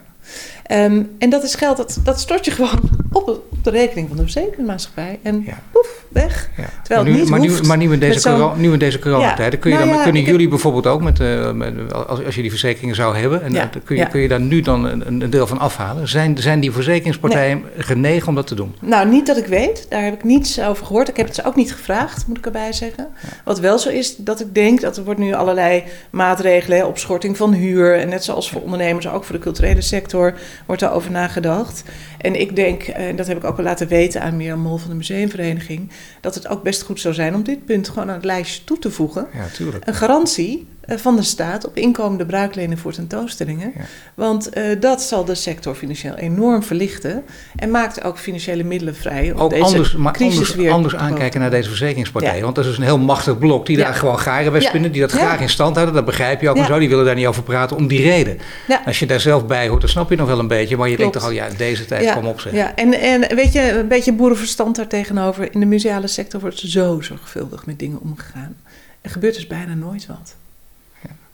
Ehm, 0.65 1.03
en 1.17 1.29
dat 1.29 1.43
is 1.43 1.55
geld, 1.55 1.77
dat, 1.77 1.99
dat 2.03 2.19
stort 2.19 2.45
je 2.45 2.51
gewoon 2.51 2.79
op, 3.11 3.27
op 3.27 3.43
de 3.61 3.69
rekening 3.69 4.07
van 4.07 4.17
de 4.17 4.23
verzekeringsmaatschappij. 4.23 5.19
En 5.21 5.43
ja. 5.45 5.61
poef, 5.71 6.03
weg. 6.07 6.49
Ja. 6.57 6.63
Terwijl 6.83 7.03
maar 7.03 7.03
nu, 7.03 7.11
het 7.11 7.19
niet 7.19 7.29
maar 7.29 7.39
hoeft. 7.39 7.61
Nu, 7.61 7.67
maar 7.67 7.77
nu 7.77 7.93
in 7.93 7.99
deze, 7.99 8.29
corona, 8.29 8.55
nu 8.55 8.73
in 8.73 8.79
deze 8.79 8.99
coronatijden, 8.99 9.59
kun 9.59 9.71
je 9.71 9.77
nou 9.77 9.89
dan, 9.89 10.03
kunnen 10.03 10.21
jullie 10.21 10.47
bijvoorbeeld 10.47 10.87
ook, 10.87 11.01
met, 11.01 11.19
uh, 11.19 11.51
met, 11.51 11.93
als, 11.93 12.25
als 12.25 12.35
je 12.35 12.41
die 12.41 12.49
verzekeringen 12.49 12.95
zou 12.95 13.17
hebben, 13.17 13.43
en 13.43 13.53
uh, 13.53 13.63
kun, 13.83 13.95
je, 13.95 14.07
kun 14.07 14.19
je 14.19 14.27
daar 14.27 14.39
nu 14.39 14.61
dan 14.61 14.85
een, 14.85 15.07
een, 15.07 15.29
deel 15.29 15.47
van 15.47 15.59
afhalen? 15.59 16.07
Zijn, 16.07 16.37
zijn 16.37 16.59
die 16.59 16.71
verzekeringspartijen 16.71 17.63
nee. 17.75 17.83
genegen 17.83 18.27
om 18.27 18.35
dat 18.35 18.47
te 18.47 18.55
doen? 18.55 18.75
Nou, 18.81 19.09
niet 19.09 19.27
dat 19.27 19.37
ik 19.37 19.45
weet. 19.45 19.85
Daar 19.89 20.03
heb 20.03 20.13
ik 20.13 20.23
niets 20.23 20.61
over 20.61 20.85
gehoord. 20.85 21.09
Ik 21.09 21.17
heb 21.17 21.25
het 21.25 21.35
ze 21.35 21.43
ook 21.43 21.55
niet 21.55 21.73
gevraagd, 21.73 22.27
moet 22.27 22.37
ik 22.37 22.45
erbij 22.45 22.73
zeggen. 22.73 23.07
Wat 23.43 23.59
wel 23.59 23.79
zo 23.79 23.89
is, 23.89 24.15
dat 24.15 24.39
ik 24.39 24.55
denk 24.55 24.81
dat 24.81 24.97
er 24.97 25.03
wordt 25.03 25.19
nu 25.19 25.33
allerlei 25.33 25.83
maatregelen, 26.09 26.87
opschorting 26.87 27.37
van 27.37 27.53
huur, 27.53 27.99
en 27.99 28.09
net 28.09 28.23
zoals 28.23 28.49
voor 28.49 28.61
ondernemers, 28.61 29.07
ook 29.07 29.23
voor 29.23 29.35
de 29.35 29.41
culturele 29.41 29.81
sector, 29.81 30.33
wordt 30.65 30.81
daarover 30.81 31.11
nagedacht. 31.11 31.83
En 32.17 32.39
ik 32.39 32.55
denk, 32.55 32.83
en 32.83 33.15
dat 33.15 33.27
heb 33.27 33.37
ik 33.37 33.43
ook 33.43 33.57
al 33.57 33.63
laten 33.63 33.87
weten 33.87 34.21
aan 34.21 34.37
Mirjam 34.37 34.59
Mol 34.59 34.77
van 34.77 34.89
de 34.89 34.95
Museumvereniging, 34.95 35.91
dat 36.21 36.35
het 36.35 36.47
ook 36.47 36.63
best 36.63 36.81
goed 36.81 36.99
zou 36.99 37.13
zijn 37.13 37.35
om 37.35 37.43
dit 37.43 37.65
punt 37.65 37.89
gewoon 37.89 38.07
aan 38.07 38.15
het 38.15 38.25
lijstje 38.25 38.63
toe 38.63 38.79
te 38.79 38.91
voegen. 38.91 39.27
Ja, 39.33 39.47
tuurlijk. 39.47 39.87
Een 39.87 39.93
garantie 39.93 40.67
van 40.87 41.15
de 41.15 41.23
staat 41.23 41.65
op 41.65 41.77
inkomende 41.77 42.25
bruiklenen 42.25 42.77
voor 42.77 42.93
tentoonstellingen. 42.93 43.71
Ja. 43.75 43.81
Want 44.13 44.57
uh, 44.57 44.63
dat 44.79 45.01
zal 45.01 45.25
de 45.25 45.35
sector 45.35 45.75
financieel 45.75 46.15
enorm 46.15 46.63
verlichten 46.63 47.23
en 47.55 47.71
maakt 47.71 48.03
ook 48.03 48.19
financiële 48.19 48.63
middelen 48.63 48.95
vrij 48.95 49.31
om 49.31 49.39
ook 49.39 49.49
deze 49.49 49.63
anders, 49.63 49.95
maar 49.95 50.13
crisis 50.13 50.37
anders, 50.37 50.55
weer 50.55 50.71
anders 50.71 50.95
aankijken 50.95 51.39
naar 51.39 51.49
deze 51.49 51.69
verzekeringspartijen. 51.69 52.37
Ja. 52.37 52.43
Want 52.43 52.55
dat 52.55 52.63
is 52.63 52.69
dus 52.69 52.79
een 52.79 52.85
heel 52.85 52.99
machtig 52.99 53.37
blok 53.37 53.65
die 53.65 53.77
daar 53.77 53.93
gewoon 53.93 54.19
garen 54.19 54.51
bij 54.51 54.61
spinnen, 54.61 54.91
die 54.91 55.01
dat 55.01 55.11
graag 55.11 55.39
in 55.39 55.49
stand 55.49 55.73
houden. 55.73 55.95
Dat 55.95 56.05
begrijp 56.05 56.41
je 56.41 56.49
ook 56.49 56.57
en 56.57 56.65
zo. 56.65 56.79
Die 56.79 56.89
willen 56.89 57.05
daar 57.05 57.15
niet 57.15 57.27
over 57.27 57.43
praten 57.43 57.77
om 57.77 57.87
die 57.87 58.01
reden. 58.01 58.37
Als 58.85 58.99
je 58.99 59.05
daar 59.05 59.19
zelf 59.19 59.45
bij 59.45 59.67
hoort, 59.67 59.81
dan 59.81 59.89
snap 59.89 60.09
je 60.09 60.15
nog 60.15 60.27
wel 60.27 60.39
een 60.39 60.47
beetje. 60.47 60.77
Maar 60.77 60.89
je 60.89 60.95
Klopt. 60.95 61.13
denkt 61.13 61.25
toch 61.27 61.37
al, 61.37 61.49
ja, 61.49 61.57
deze 61.57 61.85
tijd, 61.85 62.13
kom 62.13 62.25
op 62.25 62.39
zeg. 62.39 62.53
Ja, 62.53 62.75
en, 62.75 62.93
en 62.93 63.35
weet 63.35 63.53
je, 63.53 63.71
een 63.71 63.87
beetje 63.87 64.13
boerenverstand 64.13 64.75
daar 64.75 64.87
tegenover. 64.87 65.53
In 65.53 65.59
de 65.59 65.65
museale 65.65 66.07
sector 66.07 66.39
wordt 66.39 66.59
zo 66.59 67.01
zorgvuldig 67.01 67.65
met 67.65 67.79
dingen 67.79 67.99
omgegaan. 68.01 68.55
Er 69.01 69.09
gebeurt 69.09 69.35
dus 69.35 69.47
bijna 69.47 69.73
nooit 69.73 70.05
wat. 70.07 70.35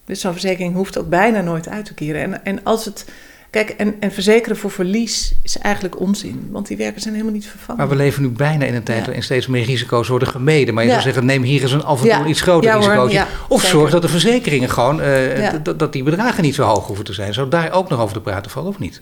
Dus 0.05 0.19
zo'n 0.19 0.31
verzekering 0.31 0.75
hoeft 0.75 0.97
ook 0.97 1.09
bijna 1.09 1.41
nooit 1.41 1.69
uit 1.69 1.85
te 1.85 1.93
keren. 1.93 2.21
En, 2.21 2.45
en 2.45 2.63
als 2.63 2.85
het. 2.85 3.05
Kijk, 3.49 3.69
en, 3.69 3.95
en 3.99 4.11
verzekeren 4.11 4.57
voor 4.57 4.71
verlies 4.71 5.33
is 5.43 5.57
eigenlijk 5.57 5.99
onzin, 5.99 6.49
want 6.51 6.67
die 6.67 6.77
werken 6.77 7.01
zijn 7.01 7.13
helemaal 7.13 7.33
niet 7.33 7.47
vervangen. 7.47 7.81
Maar 7.81 7.89
we 7.89 8.03
leven 8.03 8.21
nu 8.21 8.29
bijna 8.29 8.65
in 8.65 8.75
een 8.75 8.83
tijd 8.83 9.05
waarin 9.05 9.23
steeds 9.23 9.47
meer 9.47 9.65
risico's 9.65 10.07
worden 10.07 10.27
gemeden. 10.27 10.73
Maar 10.73 10.83
je 10.83 10.89
ja. 10.89 10.95
zou 10.95 11.07
zeggen, 11.07 11.25
neem 11.25 11.43
hier 11.43 11.61
eens 11.61 11.71
een 11.71 11.83
af 11.83 12.01
en 12.01 12.09
toe 12.09 12.19
ja. 12.19 12.25
iets 12.25 12.41
groter 12.41 12.75
risicootje. 12.77 13.25
of 13.49 13.63
zorg 13.65 13.91
dat 13.91 14.01
de 14.01 14.07
verzekeringen 14.07 14.69
gewoon, 14.69 15.01
uh, 15.01 15.51
dat 15.77 15.93
die 15.93 16.03
bedragen 16.03 16.43
niet 16.43 16.55
zo 16.55 16.63
hoog 16.63 16.87
hoeven 16.87 17.05
te 17.05 17.13
zijn. 17.13 17.33
Zou 17.33 17.49
daar 17.49 17.71
ook 17.71 17.89
nog 17.89 17.99
over 17.99 18.13
te 18.13 18.21
praten 18.21 18.51
vallen 18.51 18.69
of 18.69 18.79
niet? 18.79 19.01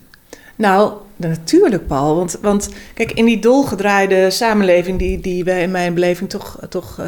Nou, 0.55 0.93
natuurlijk, 1.15 1.87
Paul. 1.87 2.15
Want, 2.15 2.37
want 2.41 2.69
kijk, 2.93 3.11
in 3.11 3.25
die 3.25 3.39
dolgedraaide 3.39 4.29
samenleving 4.29 4.99
die, 4.99 5.19
die 5.19 5.43
wij 5.43 5.61
in 5.61 5.71
mijn 5.71 5.93
beleving 5.93 6.29
toch, 6.29 6.59
toch 6.69 6.99
uh, 6.99 7.05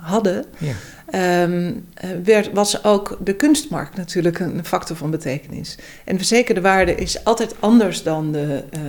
hadden, 0.00 0.44
ja. 0.58 0.72
Um, 1.14 1.86
werd, 2.24 2.52
was 2.52 2.84
ook 2.84 3.18
de 3.20 3.36
kunstmarkt 3.36 3.96
natuurlijk 3.96 4.38
een 4.38 4.64
factor 4.64 4.96
van 4.96 5.10
betekenis. 5.10 5.78
En 6.04 6.16
verzekerde 6.16 6.60
waarde 6.60 6.94
is 6.94 7.24
altijd 7.24 7.54
anders 7.60 8.02
dan 8.02 8.32
de 8.32 8.64
uh, 8.76 8.80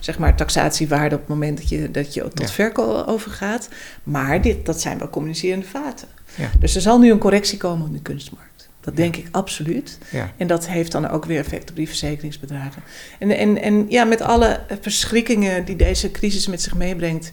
zeg 0.00 0.18
maar 0.18 0.36
taxatiewaarde 0.36 1.14
op 1.14 1.20
het 1.20 1.30
moment 1.30 1.58
dat 1.58 1.68
je, 1.68 1.90
dat 1.90 2.14
je 2.14 2.22
tot 2.22 2.48
ja. 2.48 2.54
verkoop 2.54 3.06
overgaat. 3.06 3.68
Maar 4.02 4.42
dit, 4.42 4.66
dat 4.66 4.80
zijn 4.80 4.98
wel 4.98 5.10
communicerende 5.10 5.66
vaten. 5.66 6.08
Ja. 6.34 6.50
Dus 6.58 6.74
er 6.74 6.80
zal 6.80 6.98
nu 6.98 7.10
een 7.10 7.18
correctie 7.18 7.58
komen 7.58 7.86
in 7.86 7.92
de 7.92 8.02
kunstmarkt. 8.02 8.68
Dat 8.80 8.96
denk 8.96 9.16
ik 9.16 9.28
absoluut. 9.30 9.98
En 10.36 10.46
dat 10.46 10.68
heeft 10.68 10.92
dan 10.92 11.08
ook 11.08 11.24
weer 11.24 11.38
effect 11.38 11.70
op 11.70 11.76
die 11.76 11.86
verzekeringsbedragen. 11.86 12.82
En, 13.18 13.30
en, 13.30 13.62
en 13.62 13.86
ja, 13.88 14.04
met 14.04 14.20
alle 14.20 14.60
verschrikkingen 14.80 15.64
die 15.64 15.76
deze 15.76 16.10
crisis 16.10 16.46
met 16.46 16.62
zich 16.62 16.74
meebrengt, 16.74 17.30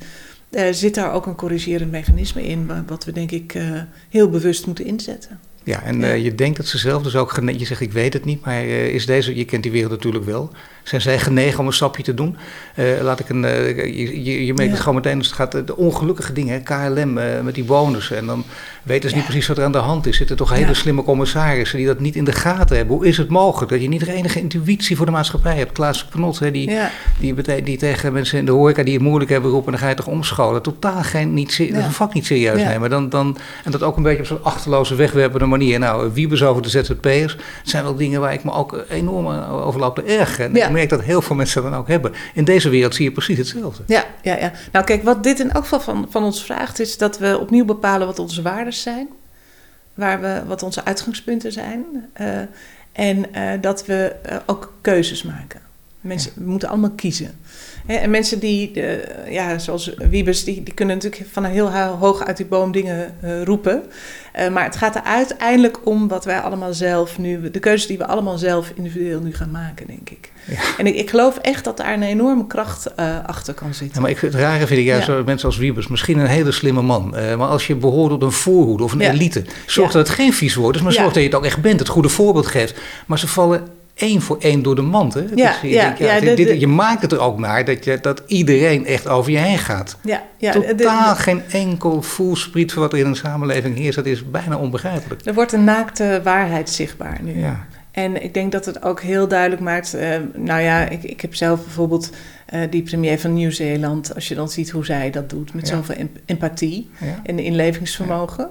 uh, 0.58 0.68
zit 0.72 0.96
daar 0.96 1.14
ook 1.14 1.26
een 1.26 1.36
corrigerend 1.36 1.92
mechanisme 1.92 2.44
in, 2.44 2.72
wat 2.88 3.06
we 3.06 3.12
denk 3.12 3.32
ik 3.32 3.54
uh, 3.54 3.82
heel 4.10 4.30
bewust 4.30 4.66
moeten 4.66 4.86
inzetten. 4.86 5.40
Ja, 5.64 5.84
en 5.84 6.00
ja. 6.00 6.14
Uh, 6.14 6.24
je 6.24 6.36
denkt 6.36 6.58
dat 6.58 6.66
ze 6.66 6.78
zelf 6.78 7.04
dus 7.04 7.16
ook, 7.16 7.42
je 7.58 7.66
zegt 7.66 7.82
ik 7.82 7.92
weet 7.92 8.14
het 8.14 8.26
niet, 8.26 8.46
maar 8.46 8.66
is 8.66 9.06
deze, 9.06 9.36
je 9.36 9.46
kent 9.46 9.64
die 9.64 9.72
wereld 9.72 9.92
natuurlijk 9.92 10.26
wel, 10.26 10.52
zijn 10.88 11.02
zij 11.02 11.20
genegen 11.20 11.60
om 11.60 11.68
een 11.68 11.74
stapje 11.74 12.04
te 12.04 12.14
doen? 12.14 12.38
Uh, 12.76 12.86
laat 13.02 13.20
ik 13.20 13.30
een, 13.30 13.44
uh, 13.44 13.78
je, 13.78 14.24
je, 14.24 14.46
je 14.46 14.54
merkt 14.54 14.64
ja. 14.64 14.70
het 14.70 14.80
gewoon 14.80 14.96
meteen, 14.96 15.18
het 15.18 15.28
gaat 15.28 15.68
de 15.68 15.78
ongelukkige 15.78 16.34
dingen, 16.34 16.64
KLM 16.64 17.18
uh, 17.18 17.24
met 17.44 17.56
die 17.56 17.64
bonussen. 17.64 18.18
En 18.18 18.26
dan 18.26 18.44
weten 18.84 19.10
ze 19.10 19.16
ja. 19.16 19.22
niet 19.22 19.30
precies 19.30 19.48
wat 19.48 19.58
er 19.58 19.64
aan 19.64 19.72
de 19.72 19.78
hand 19.78 20.08
is. 20.08 20.18
Zitten 20.18 20.36
toch 20.36 20.50
hele 20.50 20.68
ja. 20.68 20.74
slimme 20.74 21.04
commissarissen 21.04 21.78
die 21.78 21.88
dat 21.88 22.00
niet 22.00 22.16
in 22.16 22.24
de 22.24 22.32
gaten 22.32 22.78
hebben. 22.78 22.96
Hoe 22.96 23.08
is 23.08 23.18
het 23.18 23.30
mogelijk 23.30 23.72
dat 23.72 23.82
je 23.82 23.88
niet 23.88 24.06
de 24.06 24.14
enige 24.14 24.40
intuïtie 24.40 24.96
voor 24.96 25.06
de 25.06 25.12
maatschappij 25.12 25.58
hebt? 25.58 25.72
Klaas 25.72 26.08
Knot, 26.10 26.40
hè, 26.40 26.52
die, 26.52 26.72
die, 27.20 27.64
die, 27.64 27.78
tegen 27.78 28.14
mensen 28.14 28.40
in 28.40 28.46
de 28.46 28.52
horeca 28.52 28.84
die 28.84 28.94
het 28.94 29.04
moeilijk 29.04 29.32
hebben 29.32 29.52
roepen, 29.52 29.72
dan 29.72 29.82
ga 29.82 29.90
je 29.90 29.96
toch 29.96 30.08
omscholen. 30.08 30.62
Totaal 30.62 31.04
geen, 31.04 31.34
niet, 31.34 31.60
een 31.60 31.92
vak 31.92 32.14
niet 32.14 32.26
serieus 32.26 32.64
nemen. 32.64 32.90
Dan, 32.90 33.10
dan, 33.10 33.38
en 33.64 33.72
dat 33.72 33.84
ook 33.84 33.98
een 33.98 34.04
beetje 34.04 34.20
op 34.20 34.26
zo'n 34.26 34.44
achterloze 34.44 34.96
wegwerpende 34.96 35.46
manier. 35.46 35.80
Nou, 35.80 36.14
Wiebes 36.14 36.44
over 36.44 36.62
de 36.62 36.70
ZZP'ers, 36.70 37.34
het 37.34 37.70
zijn 37.70 37.84
wel 37.84 37.96
dingen 37.96 38.22
waar 38.22 38.34
ik 38.34 38.44
me 38.44 38.52
ook 38.52 38.86
enorm 38.90 39.28
over 39.50 39.80
loop 39.80 39.96
te. 39.96 40.04
Ja 40.58 40.70
merk 40.78 40.90
dat 40.90 41.02
heel 41.02 41.22
veel 41.22 41.36
mensen 41.36 41.62
dat 41.62 41.72
dan 41.72 41.80
ook 41.80 41.88
hebben. 41.88 42.14
In 42.34 42.44
deze 42.44 42.70
wereld 42.70 42.96
zie 42.96 43.06
je 43.06 43.12
precies 43.12 43.38
hetzelfde. 43.38 43.84
Ja, 43.88 44.06
ja, 44.22 44.38
ja. 44.38 44.52
Nou 44.72 44.86
kijk, 44.86 45.04
wat 45.04 45.24
dit 45.24 45.40
in 45.40 45.52
elk 45.52 45.64
geval 45.64 45.80
van, 45.80 46.08
van 46.10 46.24
ons 46.24 46.44
vraagt... 46.44 46.80
is 46.80 46.98
dat 46.98 47.18
we 47.18 47.38
opnieuw 47.40 47.66
bepalen 47.66 48.08
wat 48.08 48.20
onze 48.20 48.42
waarden 48.42 48.74
zijn. 48.74 49.08
Waar 49.94 50.22
we, 50.22 50.42
wat 50.48 50.64
onze 50.64 50.86
uitgangspunten 50.86 51.52
zijn. 51.52 51.86
Uh, 52.22 52.40
en 52.92 53.26
uh, 53.36 53.52
dat 53.62 53.86
we 53.86 54.16
uh, 54.30 54.36
ook 54.46 54.74
keuzes 54.82 55.24
maken. 55.24 55.62
Mensen 56.02 56.32
ja. 56.36 56.42
we 56.42 56.50
moeten 56.50 56.70
allemaal 56.70 56.92
kiezen. 56.96 57.40
En 57.88 58.10
mensen 58.10 58.40
die, 58.40 58.82
ja, 59.30 59.58
zoals 59.58 59.94
Wiebes, 60.10 60.44
die, 60.44 60.64
die 60.64 60.74
kunnen 60.74 60.96
natuurlijk 60.96 61.26
van 61.32 61.44
heel 61.44 61.72
hoog 61.72 62.26
uit 62.26 62.38
die 62.38 62.46
boom 62.46 62.72
dingen 62.72 63.16
roepen. 63.44 63.84
Uh, 64.40 64.50
maar 64.50 64.64
het 64.64 64.76
gaat 64.76 64.96
er 64.96 65.04
uiteindelijk 65.04 65.86
om 65.86 66.08
wat 66.08 66.26
wij 66.26 66.40
allemaal 66.40 66.74
zelf 66.74 67.18
nu, 67.18 67.52
de 67.52 67.60
keuzes 67.60 67.88
die 67.88 67.98
we 67.98 68.06
allemaal 68.06 68.38
zelf 68.38 68.72
individueel 68.76 69.20
nu 69.20 69.34
gaan 69.34 69.52
maken, 69.52 69.88
denk 69.88 70.10
ik. 70.10 70.32
Ja. 70.46 70.58
En 70.78 70.88
ik, 70.88 70.96
ik 70.96 71.10
geloof 71.10 71.38
echt 71.38 71.64
dat 71.64 71.78
daar 71.78 71.94
een 71.94 72.04
enorme 72.04 72.48
kracht 72.48 72.96
achter 73.26 73.54
kan 73.54 73.74
zitten. 73.74 73.96
Ja, 73.96 74.02
maar 74.02 74.10
ik, 74.10 74.20
het 74.20 74.36
rare 74.36 74.68
vind 74.68 74.80
ik 74.80 74.86
juist 74.86 75.08
ja. 75.08 75.22
mensen 75.26 75.48
als 75.48 75.58
Wiebes, 75.58 75.88
misschien 75.88 76.20
een 76.20 76.28
hele 76.28 76.52
slimme 76.52 76.82
man. 76.82 77.10
Maar 77.10 77.48
als 77.48 77.68
je 77.68 77.76
behoort 77.76 78.10
tot 78.10 78.22
een 78.22 78.32
voorhoede 78.32 78.84
of 78.84 78.92
een 78.92 79.02
elite, 79.02 79.44
zorg 79.66 79.92
dat 79.92 80.08
het 80.08 80.16
geen 80.16 80.34
vies 80.34 80.56
woord 80.56 80.76
is, 80.76 80.82
maar 80.82 80.92
zorg 80.92 81.14
dat 81.14 81.16
je 81.16 81.30
het 81.30 81.36
ook 81.36 81.46
echt 81.46 81.62
bent, 81.62 81.80
het 81.80 81.90
goede 81.90 82.10
voorbeeld 82.10 82.48
geeft. 82.48 82.80
Maar 83.06 83.20
ze 83.20 83.28
vallen 83.28 83.68
één 83.98 84.22
voor 84.22 84.38
één 84.40 84.64
door 84.64 84.76
de 84.76 84.82
mand. 84.82 85.14
Hè? 85.14 85.20
Ja, 85.36 85.52
dus 85.52 85.62
je, 85.62 85.70
ja, 85.70 85.84
denkt, 85.84 86.00
ja, 86.00 86.16
ja, 86.16 86.36
dit, 86.36 86.60
je 86.60 86.68
maakt 86.68 87.02
het 87.02 87.12
er 87.12 87.20
ook 87.20 87.40
naar 87.40 87.66
dat, 87.66 87.84
je, 87.84 88.00
dat 88.02 88.24
iedereen 88.28 88.86
echt 88.86 89.08
over 89.08 89.32
je 89.32 89.38
heen 89.38 89.58
gaat. 89.58 89.98
Ja, 90.02 90.24
ja, 90.38 90.52
Totaal 90.52 91.16
geen 91.16 91.42
enkel 91.52 92.02
voelspriet 92.02 92.74
voor 92.74 92.82
wat 92.82 92.94
er 92.94 93.00
in 93.00 93.06
een 93.06 93.16
samenleving 93.16 93.78
heerst. 93.78 93.96
Dat 93.96 94.06
is 94.06 94.30
bijna 94.30 94.58
onbegrijpelijk. 94.58 95.26
Er 95.26 95.34
wordt 95.34 95.52
een 95.52 95.64
naakte 95.64 96.22
waarheid 96.24 96.70
zichtbaar 96.70 97.20
nu. 97.22 97.40
Ja. 97.40 97.66
En 97.92 98.24
ik 98.24 98.34
denk 98.34 98.52
dat 98.52 98.66
het 98.66 98.84
ook 98.84 99.02
heel 99.02 99.28
duidelijk 99.28 99.62
maakt. 99.62 99.96
Uh, 99.96 100.16
nou 100.34 100.62
ja, 100.62 100.90
ik, 100.90 101.04
ik 101.04 101.22
heb 101.22 101.36
zelf 101.36 101.64
bijvoorbeeld 101.64 102.10
uh, 102.54 102.62
die 102.70 102.84
premier 102.84 103.20
van 103.20 103.34
Nieuw-Zeeland. 103.34 104.16
Als 104.16 104.28
je 104.28 104.36
dan 104.36 104.50
ziet 104.50 104.70
hoe 104.70 104.86
zij 104.86 105.12
dat 105.12 105.30
doet 105.30 105.54
met 105.54 105.68
ja. 105.68 105.76
zoveel 105.76 105.96
empathie 106.26 106.90
ja. 107.00 107.20
en 107.24 107.40
inlevingsvermogen. 107.40 108.50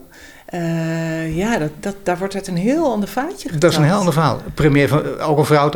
Uh, 0.54 1.36
ja, 1.36 1.58
dat, 1.58 1.70
dat, 1.80 1.94
daar 2.02 2.18
wordt 2.18 2.34
het 2.34 2.46
een 2.46 2.56
heel 2.56 2.90
ander 2.92 3.08
vaatje 3.08 3.36
getaald. 3.36 3.60
Dat 3.60 3.70
is 3.70 3.76
een 3.76 3.84
heel 3.84 3.94
ander 3.94 4.12
verhaal. 4.12 4.40
Premier 4.54 4.88
van, 4.88 5.20
ook 5.20 5.38
een 5.38 5.44
vrouw 5.44 5.70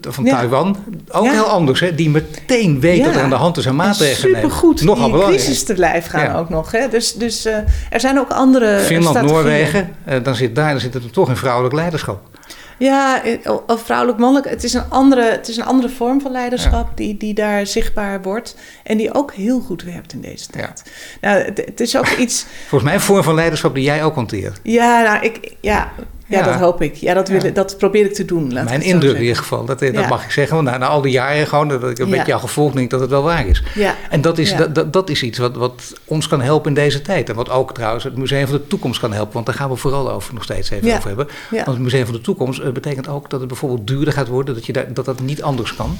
van 0.00 0.24
ja. 0.24 0.36
Taiwan, 0.36 0.76
ook 1.08 1.24
ja. 1.24 1.30
heel 1.30 1.44
anders. 1.44 1.80
Hè, 1.80 1.94
die 1.94 2.10
meteen 2.10 2.80
weet 2.80 2.96
ja. 2.96 3.04
dat 3.04 3.14
er 3.14 3.22
aan 3.22 3.28
de 3.28 3.34
hand 3.34 3.56
is 3.56 3.66
en 3.66 3.76
maatregelen 3.76 4.32
neemt. 4.32 4.44
Supergoed, 4.44 4.82
Nogal 4.82 5.10
die 5.10 5.22
crisis 5.22 5.64
te 5.64 5.76
lijf 5.76 6.06
gaan 6.06 6.36
ook 6.36 6.48
nog. 6.48 6.72
Hè. 6.72 6.88
Dus, 6.88 7.14
dus 7.14 7.46
uh, 7.46 7.56
er 7.90 8.00
zijn 8.00 8.18
ook 8.18 8.30
andere 8.30 8.78
Finland, 8.78 9.22
Noorwegen, 9.22 9.94
uh, 10.08 10.14
dan 10.22 10.34
zit 10.34 10.54
daar 10.54 10.70
dan 10.70 10.80
zit 10.80 10.94
het 10.94 11.12
toch 11.12 11.28
in 11.28 11.36
vrouwelijk 11.36 11.74
leiderschap. 11.74 12.33
Ja, 12.78 13.22
of 13.66 13.82
vrouwelijk, 13.82 14.18
mannelijk. 14.18 14.48
Het 14.48 14.64
is 14.64 14.72
een 14.72 14.90
andere, 14.90 15.30
het 15.30 15.48
is 15.48 15.56
een 15.56 15.64
andere 15.64 15.88
vorm 15.88 16.20
van 16.20 16.30
leiderschap 16.30 16.88
ja. 16.88 16.94
die, 16.94 17.16
die 17.16 17.34
daar 17.34 17.66
zichtbaar 17.66 18.22
wordt. 18.22 18.56
En 18.82 18.96
die 18.96 19.14
ook 19.14 19.32
heel 19.32 19.60
goed 19.60 19.82
werkt 19.82 20.12
in 20.12 20.20
deze 20.20 20.46
tijd. 20.46 20.82
Ja. 21.20 21.28
Nou, 21.28 21.44
het, 21.44 21.62
het, 21.64 21.80
is 21.80 21.96
ook 21.96 22.08
iets. 22.08 22.46
Volgens 22.68 22.82
mij 22.82 22.94
een 22.94 23.00
vorm 23.00 23.22
van 23.22 23.34
leiderschap 23.34 23.74
die 23.74 23.84
jij 23.84 24.04
ook 24.04 24.14
hanteert. 24.14 24.60
Ja, 24.62 25.02
nou, 25.02 25.24
ik, 25.24 25.54
ja, 25.60 25.92
ja, 26.26 26.38
ja, 26.38 26.44
dat 26.44 26.60
hoop 26.60 26.82
ik. 26.82 26.94
Ja, 26.94 27.14
dat, 27.14 27.28
wil, 27.28 27.44
ja. 27.44 27.50
dat 27.50 27.78
probeer 27.78 28.04
ik 28.04 28.14
te 28.14 28.24
doen. 28.24 28.52
Laat 28.52 28.64
Mijn 28.64 28.82
indruk 28.82 29.14
in 29.14 29.20
ieder 29.20 29.36
geval. 29.36 29.64
Dat, 29.64 29.78
dat 29.78 29.92
ja. 29.92 30.08
mag 30.08 30.24
ik 30.24 30.30
zeggen. 30.30 30.56
Want 30.56 30.68
na, 30.68 30.76
na 30.76 30.86
al 30.86 31.00
die 31.00 31.12
jaren 31.12 31.46
gewoon, 31.46 31.68
dat 31.68 31.90
ik 31.90 31.98
een 31.98 32.10
beetje 32.10 32.26
jou 32.26 32.40
gevolgd 32.40 32.74
denk 32.74 32.90
dat 32.90 33.00
het 33.00 33.10
wel 33.10 33.22
waar 33.22 33.46
is. 33.46 33.62
En 34.10 34.20
dat 34.20 34.38
is, 34.38 34.56
dat, 34.56 34.74
dat, 34.74 34.92
dat, 34.92 35.10
is 35.10 35.22
iets 35.22 35.38
wat, 35.38 35.56
wat 35.56 35.92
ons 36.04 36.28
kan 36.28 36.40
helpen 36.40 36.68
in 36.68 36.74
deze 36.74 37.02
tijd. 37.02 37.28
En 37.28 37.34
wat 37.34 37.50
ook 37.50 37.74
trouwens 37.74 38.04
het 38.04 38.16
Museum 38.16 38.46
van 38.46 38.56
de 38.56 38.66
Toekomst 38.66 39.00
kan 39.00 39.12
helpen. 39.12 39.32
Want 39.32 39.46
daar 39.46 39.54
gaan 39.54 39.70
we 39.70 39.76
vooral 39.76 40.10
over 40.10 40.34
nog 40.34 40.42
steeds 40.42 40.70
even 40.70 40.96
over 40.96 41.06
hebben. 41.06 41.28
Want 41.50 41.66
het 41.66 41.78
Museum 41.78 42.04
van 42.04 42.14
de 42.14 42.20
Toekomst 42.20 42.60
uh, 42.60 42.70
betekent 42.70 43.08
ook 43.08 43.30
dat 43.30 43.40
het 43.40 43.48
bijvoorbeeld 43.48 43.86
duurder 43.86 44.12
gaat 44.12 44.28
worden. 44.28 44.54
Dat, 44.54 44.66
je 44.66 44.72
daar, 44.72 44.92
dat 44.92 45.04
dat 45.04 45.20
niet 45.20 45.42
anders 45.42 45.74
kan. 45.74 45.98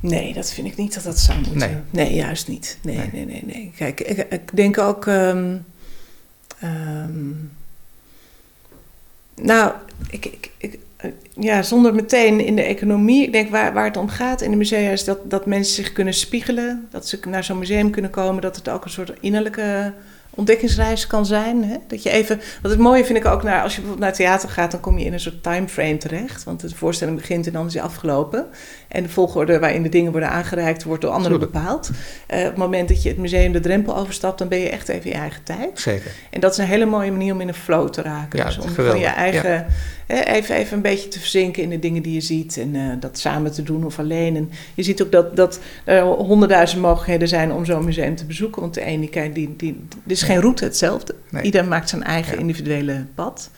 Nee, 0.00 0.34
dat 0.34 0.52
vind 0.52 0.66
ik 0.66 0.76
niet 0.76 0.94
dat 0.94 1.04
dat 1.04 1.18
zou 1.18 1.38
moeten. 1.38 1.58
Nee, 1.58 1.76
nee 1.90 2.14
juist 2.14 2.48
niet. 2.48 2.78
Nee, 2.82 3.10
nee, 3.12 3.26
nee, 3.26 3.42
nee. 3.46 3.72
Kijk, 3.76 4.00
ik, 4.00 4.26
ik 4.30 4.56
denk 4.56 4.78
ook. 4.78 5.06
Um, 5.06 5.64
um, 6.62 7.50
nou, 9.42 9.72
ik, 10.10 10.24
ik, 10.24 10.50
ik, 10.58 10.78
ja, 11.38 11.62
zonder 11.62 11.94
meteen 11.94 12.40
in 12.40 12.56
de 12.56 12.62
economie. 12.62 13.24
Ik 13.24 13.32
denk 13.32 13.50
waar, 13.50 13.72
waar 13.72 13.84
het 13.84 13.96
om 13.96 14.08
gaat 14.08 14.40
in 14.40 14.50
de 14.50 14.56
musea 14.56 14.90
is 14.90 15.04
dat, 15.04 15.30
dat 15.30 15.46
mensen 15.46 15.74
zich 15.74 15.92
kunnen 15.92 16.14
spiegelen. 16.14 16.88
Dat 16.90 17.08
ze 17.08 17.18
naar 17.28 17.44
zo'n 17.44 17.58
museum 17.58 17.90
kunnen 17.90 18.10
komen. 18.10 18.42
Dat 18.42 18.56
het 18.56 18.68
ook 18.68 18.84
een 18.84 18.90
soort 18.90 19.12
innerlijke 19.20 19.92
ontdekkingsreis 20.34 21.06
kan 21.06 21.26
zijn. 21.26 21.64
Hè? 21.64 21.76
Dat 21.86 22.02
je 22.02 22.10
even, 22.10 22.40
wat 22.62 22.70
het 22.70 22.80
mooie 22.80 23.04
vind 23.04 23.18
ik 23.18 23.24
ook, 23.24 23.42
naar, 23.42 23.62
als 23.62 23.74
je 23.74 23.80
bijvoorbeeld 23.80 24.08
naar 24.08 24.16
theater 24.16 24.48
gaat, 24.48 24.70
dan 24.70 24.80
kom 24.80 24.98
je 24.98 25.04
in 25.04 25.12
een 25.12 25.20
soort 25.20 25.42
timeframe 25.42 25.96
terecht. 25.96 26.44
Want 26.44 26.60
de 26.60 26.74
voorstelling 26.74 27.16
begint 27.16 27.46
en 27.46 27.52
dan 27.52 27.66
is 27.66 27.72
die 27.72 27.82
afgelopen. 27.82 28.46
En 28.88 29.02
de 29.02 29.08
volgorde 29.08 29.58
waarin 29.58 29.82
de 29.82 29.88
dingen 29.88 30.10
worden 30.10 30.30
aangereikt, 30.30 30.84
wordt 30.84 31.02
door 31.02 31.10
anderen 31.10 31.38
bepaald. 31.38 31.90
Uh, 31.90 32.38
op 32.38 32.44
het 32.44 32.56
moment 32.56 32.88
dat 32.88 33.02
je 33.02 33.08
het 33.08 33.18
museum 33.18 33.52
de 33.52 33.60
drempel 33.60 33.96
overstapt, 33.96 34.38
dan 34.38 34.48
ben 34.48 34.58
je 34.58 34.68
echt 34.68 34.88
even 34.88 35.04
in 35.04 35.10
je 35.10 35.18
eigen 35.18 35.42
tijd. 35.42 35.80
Zeker. 35.80 36.10
En 36.30 36.40
dat 36.40 36.52
is 36.52 36.58
een 36.58 36.64
hele 36.64 36.86
mooie 36.86 37.10
manier 37.10 37.32
om 37.32 37.40
in 37.40 37.48
een 37.48 37.54
flow 37.54 37.88
te 37.88 38.02
raken. 38.02 38.38
Ja, 38.38 38.44
dus 38.44 38.58
om 38.58 38.68
van 38.68 38.98
je 38.98 39.06
eigen 39.06 39.66
even, 40.06 40.54
even 40.54 40.76
een 40.76 40.82
beetje 40.82 41.08
te 41.08 41.18
verzinken 41.18 41.62
in 41.62 41.70
de 41.70 41.78
dingen 41.78 42.02
die 42.02 42.14
je 42.14 42.20
ziet. 42.20 42.56
En 42.56 42.74
uh, 42.74 42.92
dat 43.00 43.18
samen 43.18 43.52
te 43.52 43.62
doen 43.62 43.84
of 43.84 43.98
alleen. 43.98 44.36
En 44.36 44.50
je 44.74 44.82
ziet 44.82 45.02
ook 45.02 45.12
dat, 45.12 45.36
dat 45.36 45.60
er 45.84 46.02
honderdduizend 46.02 46.82
mogelijkheden 46.82 47.28
zijn 47.28 47.52
om 47.52 47.64
zo'n 47.64 47.84
museum 47.84 48.16
te 48.16 48.24
bezoeken. 48.24 48.60
Want 48.60 48.74
de 48.74 48.84
ene 48.84 49.08
kijkt, 49.08 49.34
die, 49.34 49.54
die, 49.56 49.86
er 50.04 50.10
is 50.10 50.22
geen 50.22 50.40
route 50.40 50.64
hetzelfde. 50.64 51.14
Nee. 51.30 51.42
Ieder 51.42 51.64
maakt 51.64 51.88
zijn 51.88 52.02
eigen 52.02 52.38
individuele 52.38 53.06
pad. 53.14 53.50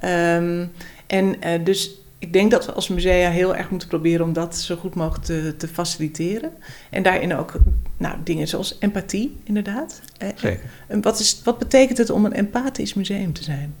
Ja. 0.00 0.36
Um, 0.36 0.70
en 1.06 1.24
uh, 1.44 1.64
dus 1.64 2.00
ik 2.18 2.32
denk 2.32 2.50
dat 2.50 2.66
we 2.66 2.72
als 2.72 2.88
musea 2.88 3.30
heel 3.30 3.56
erg 3.56 3.70
moeten 3.70 3.88
proberen 3.88 4.26
om 4.26 4.32
dat 4.32 4.56
zo 4.56 4.76
goed 4.76 4.94
mogelijk 4.94 5.24
te, 5.24 5.54
te 5.56 5.68
faciliteren. 5.68 6.50
En 6.90 7.02
daarin 7.02 7.34
ook 7.34 7.52
nou, 7.96 8.16
dingen 8.24 8.48
zoals 8.48 8.76
empathie, 8.80 9.40
inderdaad. 9.44 10.00
Zeker. 10.34 10.60
En 10.86 11.02
wat, 11.02 11.18
is, 11.18 11.40
wat 11.44 11.58
betekent 11.58 11.98
het 11.98 12.10
om 12.10 12.24
een 12.24 12.32
empathisch 12.32 12.94
museum 12.94 13.32
te 13.32 13.42
zijn? 13.42 13.74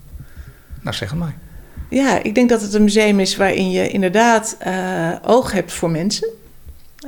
Nou, 0.80 0.96
zeg 0.96 1.10
het 1.10 1.18
maar. 1.18 1.36
Ja, 1.92 2.22
ik 2.22 2.34
denk 2.34 2.48
dat 2.48 2.62
het 2.62 2.74
een 2.74 2.84
museum 2.84 3.20
is 3.20 3.36
waarin 3.36 3.70
je 3.70 3.88
inderdaad 3.88 4.56
uh, 4.66 5.12
oog 5.26 5.52
hebt 5.52 5.72
voor 5.72 5.90
mensen. 5.90 6.28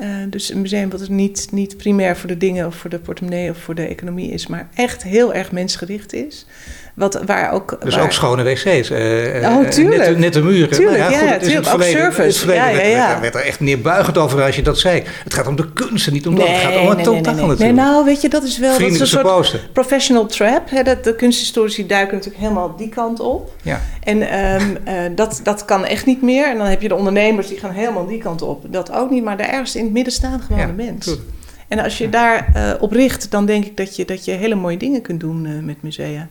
Uh, 0.01 0.17
dus 0.31 0.51
een 0.51 0.61
museum 0.61 0.91
wat 0.91 1.09
niet, 1.09 1.49
niet 1.51 1.77
primair 1.77 2.17
voor 2.17 2.29
de 2.29 2.37
dingen 2.37 2.67
of 2.67 2.75
voor 2.75 2.91
de 2.91 2.99
portemonnee 2.99 3.51
of 3.51 3.59
voor 3.59 3.75
de 3.75 3.87
economie 3.87 4.31
is, 4.31 4.47
maar 4.47 4.69
echt 4.75 5.03
heel 5.03 5.35
erg 5.35 5.53
mensgericht 5.53 6.13
is. 6.13 6.47
Wat, 6.95 7.21
waar 7.27 7.53
ook, 7.53 7.77
dus 7.81 7.95
waar... 7.95 8.05
ook 8.05 8.13
schone 8.13 8.43
wc's. 8.43 8.65
Uh, 8.65 9.59
oh, 9.59 9.69
tuurlijk. 9.69 10.03
Net, 10.03 10.19
net 10.19 10.33
de 10.33 10.43
muren. 10.43 10.71
Tuurlijk, 10.71 10.99
nou 10.99 11.13
ja, 11.13 11.19
goed, 11.19 11.29
ja, 11.29 11.39
tuurlijk. 11.39 11.75
Ook 11.75 11.83
service. 11.83 12.53
Ja, 12.53 12.69
ja, 12.69 12.83
ja. 12.83 13.09
Werd, 13.09 13.21
werd 13.21 13.35
er 13.35 13.41
echt 13.41 13.61
neerbuigend 13.61 14.19
over 14.19 14.43
als 14.43 14.57
je 14.57 14.63
dat 14.63 14.79
zei. 14.79 15.03
Het 15.25 15.35
gaat 15.35 15.47
om 15.47 15.57
de 15.57 15.73
kunsten, 15.73 16.13
niet 16.13 16.27
om 16.27 16.35
nee, 16.35 16.47
dat. 16.47 16.55
Het 16.55 16.63
gaat 16.63 16.81
om 16.81 16.89
het 16.89 16.97
nee, 16.97 17.05
totaal 17.05 17.23
nee, 17.23 17.35
nee, 17.35 17.35
natuurlijk. 17.35 17.61
Nee, 17.61 17.73
nou, 17.73 18.05
weet 18.05 18.21
je, 18.21 18.29
dat 18.29 18.43
is 18.43 18.59
wel 18.59 18.79
dat 18.79 18.81
is 18.81 19.01
een 19.01 19.07
soort 19.07 19.23
posten. 19.23 19.61
professional 19.73 20.27
trap. 20.27 20.71
Hè, 20.71 20.83
dat, 20.83 21.05
de 21.05 21.17
kunsthistorici 21.17 21.87
duiken 21.87 22.15
natuurlijk 22.15 22.43
helemaal 22.43 22.77
die 22.77 22.89
kant 22.89 23.21
op. 23.21 23.53
Ja. 23.63 23.81
En 24.03 24.41
um, 24.41 24.77
uh, 24.89 24.95
dat, 25.15 25.41
dat 25.43 25.65
kan 25.65 25.85
echt 25.85 26.07
niet 26.07 26.23
meer. 26.23 26.49
En 26.49 26.59
dan 26.59 26.67
heb 26.67 26.83
je 26.83 26.89
de 26.89 26.95
ondernemers 26.95 27.49
die 27.49 27.59
gaan 27.59 27.71
helemaal 27.71 28.07
die 28.07 28.19
kant 28.19 28.43
op. 28.43 28.65
Dat 28.73 28.93
ook 28.93 29.11
niet, 29.11 29.25
maar 29.25 29.37
daar 29.37 29.49
ergens 29.49 29.77
in 29.77 29.85
het 29.85 29.93
midden 29.93 30.13
staan 30.13 30.41
gewoon 30.41 30.67
de 30.67 30.83
mens. 30.83 31.07
Goed. 31.07 31.19
En 31.69 31.79
als 31.79 31.99
je 31.99 32.09
daar 32.09 32.53
uh, 32.57 32.71
op 32.81 32.93
richt, 32.93 33.31
dan 33.31 33.47
denk 33.47 33.65
ik 33.65 33.77
dat 33.77 33.97
je, 33.97 34.05
dat 34.05 34.25
je 34.25 34.31
hele 34.31 34.55
mooie 34.55 34.77
dingen 34.77 35.03
kunt 35.03 35.21
doen 35.21 35.45
uh, 35.45 35.63
met 35.63 35.83
musea. 35.83 36.29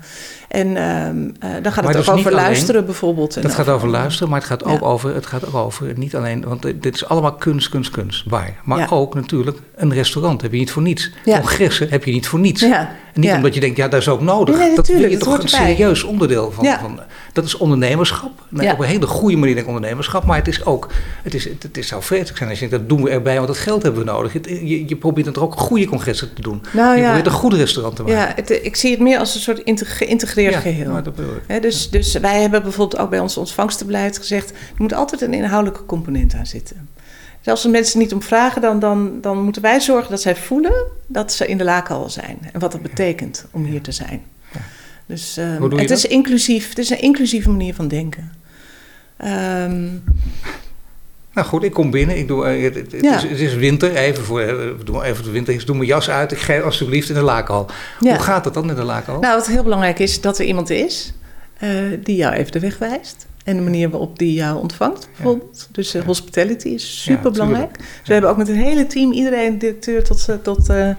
En 0.48 0.68
uh, 0.68 1.50
dan 1.62 1.72
gaat 1.72 1.88
het 1.88 2.10
ook 2.10 2.16
over 2.16 2.32
luisteren 2.32 2.74
alleen, 2.74 2.86
bijvoorbeeld. 2.86 3.42
Dat 3.42 3.54
gaat 3.54 3.70
over 3.70 3.88
luisteren, 3.88 4.30
maar 4.30 4.40
het 4.40 4.48
gaat, 4.48 4.64
ook 4.64 4.84
over, 4.84 5.16
het 5.16 5.26
gaat 5.26 5.46
ook 5.46 5.56
over 5.56 5.92
niet 5.96 6.16
alleen... 6.16 6.44
Want 6.44 6.62
dit 6.62 6.96
is 6.96 7.06
allemaal 7.06 7.34
kunst, 7.34 7.70
kunst, 7.70 7.92
kunst, 7.92 8.24
waar. 8.30 8.62
Maar 8.64 8.80
ja. 8.80 8.88
ook 8.90 9.16
natuurlijk 9.16 9.58
een 9.76 9.94
restaurant 9.94 10.42
heb 10.42 10.52
je 10.52 10.58
niet 10.58 10.72
voor 10.72 10.82
niets. 10.82 11.12
Congressen 11.26 11.90
heb 11.90 12.04
je 12.04 12.12
niet 12.12 12.28
voor 12.28 12.40
niets. 12.40 12.62
En 12.62 13.22
niet 13.22 13.32
omdat 13.32 13.54
je 13.54 13.60
denkt, 13.60 13.78
ja, 13.78 13.88
dat 13.88 14.02
is 14.02 14.10
ook 14.10 14.22
nodig. 14.22 14.58
Nee, 14.58 14.76
dat 14.76 14.88
je 14.88 15.18
toch 15.18 15.42
een 15.42 15.50
serieus 15.50 16.04
onderdeel 16.04 16.52
van, 16.52 16.66
van... 16.66 17.00
Dat 17.34 17.46
is 17.46 17.58
ondernemerschap. 17.58 18.32
Op 18.52 18.80
een 18.80 18.84
hele 18.84 19.08
goede 19.08 19.38
manier 19.38 19.54
denk 19.54 19.68
ik 19.68 19.74
ondernemerschap. 19.74 20.26
Maar 20.26 20.38
het 20.38 20.48
is 20.48 20.66
ook... 20.66 20.90
Het, 21.24 21.34
is, 21.34 21.44
het, 21.44 21.64
het 21.64 21.78
is, 21.78 21.88
zou 21.88 22.04
vreselijk 22.04 22.38
zijn 22.38 22.50
als 22.50 22.60
je 22.60 22.68
denkt, 22.68 22.88
dat 22.88 22.98
doen 22.98 23.06
we 23.06 23.12
erbij, 23.12 23.36
want 23.36 23.48
dat 23.48 23.58
geld 23.58 23.84
hebben 23.84 24.06
we 24.06 24.12
nodig. 24.12 24.34
Het, 24.34 24.46
je, 24.46 24.88
je 24.88 24.96
probeert 24.96 25.23
het 25.26 25.36
er 25.36 25.42
ook 25.42 25.56
goede 25.56 25.86
congressen 25.86 26.34
te 26.34 26.42
doen. 26.42 26.62
Nou, 26.74 26.96
je 26.96 27.02
ja. 27.02 27.06
probeert 27.06 27.26
een 27.26 27.40
goed 27.40 27.54
restaurant 27.54 27.96
te 27.96 28.04
maken. 28.04 28.18
Ja, 28.18 28.32
het, 28.36 28.50
ik 28.50 28.76
zie 28.76 28.92
het 28.92 29.00
meer 29.00 29.20
als 29.20 29.36
een 29.36 29.42
soort 29.42 29.62
geïntegreerd 29.76 30.54
ja, 30.54 30.60
geheel. 30.60 30.92
Nou, 30.92 31.04
dat. 31.04 31.14
He, 31.48 31.60
dus, 31.60 31.90
dus 31.90 32.14
wij 32.14 32.42
hebben 32.42 32.62
bijvoorbeeld 32.62 33.02
ook 33.02 33.10
bij 33.10 33.20
ons 33.20 33.38
ontvangstenbeleid 33.38 34.18
gezegd... 34.18 34.50
er 34.52 34.58
moet 34.78 34.94
altijd 34.94 35.22
een 35.22 35.34
inhoudelijke 35.34 35.86
component 35.86 36.34
aan 36.34 36.46
zitten. 36.46 36.90
Zelfs 37.42 37.64
als 37.64 37.72
mensen 37.72 38.00
niet 38.00 38.14
om 38.14 38.22
vragen, 38.22 38.62
dan, 38.62 38.80
dan, 38.80 39.22
dan 39.22 39.42
moeten 39.42 39.62
wij 39.62 39.80
zorgen 39.80 40.12
dat 40.12 40.22
zij 40.22 40.36
voelen... 40.36 40.86
dat 41.08 41.34
ze 41.34 41.48
in 41.48 41.58
de 41.58 41.64
lakenhal 41.64 42.10
zijn. 42.10 42.38
En 42.54 42.60
wat 42.60 42.72
dat 42.72 42.82
betekent 42.82 43.46
om 43.52 43.66
hier 43.66 43.82
te 43.82 43.92
zijn. 43.92 44.22
Dus 45.06 45.38
um, 45.38 45.72
het 45.78 45.90
is 45.90 46.06
inclusief. 46.06 46.70
Het 46.70 46.78
is 46.78 46.90
een 46.90 47.02
inclusieve 47.02 47.50
manier 47.50 47.74
van 47.74 47.88
denken. 47.88 48.32
Um, 49.26 50.04
nou 51.34 51.48
goed, 51.48 51.64
ik 51.64 51.74
kom 51.74 51.92
binnen. 51.92 52.18
Ik 52.18 52.28
doe, 52.28 52.46
het, 52.46 52.76
het, 52.76 52.96
Ja. 53.02 53.16
is, 53.16 53.24
het 53.24 53.40
is 53.40 53.56
winter. 53.56 53.96
Even 53.96 54.24
voor 54.24 54.40
we 54.46 54.84
doen 54.84 55.04
even 55.04 55.24
de 55.24 55.32
winter. 55.32 55.54
Ik 55.54 55.66
doe 55.66 55.76
mijn 55.76 55.88
jas 55.88 56.10
uit. 56.10 56.32
Ik 56.32 56.38
ga 56.38 56.60
alsjeblieft 56.60 57.10
in 57.10 57.16
de 57.16 57.22
lakenhal. 57.22 57.70
Ja. 58.00 58.10
Hoe 58.10 58.24
gaat 58.24 58.44
dat 58.44 58.54
dan 58.54 58.70
in 58.70 58.76
de 58.76 58.84
lakenhal? 58.84 59.22
Nou, 59.22 59.36
wat 59.36 59.48
heel 59.48 59.64
belangrijk 59.64 60.00
is, 60.00 60.22
dat 60.22 60.40
er 60.40 60.46
iemand 60.46 60.70
is 60.70 61.14
uh, 61.64 61.70
die 62.04 62.16
jou 62.16 62.34
even 62.34 62.52
de 62.52 62.60
weg 62.60 62.78
wijst. 62.78 63.28
En 63.44 63.56
de 63.56 63.62
manier 63.62 63.90
waarop 63.90 64.20
die 64.20 64.34
jou 64.34 64.60
ontvangt, 64.60 65.10
bijvoorbeeld. 65.16 65.68
Dus 65.72 65.96
uh, 65.96 66.04
hospitality 66.04 66.68
is 66.68 67.04
super 67.04 67.32
belangrijk. 67.32 67.78
dus 67.78 67.88
we 68.06 68.14
hebben 68.14 68.32
ook 68.32 68.38
met 68.38 68.48
een 68.48 68.56
hele 68.56 68.88
team, 68.88 69.12
iedereen, 69.12 69.58
directeur 69.58 70.04
tot, 70.04 70.28
tot 70.42 70.70
uh, 70.70 70.90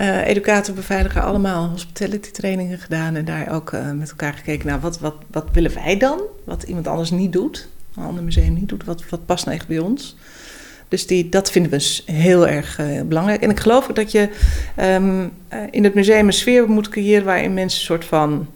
uh, 0.00 0.26
educator, 0.26 0.74
beveiliger, 0.74 1.22
allemaal 1.22 1.68
hospitality 1.68 2.30
trainingen 2.30 2.78
gedaan. 2.78 3.14
En 3.16 3.24
daar 3.24 3.52
ook 3.52 3.72
uh, 3.72 3.90
met 3.92 4.10
elkaar 4.10 4.32
gekeken 4.32 4.66
naar 4.66 4.80
wat, 4.80 4.98
wat, 4.98 5.14
wat 5.30 5.46
willen 5.52 5.74
wij 5.74 5.96
dan? 5.96 6.20
Wat 6.44 6.62
iemand 6.62 6.86
anders 6.86 7.10
niet 7.10 7.32
doet, 7.32 7.68
een 8.00 8.06
ander 8.06 8.22
museum 8.24 8.54
niet 8.54 8.68
doet. 8.68 8.84
Wat, 8.84 9.02
wat 9.10 9.26
past 9.26 9.44
nou 9.44 9.56
echt 9.56 9.66
bij 9.68 9.78
ons? 9.78 10.16
Dus 10.88 11.06
die, 11.06 11.28
dat 11.28 11.50
vinden 11.50 11.70
we 11.72 12.00
heel 12.12 12.46
erg 12.48 12.78
uh, 12.80 13.00
belangrijk. 13.02 13.42
En 13.42 13.50
ik 13.50 13.60
geloof 13.60 13.88
ook 13.90 13.96
dat 13.96 14.12
je 14.12 14.28
um, 14.80 15.20
uh, 15.52 15.58
in 15.70 15.84
het 15.84 15.94
museum 15.94 16.26
een 16.26 16.32
sfeer 16.32 16.68
moet 16.68 16.88
creëren 16.88 17.24
waarin 17.24 17.54
mensen 17.54 17.78
een 17.80 17.86
soort 17.86 18.04
van 18.04 18.46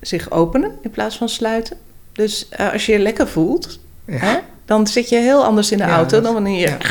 zich 0.00 0.30
openen 0.30 0.70
in 0.82 0.90
plaats 0.90 1.16
van 1.16 1.28
sluiten. 1.28 1.76
Dus 2.12 2.48
uh, 2.60 2.72
als 2.72 2.86
je 2.86 2.92
je 2.92 2.98
lekker 2.98 3.28
voelt, 3.28 3.78
ja. 4.06 4.16
hè, 4.18 4.38
dan 4.64 4.86
zit 4.86 5.08
je 5.08 5.16
heel 5.16 5.44
anders 5.44 5.70
in 5.72 5.78
de 5.78 5.84
Ja, 5.84 5.90
auto 5.94 6.10
dat- 6.10 6.24
dan 6.24 6.32
wanneer 6.32 6.60
je. 6.60 6.66
ja. 6.66 6.76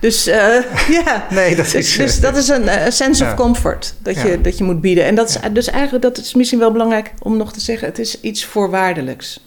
Dus 0.00 0.28
uh, 0.28 0.34
ja. 1.04 1.26
Nee, 1.30 1.56
dat 1.56 1.64
Dus, 1.64 1.74
is... 1.74 1.96
dus 1.96 2.20
dat 2.20 2.36
is 2.36 2.48
een 2.48 2.92
sense 2.92 3.24
of 3.24 3.34
comfort 3.34 3.94
dat, 4.02 4.20
je, 4.20 4.40
dat 4.40 4.58
je 4.58 4.64
moet 4.64 4.80
bieden. 4.80 5.04
En 5.04 5.14
dat 5.14 5.28
is 5.28 5.36
dus 5.52 5.66
eigenlijk, 5.70 6.02
dat 6.02 6.18
is 6.18 6.34
misschien 6.34 6.58
wel 6.58 6.72
belangrijk 6.72 7.12
om 7.22 7.36
nog 7.36 7.52
te 7.52 7.60
zeggen, 7.60 7.88
het 7.88 7.98
is 7.98 8.20
iets 8.20 8.44
voorwaardelijks. 8.44 9.40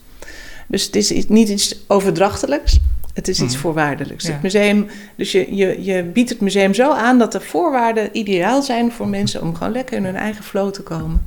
Dus 0.72 0.86
het 0.86 0.96
is 0.96 1.28
niet 1.28 1.50
iets 1.50 1.76
overdrachtelijks, 1.88 2.80
het 3.14 3.28
is 3.28 3.42
iets 3.42 3.54
Mhm. 3.54 3.62
voorwaardelijks. 3.62 4.26
Ja. 4.26 4.32
Het 4.32 4.42
museum, 4.42 4.88
dus 5.16 5.32
je, 5.32 5.56
je, 5.56 5.84
je 5.84 6.04
biedt 6.04 6.30
het 6.30 6.40
museum 6.42 6.74
zo 6.74 6.92
aan 6.92 7.20
dat 7.20 7.32
de 7.32 7.42
voorwaarden 7.42 8.10
ideaal 8.18 8.62
zijn 8.62 8.92
voor 8.92 9.08
mensen 9.08 9.42
om 9.42 9.56
gewoon 9.56 9.74
lekker 9.74 9.98
in 9.98 10.06
hun 10.06 10.16
eigen 10.16 10.44
flow 10.44 10.72
te 10.74 10.82
komen. 10.82 11.26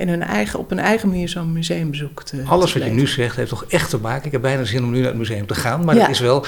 En 0.00 0.08
hun 0.08 0.22
eigen, 0.22 0.58
op 0.58 0.68
hun 0.70 0.78
eigen 0.78 1.08
manier 1.08 1.28
zo'n 1.28 1.52
museumbezoek 1.52 2.22
te 2.22 2.42
Alles 2.46 2.72
te 2.72 2.78
wat 2.78 2.88
je 2.88 2.94
nu 2.94 3.06
zegt 3.06 3.36
heeft 3.36 3.48
toch 3.48 3.64
echt 3.68 3.90
te 3.90 3.98
maken. 3.98 4.26
Ik 4.26 4.32
heb 4.32 4.40
bijna 4.40 4.64
zin 4.64 4.84
om 4.84 4.90
nu 4.90 4.98
naar 4.98 5.08
het 5.08 5.16
museum 5.16 5.46
te 5.46 5.54
gaan. 5.54 5.84
Maar 5.84 5.94
Ja. 5.94 6.00
het 6.00 6.10
is 6.10 6.20
wel 6.20 6.44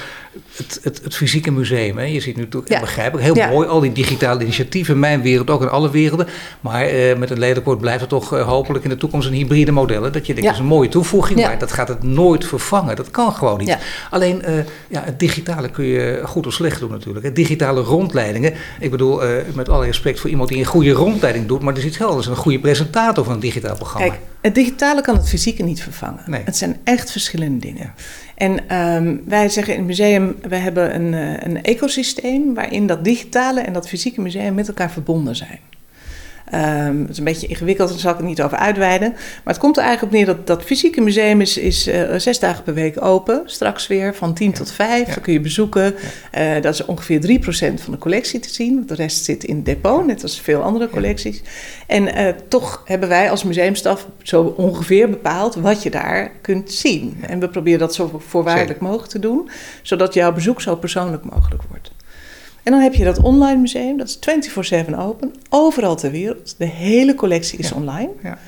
het, 0.57 0.79
het, 0.83 1.01
het 1.05 1.15
fysieke 1.17 1.51
museum. 1.51 1.99
Hè. 1.99 2.05
Je 2.05 2.21
ziet 2.21 2.37
nu 2.37 2.43
natuurlijk, 2.43 2.73
Ja. 2.73 2.81
begrijp 2.81 3.15
ik, 3.15 3.21
heel 3.21 3.37
Ja. 3.37 3.49
mooi. 3.49 3.69
Al 3.69 3.81
die 3.81 3.93
digitale 3.93 4.43
initiatieven. 4.43 4.95
In 4.95 5.01
mijn 5.01 5.23
wereld, 5.23 5.51
ook 5.51 5.62
in 5.62 5.69
alle 5.69 5.91
werelden. 5.91 6.27
Maar 6.61 6.83
eh, 6.85 7.17
met 7.17 7.31
een 7.31 7.38
lelijk 7.38 7.65
woord 7.65 7.79
blijft 7.79 8.01
het 8.01 8.09
toch 8.09 8.35
eh, 8.35 8.47
hopelijk 8.49 8.85
in 8.85 8.91
de 8.91 8.97
toekomst 8.97 9.29
een 9.29 9.35
hybride 9.35 9.73
modellen. 9.73 10.12
Dat 10.12 10.27
je 10.27 10.33
denkt, 10.33 10.49
dat 10.49 10.59
is 10.59 10.62
een 10.62 10.67
mooie 10.75 10.88
toevoeging. 10.88 11.41
Maar 11.41 11.59
dat 11.59 11.73
gaat 11.73 11.88
het 11.88 12.03
nooit 12.03 12.45
vervangen. 12.47 12.97
Dat 12.97 13.11
kan 13.11 13.33
gewoon 13.33 13.59
niet. 13.59 13.77
Alleen 14.11 14.43
eh, 14.43 14.55
ja, 14.88 15.03
het 15.05 15.19
digitale 15.19 15.69
kun 15.69 15.85
je 15.85 16.21
goed 16.25 16.47
of 16.47 16.53
slecht 16.53 16.81
doen 16.81 16.91
natuurlijk. 16.91 17.25
Het 17.25 17.37
digitale 17.37 17.81
rondleidingen. 17.81 18.53
Ik 18.81 18.91
bedoel, 18.91 19.21
met 19.55 19.69
alle 19.69 19.85
respect 19.85 20.21
voor 20.21 20.31
iemand 20.31 20.49
die 20.49 20.59
een 20.59 20.65
goede 20.65 20.93
rondleiding 20.93 21.47
doet. 21.47 21.61
Maar 21.62 21.73
er 21.73 21.79
is 21.79 21.85
iets 21.85 22.03
anders. 22.03 22.27
Een 22.27 22.37
goede 22.37 22.59
presentator 22.59 23.25
van 23.25 23.41
digitaal 23.42 23.76
programma. 23.76 24.09
Kijk, 24.09 24.20
het 24.40 24.55
digitale 24.55 25.00
kan 25.00 25.16
het 25.16 25.28
fysieke 25.28 25.62
niet 25.62 25.83
vervangen. 25.83 26.22
Nee. 26.26 26.42
Het 26.44 26.57
zijn 26.57 26.76
echt 26.85 27.11
verschillende 27.11 27.59
dingen. 27.59 27.94
En 28.35 28.68
ehm, 28.68 29.16
wij 29.24 29.48
zeggen 29.48 29.72
in 29.72 29.78
het 29.78 29.88
museum, 29.88 30.37
we 30.48 30.57
hebben 30.57 30.94
een, 30.94 31.14
eh, 31.14 31.46
een 31.46 31.62
ecosysteem 31.62 32.55
waarin 32.55 32.87
dat 32.87 33.05
digitale 33.05 33.61
en 33.61 33.72
dat 33.72 33.88
fysieke 33.88 34.20
museum 34.20 34.55
met 34.55 34.68
elkaar 34.68 34.90
verbonden 34.90 35.37
zijn. 35.37 35.59
Um, 36.55 37.01
het 37.01 37.11
is 37.11 37.19
een 37.19 37.25
beetje 37.25 37.47
ingewikkeld, 37.47 37.88
daar 37.88 37.99
zal 37.99 38.11
ik 38.11 38.17
het 38.17 38.27
niet 38.27 38.43
over 38.43 38.59
uitweiden. 38.59 39.11
Maar 39.11 39.55
het 39.55 39.59
komt 39.59 39.77
er 39.77 39.83
eigenlijk 39.83 40.12
op 40.12 40.19
neer 40.19 40.35
dat 40.35 40.47
dat 40.47 40.62
fysieke 40.62 41.01
museum 41.01 41.41
is, 41.41 41.59
is 41.59 41.88
uh, 41.88 42.15
zes 42.17 42.38
dagen 42.38 42.65
per 42.65 42.75
week 42.75 43.05
open. 43.05 43.43
Straks 43.45 43.87
weer 43.87 44.15
van 44.15 44.35
10 44.35 44.53
tot 44.53 44.73
5. 44.73 45.07
Ja. 45.07 45.15
Dan 45.15 45.23
kun 45.23 45.33
je 45.33 45.40
bezoeken. 45.40 45.94
Uh, 46.38 46.61
dat 46.61 46.75
is 46.75 46.85
ongeveer 46.85 47.40
3% 47.40 47.44
van 47.75 47.92
de 47.92 47.98
collectie 47.98 48.40
te 48.40 48.55
zien. 48.55 48.87
De 48.87 48.94
rest 48.94 49.25
zit 49.25 49.44
in 49.44 49.57
het 49.57 49.65
depot, 49.65 50.07
net 50.07 50.23
als 50.23 50.40
veel 50.40 50.63
andere 50.63 50.88
collecties. 50.88 51.42
En 51.87 52.03
uh, 52.03 52.29
toch 52.48 52.83
hebben 52.85 53.09
wij 53.09 53.31
als 53.31 53.44
museumstaf 53.44 54.07
zo 54.23 54.55
ongeveer 54.57 55.11
bepaald 55.11 55.55
wat 55.55 55.83
je 55.83 55.90
daar 55.90 56.31
kunt 56.40 56.73
zien. 56.73 57.17
En 57.27 57.40
we 57.40 57.48
proberen 57.48 57.79
dat 57.79 57.94
zo 57.94 58.23
voorwaardelijk 58.27 58.81
mogelijk 58.81 59.11
te 59.11 59.19
doen, 59.19 59.50
zodat 59.83 60.15
jouw 60.15 60.33
bezoek 60.33 60.61
zo 60.61 60.77
persoonlijk 60.77 61.25
mogelijk 61.25 61.63
wordt. 61.69 61.71
En 62.63 62.73
dan 62.73 62.81
heb 62.81 62.94
je 62.94 63.04
dat 63.04 63.21
online 63.21 63.60
museum, 63.60 63.96
dat 63.96 64.08
is 64.08 64.19
24/7 64.19 64.94
open, 64.98 65.35
overal 65.48 65.96
ter 65.96 66.10
wereld. 66.10 66.54
De 66.58 66.65
hele 66.65 67.15
collectie 67.15 67.58
is 67.58 67.73
online. 67.73 68.10
Ja. 68.23 68.38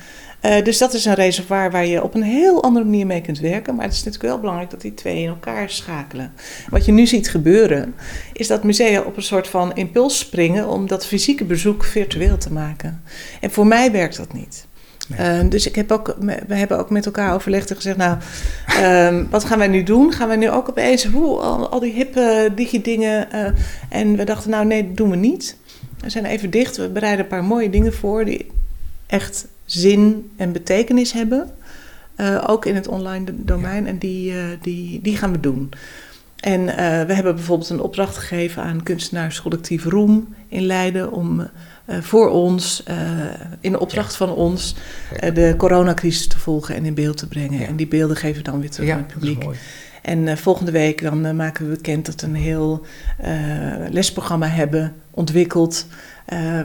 Uh, 0.45 0.63
dus 0.63 0.77
dat 0.77 0.93
is 0.93 1.05
een 1.05 1.13
reservoir 1.13 1.71
waar 1.71 1.85
je 1.85 2.03
op 2.03 2.13
een 2.13 2.23
heel 2.23 2.63
andere 2.63 2.85
manier 2.85 3.05
mee 3.05 3.21
kunt 3.21 3.39
werken. 3.39 3.75
Maar 3.75 3.85
het 3.85 3.93
is 3.93 4.03
natuurlijk 4.03 4.31
wel 4.31 4.39
belangrijk 4.39 4.69
dat 4.69 4.81
die 4.81 4.93
twee 4.93 5.21
in 5.21 5.27
elkaar 5.27 5.69
schakelen. 5.69 6.33
Wat 6.69 6.85
je 6.85 6.91
nu 6.91 7.07
ziet 7.07 7.29
gebeuren, 7.29 7.95
is 8.33 8.47
dat 8.47 8.63
musea 8.63 9.01
op 9.01 9.17
een 9.17 9.23
soort 9.23 9.47
van 9.47 9.75
impuls 9.75 10.19
springen 10.19 10.67
om 10.67 10.87
dat 10.87 11.05
fysieke 11.05 11.45
bezoek 11.45 11.83
virtueel 11.83 12.37
te 12.37 12.51
maken. 12.51 13.01
En 13.41 13.51
voor 13.51 13.67
mij 13.67 13.91
werkt 13.91 14.17
dat 14.17 14.33
niet. 14.33 14.65
Ehm, 15.09 15.49
dus 15.49 15.67
ik 15.67 15.75
heb 15.75 15.91
ook, 15.91 16.15
we 16.47 16.55
hebben 16.55 16.79
ook 16.79 16.89
met 16.89 17.05
elkaar 17.05 17.33
overlegd 17.33 17.69
en 17.69 17.75
gezegd: 17.75 17.97
Nou, 17.97 18.17
um, 18.83 19.27
wat 19.29 19.43
gaan 19.43 19.57
wij 19.57 19.67
nu 19.67 19.83
doen? 19.83 20.13
Gaan 20.13 20.27
wij 20.27 20.37
nu 20.37 20.49
ook 20.49 20.69
opeens 20.69 21.05
hoe, 21.05 21.37
al, 21.37 21.69
al 21.69 21.79
die 21.79 21.93
hippe 21.93 22.51
digi-dingen? 22.55 23.27
Uh, 23.33 23.47
en 23.89 24.15
we 24.15 24.23
dachten: 24.23 24.49
Nou, 24.49 24.65
nee, 24.65 24.87
dat 24.87 24.97
doen 24.97 25.09
we 25.09 25.15
niet. 25.15 25.57
We 25.99 26.09
zijn 26.09 26.25
even 26.25 26.49
dicht. 26.49 26.77
We 26.77 26.89
bereiden 26.89 27.23
een 27.23 27.31
paar 27.31 27.43
mooie 27.43 27.69
dingen 27.69 27.93
voor 27.93 28.25
die 28.25 28.47
echt 29.07 29.47
zin 29.65 30.31
en 30.37 30.51
betekenis 30.51 31.11
hebben. 31.11 31.51
Uh, 32.17 32.43
ook 32.47 32.65
in 32.65 32.75
het 32.75 32.87
online 32.87 33.25
domein. 33.33 33.87
En 33.87 33.97
die, 33.97 34.31
uh, 34.31 34.43
die, 34.61 35.01
die 35.01 35.17
gaan 35.17 35.31
we 35.31 35.39
doen. 35.39 35.69
En 36.39 36.65
we 37.07 37.13
hebben 37.13 37.35
bijvoorbeeld 37.35 37.69
een 37.69 37.81
opdracht 37.81 38.17
gegeven 38.17 38.63
aan 38.63 38.83
kunstenaarscollectief 38.83 39.85
Roem 39.85 40.35
in 40.47 40.65
Leiden 40.65 41.11
om 41.11 41.47
voor 41.87 42.29
ons, 42.29 42.83
uh, 42.89 42.95
in 43.59 43.79
opdracht 43.79 44.15
van 44.15 44.29
ons, 44.29 44.75
uh, 45.23 45.33
de 45.33 45.53
coronacrisis 45.57 46.27
te 46.27 46.39
volgen 46.39 46.75
en 46.75 46.85
in 46.85 46.93
beeld 46.93 47.17
te 47.17 47.27
brengen. 47.27 47.59
Ja. 47.59 47.65
En 47.65 47.75
die 47.75 47.87
beelden 47.87 48.17
geven 48.17 48.43
we 48.43 48.49
dan 48.49 48.59
weer 48.59 48.69
terug 48.69 48.89
aan 48.89 48.97
het 48.97 49.07
publiek. 49.07 49.43
En 50.01 50.37
volgende 50.37 50.71
week 50.71 51.01
dan 51.01 51.35
maken 51.35 51.69
we 51.69 51.75
bekend 51.75 52.05
dat 52.05 52.21
we 52.21 52.27
een 52.27 52.35
heel 52.35 52.85
lesprogramma 53.89 54.47
hebben 54.47 54.93
ontwikkeld. 55.11 55.85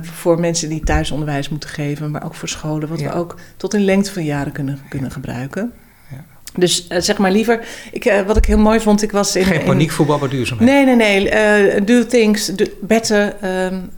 voor 0.00 0.40
mensen 0.40 0.68
die 0.68 0.80
thuisonderwijs 0.80 1.48
moeten 1.48 1.68
geven, 1.68 2.10
maar 2.10 2.24
ook 2.24 2.34
voor 2.34 2.48
scholen, 2.48 2.88
wat 2.88 3.00
we 3.00 3.12
ook 3.12 3.36
tot 3.56 3.74
in 3.74 3.84
lengte 3.84 4.12
van 4.12 4.24
jaren 4.24 4.52
kunnen, 4.52 4.78
kunnen 4.88 5.10
gebruiken. 5.10 5.72
Dus 6.56 6.86
uh, 6.92 7.00
zeg 7.00 7.18
maar 7.18 7.30
liever, 7.30 7.66
ik, 7.92 8.04
uh, 8.04 8.20
wat 8.20 8.36
ik 8.36 8.44
heel 8.44 8.58
mooi 8.58 8.80
vond, 8.80 9.02
ik 9.02 9.12
was 9.12 9.36
in... 9.36 9.44
Geen 9.44 9.64
paniek 9.64 9.88
in, 9.88 9.94
voor 9.94 10.06
Baba 10.06 10.26
duurzaamheid. 10.26 10.70
Nee, 10.70 10.96
nee, 10.96 11.26
nee. 11.26 11.74
Uh, 11.74 11.86
do 11.86 12.06
things 12.06 12.46
do 12.46 12.64
better 12.80 13.34
um, 13.68 13.90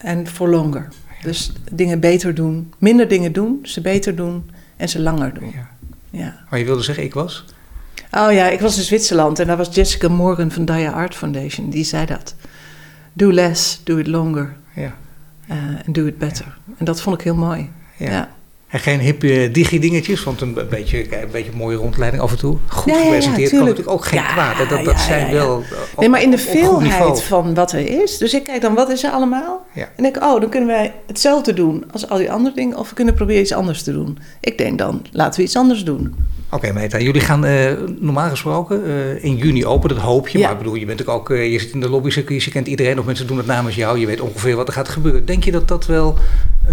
and 0.00 0.28
for 0.28 0.48
longer. 0.48 0.88
Ja. 1.08 1.22
Dus 1.22 1.52
dingen 1.72 2.00
beter 2.00 2.34
doen. 2.34 2.72
Minder 2.78 3.08
dingen 3.08 3.32
doen, 3.32 3.58
ze 3.62 3.80
beter 3.80 4.16
doen 4.16 4.50
en 4.76 4.88
ze 4.88 5.00
langer 5.00 5.34
doen. 5.34 5.52
Ja. 5.54 5.68
ja. 6.10 6.36
Maar 6.50 6.58
je 6.58 6.64
wilde 6.64 6.82
zeggen, 6.82 7.04
ik 7.04 7.14
was? 7.14 7.44
Oh 8.10 8.32
ja, 8.32 8.48
ik 8.48 8.60
was 8.60 8.76
in 8.76 8.82
Zwitserland 8.82 9.38
en 9.38 9.46
daar 9.46 9.56
was 9.56 9.74
Jessica 9.74 10.08
Morgan 10.08 10.50
van 10.50 10.64
Dia 10.64 10.90
Art 10.90 11.14
Foundation. 11.14 11.70
Die 11.70 11.84
zei 11.84 12.06
dat. 12.06 12.34
Do 13.12 13.32
less, 13.32 13.80
do 13.84 13.96
it 13.96 14.06
longer. 14.06 14.56
Ja. 14.74 14.94
And 15.86 15.94
do 15.94 16.06
it 16.06 16.18
better. 16.18 16.58
En 16.78 16.84
dat 16.84 17.00
vond 17.00 17.18
ik 17.18 17.24
heel 17.24 17.34
mooi. 17.34 17.70
ja. 17.96 18.34
En 18.66 18.80
geen 18.80 19.00
hippe 19.00 19.48
digi-dingetjes, 19.52 20.24
want 20.24 20.40
een 20.40 20.58
beetje, 20.70 21.22
een 21.22 21.30
beetje 21.30 21.50
mooie 21.56 21.76
rondleiding 21.76 22.22
af 22.22 22.30
en 22.30 22.38
toe. 22.38 22.56
Goed 22.68 22.92
ja, 22.92 23.00
gepresenteerd 23.00 23.50
kan 23.50 23.58
natuurlijk 23.58 23.90
ook 23.90 24.04
geen 24.04 24.22
kwaad. 24.24 24.68
Dat, 24.68 24.84
dat 24.84 25.00
zijn 25.00 25.32
wel. 25.32 25.62
nee, 25.98 26.08
maar 26.08 26.22
in 26.22 26.30
de 26.30 26.38
veelheid 26.38 27.22
van 27.22 27.54
wat 27.54 27.72
er 27.72 28.02
is. 28.02 28.18
Dus 28.18 28.34
ik 28.34 28.44
kijk 28.44 28.60
dan, 28.60 28.74
wat 28.74 28.90
is 28.90 29.04
er 29.04 29.10
allemaal? 29.10 29.66
En 29.74 30.02
denk, 30.02 30.16
oh, 30.22 30.40
dan 30.40 30.48
kunnen 30.48 30.68
wij 30.68 30.94
hetzelfde 31.06 31.52
doen 31.52 31.84
als 31.92 32.08
al 32.08 32.18
die 32.18 32.30
andere 32.30 32.54
dingen. 32.54 32.76
Of 32.76 32.88
we 32.88 32.94
kunnen 32.94 33.14
proberen 33.14 33.42
iets 33.42 33.52
anders 33.52 33.82
te 33.82 33.92
doen. 33.92 34.18
Ik 34.40 34.58
denk 34.58 34.78
dan, 34.78 35.06
laten 35.12 35.40
we 35.40 35.46
iets 35.46 35.56
anders 35.56 35.84
doen. 35.84 36.14
Oké, 36.50 36.68
okay, 36.68 36.72
Meta. 36.72 36.98
Jullie 36.98 37.20
gaan 37.20 37.44
uh, 37.44 37.72
normaal 37.98 38.28
gesproken 38.28 38.86
uh, 38.86 39.24
in 39.24 39.36
juni 39.36 39.66
open, 39.66 39.88
dat 39.88 39.98
hoop 39.98 40.28
je. 40.28 40.38
Maar 40.38 40.56
bedoel, 40.56 40.74
je 40.74 40.86
bent 40.86 41.06
ook, 41.06 41.30
uh, 41.30 41.52
je 41.52 41.58
zit 41.58 41.72
in 41.72 41.80
de 41.80 41.88
lobbycircuit, 41.88 42.42
je 42.42 42.50
kent 42.50 42.66
iedereen, 42.66 42.98
of 42.98 43.04
mensen 43.04 43.26
doen 43.26 43.36
het 43.36 43.46
namens 43.46 43.76
jou. 43.76 43.98
Je 43.98 44.06
weet 44.06 44.20
ongeveer 44.20 44.56
wat 44.56 44.68
er 44.68 44.74
gaat 44.74 44.88
gebeuren. 44.88 45.26
Denk 45.26 45.44
je 45.44 45.52
dat 45.52 45.68
dat 45.68 45.86
wel 45.86 46.18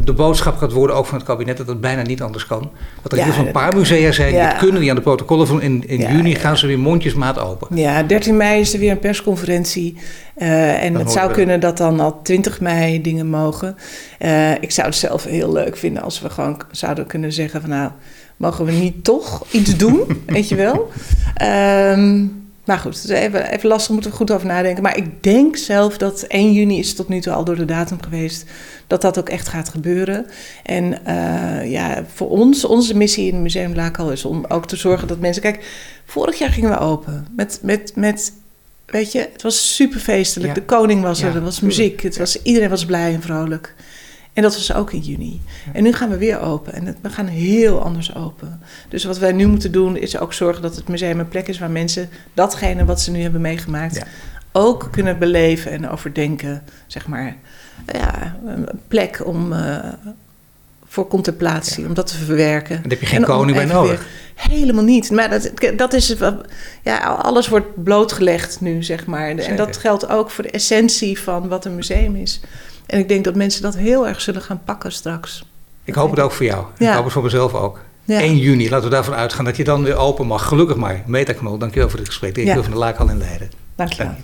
de 0.04 0.14
boodschap 0.14 0.58
gaat 0.58 0.72
worden, 0.72 0.96
ook 0.96 1.06
van 1.06 1.18
het 1.18 1.28
kabinet, 1.28 1.58
dat 1.58 1.68
het 1.68 1.82
bijna 1.96 2.10
niet 2.10 2.22
anders 2.22 2.46
kan? 2.46 2.72
Dat 3.02 3.12
er 3.12 3.18
ja, 3.18 3.26
in 3.26 3.46
een 3.46 3.52
paar 3.52 3.76
musea 3.76 4.12
zijn, 4.12 4.34
ja. 4.34 4.50
die 4.50 4.58
kunnen 4.58 4.82
die 4.82 4.90
aan 4.90 4.96
de 4.96 5.02
protocollen 5.02 5.48
van 5.48 5.62
in, 5.62 5.88
in 5.88 6.00
juni 6.00 6.36
gaan 6.36 6.58
ze 6.58 6.68
weer 6.68 6.80
mondjesmaat 6.80 7.40
open. 7.40 7.78
Ja, 7.78 8.04
13 8.04 8.38
mei 8.38 8.60
is 8.60 8.74
er 8.74 8.80
weer 8.80 8.92
een 8.92 9.00
persconferentie. 9.00 9.98
en 10.36 10.94
dan 10.94 11.02
het 11.02 11.12
zou 11.12 11.32
kunnen 11.32 11.60
dat 11.60 11.78
dan 11.78 12.00
al 12.00 12.22
20 12.22 12.62
mei 12.62 13.02
dingen 13.02 13.28
mogen. 13.28 13.76
ik 14.60 14.72
zou 14.72 14.88
het 14.88 14.96
zelf 14.96 15.24
heel 15.24 15.52
leuk 15.52 15.78
vinden 15.78 16.04
als 16.04 16.22
we 16.22 16.30
gewoon 16.30 16.62
zouden 16.72 17.08
kunnen 17.08 17.34
zeggen 17.34 17.62
van 17.62 17.70
nou 17.70 17.92
mogen 18.38 18.66
we 18.66 18.72
niet 18.72 19.04
toch 19.04 19.46
iets 19.52 19.78
doen, 19.78 20.04
weet 20.26 20.50
je 20.50 20.56
wel? 20.56 20.92
Um, 21.92 22.43
maar 22.66 22.78
goed, 22.78 23.10
even, 23.10 23.52
even 23.52 23.70
lastig, 23.70 23.92
moeten 23.94 24.12
we 24.12 24.18
goed 24.18 24.32
over 24.32 24.48
nadenken. 24.48 24.84
Maar 24.84 24.98
ik 24.98 25.24
denk 25.24 25.58
zelf 25.58 25.98
dat 25.98 26.22
1 26.22 26.54
juni 26.54 26.80
is 26.80 26.96
tot 26.96 27.08
nu 27.08 27.22
toe 27.22 27.34
al 27.34 27.44
door 27.44 27.56
de 27.56 27.66
datum 27.66 28.02
geweest, 28.02 28.46
dat 28.88 29.02
dat 29.02 29.20
ook 29.20 29.30
echt 29.30 29.48
gaat 29.48 29.70
gebeuren. 29.70 30.26
En 30.64 30.98
uh, 31.08 31.72
ja, 31.72 32.04
voor 32.14 32.30
ons, 32.30 32.66
onze 32.66 32.96
missie 32.96 33.28
in 33.28 33.34
het 33.34 33.42
Museum 33.42 33.76
Lakal 33.76 34.12
is 34.12 34.26
om 34.26 34.46
ook 34.48 34.68
te 34.68 34.76
zorgen 34.76 35.08
dat 35.08 35.20
mensen... 35.20 35.42
Kijk, 35.42 35.66
vorig 36.06 36.38
jaar 36.38 36.50
gingen 36.50 36.70
we 36.70 36.80
open 36.80 37.28
met, 37.36 37.60
met, 37.62 37.92
met 37.96 38.34
weet 38.86 39.12
je, 39.12 39.30
het 39.34 39.42
was 39.42 39.76
super 39.76 40.00
feestelijk. 40.00 40.56
De 40.56 40.64
koning 40.64 41.02
was 41.02 41.22
er, 41.22 41.36
er 41.36 41.44
was 41.44 41.60
muziek, 41.60 42.02
het 42.02 42.18
was, 42.18 42.42
iedereen 42.42 42.70
was 42.70 42.86
blij 42.86 43.14
en 43.14 43.22
vrolijk. 43.22 43.76
En 44.34 44.42
dat 44.42 44.54
was 44.54 44.74
ook 44.74 44.92
in 44.92 45.00
juni. 45.00 45.42
En 45.74 45.84
nu 45.84 45.94
gaan 45.94 46.10
we 46.10 46.18
weer 46.18 46.40
open. 46.40 46.74
En 46.74 46.98
we 47.02 47.10
gaan 47.10 47.28
heel 47.28 47.82
anders 47.84 48.16
open. 48.16 48.62
Dus 48.90 49.04
wat 49.04 49.18
wij 49.18 49.32
nu 49.32 49.48
moeten 49.48 49.72
doen, 49.72 49.98
is 49.98 50.18
ook 50.18 50.34
zorgen 50.34 50.62
dat 50.62 50.76
het 50.76 50.88
museum 50.88 51.20
een 51.20 51.28
plek 51.28 51.48
is 51.48 51.60
waar 51.60 51.72
mensen 51.72 52.10
datgene 52.34 52.86
wat 52.86 53.02
ze 53.02 53.12
nu 53.12 53.22
hebben 53.22 53.42
meegemaakt. 53.42 54.02
ook 54.52 54.88
kunnen 54.92 55.20
beleven 55.20 55.72
en 55.72 55.90
overdenken. 55.90 56.64
Zeg 56.88 57.08
maar, 57.08 57.36
ja, 57.94 58.36
een 58.46 58.68
plek 58.88 59.26
om. 59.26 59.54
Uh, 59.54 59.78
voor 60.94 61.08
contemplatie, 61.08 61.86
om 61.86 61.94
dat 61.94 62.08
te 62.08 62.18
verwerken. 62.18 62.76
En 62.76 62.82
daar 62.82 62.92
heb 62.92 63.00
je 63.00 63.06
geen 63.06 63.24
koning 63.24 63.58
bij 63.58 63.66
nodig. 63.66 64.06
Helemaal 64.36 64.84
niet. 64.84 65.12
Maar 65.12 65.30
dat, 65.30 65.52
dat 65.78 65.94
is. 65.94 66.16
Ja, 66.84 66.98
alles 66.98 67.48
wordt 67.48 67.84
blootgelegd 67.84 68.62
nu, 68.62 68.84
zeg 68.84 69.06
maar. 69.06 69.30
En 69.30 69.56
dat 69.56 69.78
geldt 69.78 70.10
ook 70.10 70.30
voor 70.30 70.44
de 70.44 70.50
essentie 70.50 71.20
van 71.20 71.48
wat 71.48 71.66
een 71.66 71.76
museum 71.76 72.16
is. 72.16 72.42
En 72.86 73.00
ik 73.00 73.08
denk 73.08 73.24
dat 73.24 73.36
mensen 73.36 73.62
dat 73.62 73.76
heel 73.76 74.08
erg 74.08 74.22
zullen 74.22 74.42
gaan 74.42 74.62
pakken 74.66 74.92
straks. 74.92 75.46
Ik 75.84 75.94
hoop 75.94 76.10
het 76.10 76.20
ook 76.20 76.32
voor 76.32 76.46
jou. 76.46 76.66
Ik 76.78 76.88
hoop 76.88 77.04
het 77.04 77.14
voor 77.14 77.24
mezelf 77.24 77.54
ook. 77.54 77.80
1 78.06 78.38
juni, 78.38 78.70
laten 78.70 78.90
we 78.90 78.94
daarvan 78.94 79.14
uitgaan 79.14 79.46
dat 79.46 79.58
je 79.58 79.64
dan 79.64 79.84
weer 79.84 79.96
open 79.96 80.28
mag. 80.28 80.48
Gelukkig 80.48 80.76
maar. 80.76 81.04
Metaknol, 81.06 81.58
dankjewel 81.58 81.90
voor 81.90 82.00
dit 82.00 82.08
gesprek. 82.08 82.36
Directeur 82.36 82.58
ja. 82.58 82.64
van 82.64 82.74
de 82.74 82.80
Laakhal 82.80 83.10
in 83.10 83.18
Leiden. 83.18 83.52
Dankjewel. 83.76 84.16